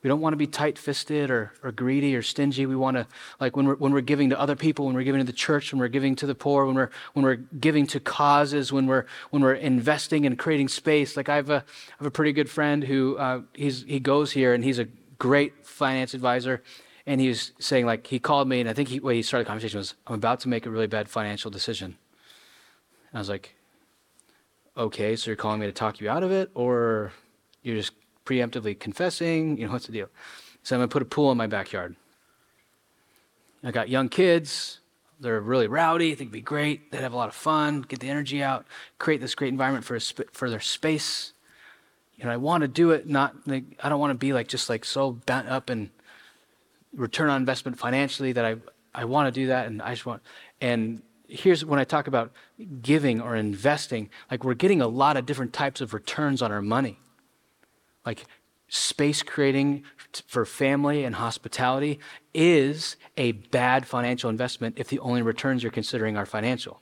We 0.02 0.08
don't 0.08 0.20
want 0.20 0.34
to 0.34 0.36
be 0.36 0.46
tight 0.46 0.78
fisted 0.78 1.30
or, 1.30 1.52
or 1.62 1.72
greedy 1.72 2.14
or 2.14 2.22
stingy. 2.22 2.66
We 2.66 2.76
want 2.76 2.96
to, 2.96 3.06
like 3.40 3.56
when 3.56 3.66
we're, 3.66 3.76
when 3.76 3.92
we're 3.92 4.02
giving 4.02 4.30
to 4.30 4.38
other 4.38 4.54
people, 4.54 4.86
when 4.86 4.94
we're 4.94 5.02
giving 5.02 5.20
to 5.20 5.24
the 5.24 5.32
church, 5.32 5.72
when 5.72 5.80
we're 5.80 5.88
giving 5.88 6.14
to 6.16 6.26
the 6.26 6.34
poor, 6.34 6.66
when 6.66 6.76
we're, 6.76 6.90
when 7.14 7.24
we're 7.24 7.36
giving 7.36 7.86
to 7.88 7.98
causes, 7.98 8.72
when 8.72 8.86
we're, 8.86 9.06
when 9.30 9.42
we're 9.42 9.54
investing 9.54 10.26
and 10.26 10.38
creating 10.38 10.68
space. 10.68 11.16
Like 11.16 11.28
I 11.28 11.36
have 11.36 11.50
a, 11.50 11.64
I 11.64 11.94
have 11.98 12.06
a 12.06 12.10
pretty 12.10 12.32
good 12.32 12.48
friend 12.48 12.84
who 12.84 13.16
uh, 13.16 13.40
he's, 13.54 13.82
he 13.84 13.98
goes 13.98 14.32
here 14.32 14.54
and 14.54 14.62
he's 14.62 14.78
a 14.78 14.86
great 15.18 15.66
finance 15.66 16.14
advisor. 16.14 16.62
And 17.06 17.20
he 17.20 17.28
was 17.28 17.52
saying, 17.58 17.86
like, 17.86 18.06
he 18.06 18.18
called 18.18 18.48
me 18.48 18.60
and 18.60 18.68
I 18.68 18.74
think 18.74 18.88
he, 18.90 19.00
way 19.00 19.16
he 19.16 19.22
started 19.22 19.46
the 19.46 19.48
conversation 19.48 19.78
was, 19.78 19.94
I'm 20.06 20.14
about 20.14 20.40
to 20.40 20.48
make 20.48 20.66
a 20.66 20.70
really 20.70 20.88
bad 20.88 21.08
financial 21.08 21.50
decision. 21.50 21.96
And 23.10 23.14
I 23.14 23.18
was 23.18 23.28
like, 23.28 23.54
okay, 24.76 25.16
so 25.16 25.30
you're 25.30 25.36
calling 25.36 25.60
me 25.60 25.66
to 25.66 25.72
talk 25.72 26.00
you 26.00 26.10
out 26.10 26.22
of 26.22 26.30
it 26.30 26.50
or 26.54 27.12
you're 27.62 27.76
just 27.76 27.92
preemptively 28.26 28.78
confessing? 28.78 29.56
You 29.56 29.66
know, 29.66 29.72
what's 29.72 29.86
the 29.86 29.92
deal? 29.92 30.08
So 30.62 30.76
I'm 30.76 30.80
going 30.80 30.88
to 30.88 30.92
put 30.92 31.02
a 31.02 31.06
pool 31.06 31.30
in 31.32 31.38
my 31.38 31.46
backyard. 31.46 31.96
I 33.64 33.70
got 33.70 33.88
young 33.88 34.08
kids. 34.08 34.80
They're 35.18 35.40
really 35.40 35.68
rowdy. 35.68 36.08
I 36.08 36.10
think 36.10 36.28
it'd 36.28 36.32
be 36.32 36.40
great. 36.42 36.90
They'd 36.90 37.00
have 37.00 37.14
a 37.14 37.16
lot 37.16 37.28
of 37.28 37.34
fun, 37.34 37.82
get 37.82 38.00
the 38.00 38.10
energy 38.10 38.42
out, 38.42 38.66
create 38.98 39.20
this 39.20 39.34
great 39.34 39.48
environment 39.48 39.84
for, 39.84 39.98
sp- 39.98 40.28
for 40.32 40.50
their 40.50 40.60
space. 40.60 41.32
You 42.16 42.26
know, 42.26 42.32
I 42.32 42.36
want 42.36 42.62
to 42.62 42.68
do 42.68 42.90
it 42.90 43.08
not 43.08 43.34
like, 43.46 43.64
I 43.82 43.88
don't 43.88 44.00
want 44.00 44.10
to 44.10 44.18
be 44.18 44.32
like 44.32 44.48
just 44.48 44.68
like 44.68 44.84
so 44.84 45.12
bent 45.12 45.48
up 45.48 45.70
and 45.70 45.90
return 46.94 47.30
on 47.30 47.40
investment 47.40 47.78
financially 47.78 48.32
that 48.32 48.44
I, 48.44 48.56
I 48.94 49.04
want 49.04 49.32
to 49.32 49.40
do 49.40 49.46
that. 49.48 49.66
And 49.66 49.80
I 49.80 49.90
just 49.90 50.04
want, 50.04 50.22
and 50.60 51.00
here's 51.28 51.64
when 51.64 51.78
I 51.78 51.84
talk 51.84 52.08
about 52.08 52.32
giving 52.82 53.20
or 53.20 53.36
investing, 53.36 54.10
like 54.30 54.44
we're 54.44 54.54
getting 54.54 54.82
a 54.82 54.88
lot 54.88 55.16
of 55.16 55.26
different 55.26 55.52
types 55.52 55.80
of 55.80 55.94
returns 55.94 56.42
on 56.42 56.52
our 56.52 56.62
money 56.62 56.98
like 58.06 58.24
space 58.68 59.22
creating 59.22 59.84
for 60.26 60.44
family 60.44 61.04
and 61.04 61.16
hospitality 61.16 61.98
is 62.32 62.96
a 63.16 63.32
bad 63.32 63.86
financial 63.86 64.30
investment 64.30 64.76
if 64.78 64.88
the 64.88 64.98
only 65.00 65.22
returns 65.22 65.62
you're 65.62 65.72
considering 65.72 66.16
are 66.16 66.26
financial. 66.26 66.80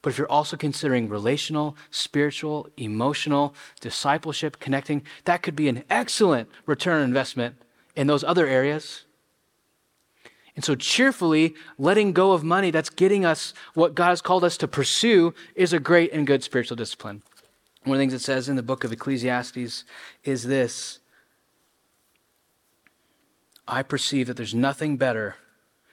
But 0.00 0.10
if 0.10 0.18
you're 0.18 0.30
also 0.30 0.56
considering 0.56 1.08
relational, 1.08 1.76
spiritual, 1.90 2.68
emotional, 2.76 3.54
discipleship, 3.80 4.60
connecting, 4.60 5.02
that 5.24 5.42
could 5.42 5.56
be 5.56 5.68
an 5.68 5.82
excellent 5.90 6.48
return 6.66 7.02
investment 7.02 7.56
in 7.96 8.06
those 8.06 8.22
other 8.22 8.46
areas. 8.46 9.04
And 10.54 10.64
so, 10.64 10.74
cheerfully 10.74 11.54
letting 11.78 12.12
go 12.12 12.32
of 12.32 12.42
money 12.42 12.70
that's 12.70 12.90
getting 12.90 13.24
us 13.24 13.54
what 13.74 13.94
God 13.94 14.10
has 14.10 14.20
called 14.20 14.44
us 14.44 14.56
to 14.58 14.68
pursue 14.68 15.34
is 15.54 15.72
a 15.72 15.78
great 15.78 16.12
and 16.12 16.26
good 16.26 16.42
spiritual 16.42 16.76
discipline. 16.76 17.22
One 17.88 17.96
of 17.96 18.00
the 18.00 18.02
things 18.02 18.12
it 18.12 18.24
says 18.24 18.50
in 18.50 18.56
the 18.56 18.62
book 18.62 18.84
of 18.84 18.92
Ecclesiastes 18.92 19.84
is 20.22 20.42
this 20.42 20.98
I 23.66 23.82
perceive 23.82 24.26
that 24.26 24.36
there's 24.36 24.54
nothing 24.54 24.98
better 24.98 25.36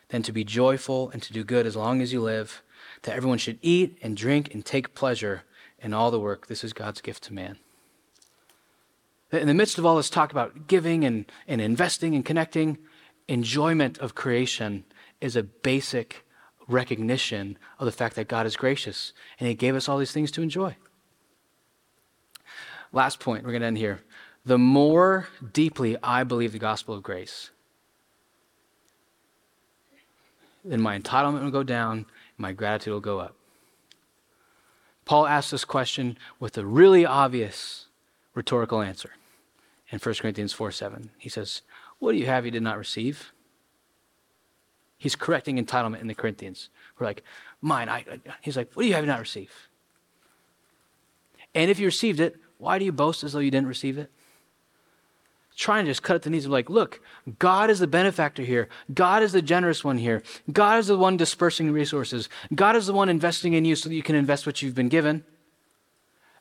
than 0.09 0.21
to 0.23 0.33
be 0.33 0.43
joyful 0.43 1.09
and 1.11 1.23
to 1.23 1.31
do 1.31 1.45
good 1.45 1.65
as 1.65 1.77
long 1.77 2.01
as 2.01 2.11
you 2.11 2.21
live, 2.21 2.61
that 3.03 3.15
everyone 3.15 3.37
should 3.37 3.59
eat 3.61 3.97
and 4.01 4.17
drink 4.17 4.53
and 4.53 4.65
take 4.65 4.93
pleasure 4.93 5.43
in 5.79 5.93
all 5.93 6.11
the 6.11 6.19
work. 6.19 6.47
This 6.47 6.65
is 6.65 6.73
God's 6.73 6.99
gift 6.99 7.23
to 7.23 7.33
man. 7.33 7.59
In 9.31 9.47
the 9.47 9.53
midst 9.53 9.77
of 9.77 9.85
all 9.85 9.95
this 9.95 10.09
talk 10.09 10.33
about 10.33 10.67
giving 10.67 11.05
and, 11.05 11.25
and 11.47 11.61
investing 11.61 12.13
and 12.13 12.25
connecting, 12.25 12.77
enjoyment 13.29 13.97
of 13.99 14.15
creation 14.15 14.83
is 15.21 15.37
a 15.37 15.43
basic 15.43 16.25
recognition 16.67 17.57
of 17.79 17.85
the 17.85 17.91
fact 17.93 18.17
that 18.17 18.27
God 18.27 18.45
is 18.45 18.57
gracious 18.57 19.13
and 19.39 19.47
He 19.47 19.55
gave 19.55 19.75
us 19.75 19.87
all 19.87 19.97
these 19.97 20.11
things 20.11 20.29
to 20.31 20.41
enjoy. 20.41 20.75
Last 22.95 23.19
point, 23.19 23.43
we're 23.43 23.51
going 23.51 23.61
to 23.61 23.67
end 23.67 23.77
here. 23.77 23.99
The 24.45 24.57
more 24.57 25.27
deeply 25.51 25.97
I 26.01 26.23
believe 26.23 26.53
the 26.53 26.59
gospel 26.59 26.95
of 26.95 27.03
grace, 27.03 27.49
then 30.63 30.81
my 30.81 30.97
entitlement 30.97 31.43
will 31.43 31.51
go 31.51 31.61
down, 31.61 32.05
my 32.37 32.53
gratitude 32.53 32.93
will 32.93 33.01
go 33.01 33.19
up. 33.19 33.35
Paul 35.03 35.27
asks 35.27 35.51
this 35.51 35.65
question 35.65 36.17
with 36.39 36.57
a 36.57 36.65
really 36.65 37.05
obvious 37.05 37.87
rhetorical 38.33 38.81
answer 38.81 39.11
in 39.89 39.99
1 39.99 40.15
Corinthians 40.15 40.53
4 40.53 40.71
7. 40.71 41.09
He 41.17 41.27
says, 41.27 41.63
What 41.99 42.13
do 42.13 42.17
you 42.17 42.27
have 42.27 42.45
you 42.45 42.51
did 42.51 42.63
not 42.63 42.77
receive? 42.77 43.33
He's 44.97 45.17
correcting 45.17 45.63
entitlement 45.63 45.99
in 45.99 46.07
the 46.07 46.15
Corinthians. 46.15 46.69
We're 46.97 47.07
like, 47.07 47.23
Mine. 47.61 47.89
I, 47.89 48.05
he's 48.41 48.55
like, 48.55 48.71
What 48.73 48.83
do 48.83 48.87
you 48.87 48.95
have 48.95 49.03
you 49.03 49.11
not 49.11 49.19
receive? 49.19 49.51
And 51.53 51.69
if 51.69 51.77
you 51.77 51.85
received 51.85 52.19
it, 52.21 52.37
why 52.57 52.79
do 52.79 52.85
you 52.85 52.91
boast 52.91 53.23
as 53.23 53.33
though 53.33 53.39
you 53.39 53.51
didn't 53.51 53.67
receive 53.67 53.97
it? 53.97 54.09
Trying 55.57 55.85
to 55.85 55.91
just 55.91 56.03
cut 56.03 56.15
at 56.15 56.23
the 56.23 56.29
knees 56.29 56.45
of 56.45 56.51
like, 56.51 56.69
look, 56.69 56.99
God 57.39 57.69
is 57.69 57.79
the 57.79 57.87
benefactor 57.87 58.43
here. 58.43 58.67
God 58.93 59.23
is 59.23 59.31
the 59.31 59.41
generous 59.41 59.85
one 59.85 59.97
here. 59.97 60.21
God 60.51 60.79
is 60.79 60.87
the 60.87 60.97
one 60.97 61.15
dispersing 61.15 61.71
resources. 61.71 62.27
God 62.53 62.75
is 62.75 62.87
the 62.87 62.93
one 62.93 63.07
investing 63.07 63.53
in 63.53 63.63
you 63.63 63.75
so 63.77 63.87
that 63.87 63.95
you 63.95 64.03
can 64.03 64.15
invest 64.15 64.45
what 64.45 64.61
you've 64.61 64.75
been 64.75 64.89
given. 64.89 65.23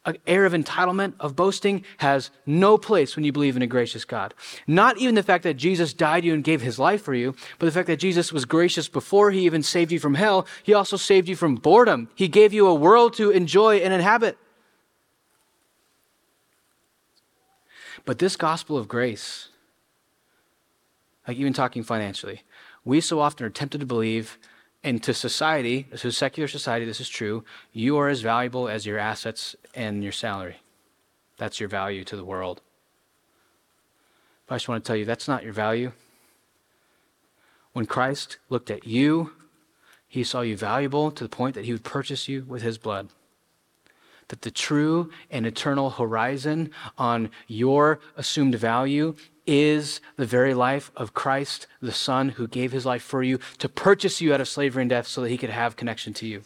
An 0.05 0.19
air 0.27 0.45
of 0.45 0.53
entitlement, 0.53 1.15
of 1.19 1.37
boasting, 1.37 1.85
has 1.99 2.31
no 2.45 2.77
place 2.77 3.15
when 3.15 3.25
you 3.25 3.33
believe 3.33 3.57
in 3.57 3.63
a 3.63 3.69
gracious 3.69 4.05
God. 4.05 4.35
Not 4.67 4.99
even 4.99 5.15
the 5.15 5.23
fact 5.23 5.45
that 5.45 5.55
Jesus 5.55 5.95
died 5.95 6.25
you 6.25 6.35
and 6.35 6.45
gave 6.45 6.61
his 6.61 6.79
life 6.79 7.01
for 7.01 7.15
you, 7.15 7.35
but 7.59 7.67
the 7.67 7.73
fact 7.73 7.87
that 7.87 8.01
Jesus 8.01 8.33
was 8.33 8.45
gracious 8.45 8.89
before 8.89 9.31
he 9.31 9.47
even 9.47 9.63
saved 9.63 9.93
you 9.93 10.01
from 10.01 10.15
hell. 10.15 10.47
He 10.63 10.75
also 10.75 10.97
saved 10.97 11.29
you 11.29 11.37
from 11.37 11.55
boredom. 11.55 12.11
He 12.17 12.29
gave 12.29 12.53
you 12.53 12.67
a 12.67 12.75
world 12.75 13.15
to 13.15 13.31
enjoy 13.31 13.77
and 13.77 13.95
inhabit. 13.95 14.37
But 18.05 18.19
this 18.19 18.37
gospel 18.37 18.77
of 18.77 18.89
grace, 18.89 19.49
like 21.27 21.37
even 21.37 21.53
talking 21.53 21.83
financially, 21.83 22.43
we 22.85 23.01
so 23.01 23.21
often 23.21 23.47
are 23.47 23.51
tempted 23.51 23.81
to 23.81 23.87
believe, 23.87 24.39
and 24.83 25.03
to 25.03 25.15
society, 25.15 25.85
to 25.97 26.13
secular 26.13 26.47
society, 26.47 26.85
this 26.85 27.01
is 27.01 27.09
true, 27.09 27.43
you 27.73 27.97
are 27.97 28.09
as 28.09 28.21
valuable 28.21 28.69
as 28.69 28.85
your 28.85 28.99
assets 28.99 29.57
and 29.75 30.03
your 30.03 30.13
salary. 30.13 30.57
That's 31.39 31.59
your 31.59 31.71
value 31.71 32.05
to 32.05 32.17
the 32.17 32.25
world. 32.25 32.61
But 34.47 34.57
I 34.57 34.59
just 34.59 34.69
want 34.69 34.85
to 34.85 34.87
tell 34.87 34.97
you 34.97 35.07
that's 35.07 35.27
not 35.27 35.43
your 35.43 35.55
value. 35.55 35.93
When 37.73 37.87
Christ 37.87 38.37
looked 38.51 38.71
at 38.71 38.87
you, 38.87 39.33
he 40.07 40.23
saw 40.23 40.43
you 40.43 40.57
valuable 40.57 41.11
to 41.11 41.25
the 41.25 41.31
point 41.31 41.55
that 41.55 41.65
he 41.65 41.73
would 41.73 41.83
purchase 41.83 42.29
you 42.29 42.45
with 42.47 42.61
his 42.61 42.77
blood. 42.77 43.09
That 44.35 44.43
the 44.43 44.51
true 44.51 45.13
and 45.31 45.47
eternal 45.47 45.91
horizon 45.91 46.73
on 46.99 47.31
your 47.47 48.01
assumed 48.17 48.57
value 48.57 49.15
is 49.47 50.01
the 50.17 50.27
very 50.27 50.55
life 50.55 50.91
of 50.97 51.15
Christ, 51.15 51.69
the 51.81 51.93
Son, 51.93 52.31
who 52.31 52.49
gave 52.49 52.73
his 52.73 52.85
life 52.85 53.05
for 53.05 53.23
you 53.23 53.39
to 53.59 53.69
purchase 53.69 54.21
you 54.21 54.35
out 54.35 54.41
of 54.41 54.49
slavery 54.49 54.83
and 54.83 54.91
death 54.91 55.07
so 55.07 55.21
that 55.21 55.29
he 55.29 55.39
could 55.39 55.51
have 55.51 55.77
connection 55.77 56.13
to 56.15 56.27
you. 56.27 56.43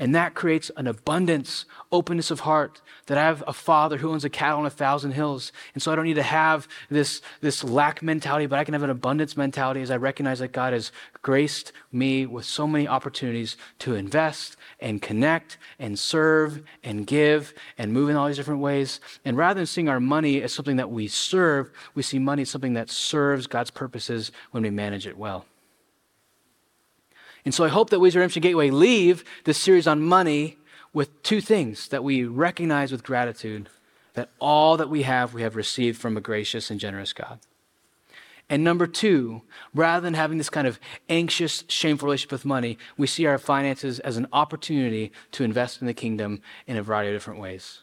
And 0.00 0.14
that 0.14 0.32
creates 0.32 0.70
an 0.78 0.86
abundance, 0.86 1.66
openness 1.92 2.30
of 2.30 2.40
heart 2.40 2.80
that 3.04 3.18
I 3.18 3.22
have 3.22 3.44
a 3.46 3.52
father 3.52 3.98
who 3.98 4.10
owns 4.10 4.24
a 4.24 4.30
cattle 4.30 4.60
on 4.60 4.64
a 4.64 4.70
thousand 4.70 5.10
hills. 5.10 5.52
And 5.74 5.82
so 5.82 5.92
I 5.92 5.94
don't 5.94 6.06
need 6.06 6.14
to 6.14 6.22
have 6.22 6.66
this, 6.88 7.20
this 7.42 7.62
lack 7.62 8.02
mentality, 8.02 8.46
but 8.46 8.58
I 8.58 8.64
can 8.64 8.72
have 8.72 8.82
an 8.82 8.88
abundance 8.88 9.36
mentality 9.36 9.82
as 9.82 9.90
I 9.90 9.98
recognize 9.98 10.38
that 10.38 10.52
God 10.52 10.72
has 10.72 10.90
graced 11.20 11.72
me 11.92 12.24
with 12.24 12.46
so 12.46 12.66
many 12.66 12.88
opportunities 12.88 13.58
to 13.80 13.94
invest 13.94 14.56
and 14.80 15.02
connect 15.02 15.58
and 15.78 15.98
serve 15.98 16.62
and 16.82 17.06
give 17.06 17.52
and 17.76 17.92
move 17.92 18.08
in 18.08 18.16
all 18.16 18.26
these 18.26 18.36
different 18.36 18.62
ways. 18.62 19.00
And 19.26 19.36
rather 19.36 19.60
than 19.60 19.66
seeing 19.66 19.90
our 19.90 20.00
money 20.00 20.40
as 20.40 20.50
something 20.50 20.76
that 20.76 20.90
we 20.90 21.08
serve, 21.08 21.70
we 21.94 22.02
see 22.02 22.18
money 22.18 22.40
as 22.42 22.48
something 22.48 22.72
that 22.72 22.88
serves 22.88 23.46
God's 23.46 23.70
purposes 23.70 24.32
when 24.50 24.62
we 24.62 24.70
manage 24.70 25.06
it 25.06 25.18
well. 25.18 25.44
And 27.44 27.54
so 27.54 27.64
I 27.64 27.68
hope 27.68 27.90
that 27.90 28.00
we 28.00 28.08
as 28.08 28.16
Redemption 28.16 28.42
Gateway 28.42 28.70
leave 28.70 29.24
this 29.44 29.58
series 29.58 29.86
on 29.86 30.02
money 30.02 30.58
with 30.92 31.22
two 31.22 31.40
things 31.40 31.88
that 31.88 32.04
we 32.04 32.24
recognize 32.24 32.92
with 32.92 33.04
gratitude 33.04 33.68
that 34.14 34.30
all 34.38 34.76
that 34.76 34.90
we 34.90 35.02
have, 35.02 35.32
we 35.32 35.42
have 35.42 35.56
received 35.56 36.00
from 36.00 36.16
a 36.16 36.20
gracious 36.20 36.70
and 36.70 36.80
generous 36.80 37.12
God. 37.12 37.38
And 38.48 38.64
number 38.64 38.88
two, 38.88 39.42
rather 39.72 40.02
than 40.02 40.14
having 40.14 40.38
this 40.38 40.50
kind 40.50 40.66
of 40.66 40.80
anxious, 41.08 41.62
shameful 41.68 42.06
relationship 42.06 42.32
with 42.32 42.44
money, 42.44 42.78
we 42.98 43.06
see 43.06 43.24
our 43.26 43.38
finances 43.38 44.00
as 44.00 44.16
an 44.16 44.26
opportunity 44.32 45.12
to 45.32 45.44
invest 45.44 45.80
in 45.80 45.86
the 45.86 45.94
kingdom 45.94 46.42
in 46.66 46.76
a 46.76 46.82
variety 46.82 47.10
of 47.10 47.14
different 47.14 47.38
ways. 47.38 47.82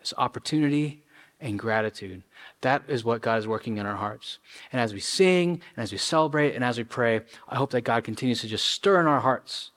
This 0.00 0.12
opportunity 0.18 1.04
and 1.40 1.58
gratitude. 1.58 2.22
That 2.60 2.82
is 2.88 3.04
what 3.04 3.22
God 3.22 3.38
is 3.38 3.48
working 3.48 3.78
in 3.78 3.86
our 3.86 3.96
hearts. 3.96 4.38
And 4.72 4.80
as 4.80 4.92
we 4.92 5.00
sing, 5.00 5.62
and 5.76 5.82
as 5.82 5.92
we 5.92 5.98
celebrate, 5.98 6.54
and 6.54 6.64
as 6.64 6.78
we 6.78 6.84
pray, 6.84 7.22
I 7.48 7.56
hope 7.56 7.70
that 7.70 7.82
God 7.82 8.04
continues 8.04 8.40
to 8.42 8.48
just 8.48 8.66
stir 8.66 9.00
in 9.00 9.06
our 9.06 9.20
hearts 9.20 9.70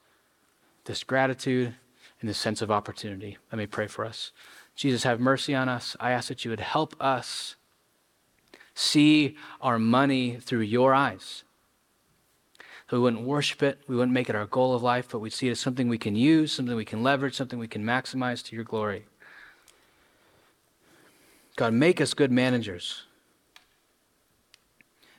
this 0.86 1.04
gratitude 1.04 1.76
and 2.20 2.30
this 2.30 2.38
sense 2.38 2.62
of 2.62 2.72
opportunity. 2.72 3.38
Let 3.52 3.58
me 3.58 3.68
pray 3.68 3.88
for 3.88 4.06
us. 4.06 4.32
Jesus, 4.76 5.04
have 5.04 5.20
mercy 5.20 5.54
on 5.54 5.70
us. 5.70 5.96
I 6.00 6.12
ask 6.12 6.28
that 6.30 6.44
you 6.44 6.52
would 6.52 6.60
help 6.60 6.96
us 7.00 7.56
see 8.76 9.36
our 9.62 9.78
money 9.78 10.38
through 10.40 10.62
your 10.62 10.94
eyes. 10.94 11.44
We 12.92 13.00
wouldn't 13.00 13.24
worship 13.24 13.64
it, 13.64 13.80
we 13.88 13.96
wouldn't 13.96 14.14
make 14.14 14.30
it 14.30 14.36
our 14.36 14.46
goal 14.46 14.76
of 14.76 14.84
life, 14.84 15.08
but 15.12 15.18
we'd 15.18 15.34
see 15.34 15.48
it 15.48 15.52
as 15.52 15.60
something 15.60 15.90
we 15.90 15.98
can 15.98 16.16
use, 16.16 16.52
something 16.52 16.76
we 16.76 16.86
can 16.86 17.02
leverage, 17.02 17.34
something 17.34 17.58
we 17.58 17.68
can 17.68 17.84
maximize 17.84 18.44
to 18.46 18.56
your 18.56 18.64
glory. 18.64 19.06
God, 21.56 21.74
make 21.74 22.02
us 22.02 22.14
good 22.14 22.32
managers. 22.32 23.04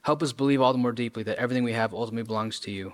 Help 0.03 0.23
us 0.23 0.33
believe 0.33 0.61
all 0.61 0.73
the 0.73 0.79
more 0.79 0.93
deeply 0.93 1.23
that 1.23 1.39
everything 1.39 1.65
we 1.65 1.73
have 1.73 1.95
ultimately 1.95 2.27
belongs 2.27 2.61
to 2.61 2.71
you. 2.71 2.93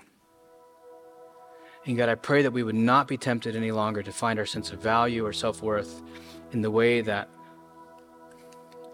And 1.85 1.97
God, 1.97 2.09
I 2.09 2.15
pray 2.15 2.43
that 2.43 2.51
we 2.51 2.63
would 2.63 2.75
not 2.75 3.07
be 3.07 3.17
tempted 3.17 3.55
any 3.55 3.71
longer 3.71 4.03
to 4.03 4.11
find 4.11 4.37
our 4.37 4.45
sense 4.45 4.71
of 4.71 4.79
value 4.79 5.25
or 5.25 5.33
self 5.33 5.63
worth 5.63 6.01
in 6.51 6.61
the 6.61 6.69
way 6.69 7.01
that 7.01 7.27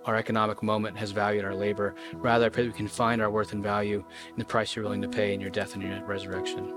our 0.05 0.15
economic 0.15 0.63
moment 0.63 0.97
has 0.97 1.11
valued 1.11 1.43
our 1.43 1.53
labor. 1.53 1.93
Rather, 2.13 2.45
I 2.45 2.49
pray 2.49 2.63
that 2.63 2.71
we 2.71 2.77
can 2.77 2.87
find 2.87 3.21
our 3.21 3.29
worth 3.29 3.51
and 3.51 3.61
value 3.61 4.03
in 4.29 4.39
the 4.39 4.45
price 4.45 4.73
you're 4.73 4.83
willing 4.83 5.01
to 5.01 5.09
pay 5.09 5.33
in 5.33 5.41
your 5.41 5.49
death 5.49 5.73
and 5.73 5.83
your 5.83 6.01
resurrection. 6.05 6.73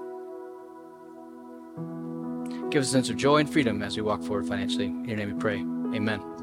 Give 2.70 2.82
us 2.82 2.88
a 2.88 2.92
sense 2.92 3.08
of 3.08 3.16
joy 3.16 3.38
and 3.38 3.50
freedom 3.50 3.82
as 3.82 3.96
we 3.96 4.02
walk 4.02 4.22
forward 4.22 4.46
financially. 4.46 4.86
In 4.86 5.08
your 5.08 5.16
name 5.16 5.32
we 5.32 5.40
pray. 5.40 5.58
Amen. 5.96 6.39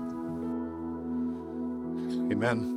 Amen. 2.32 2.77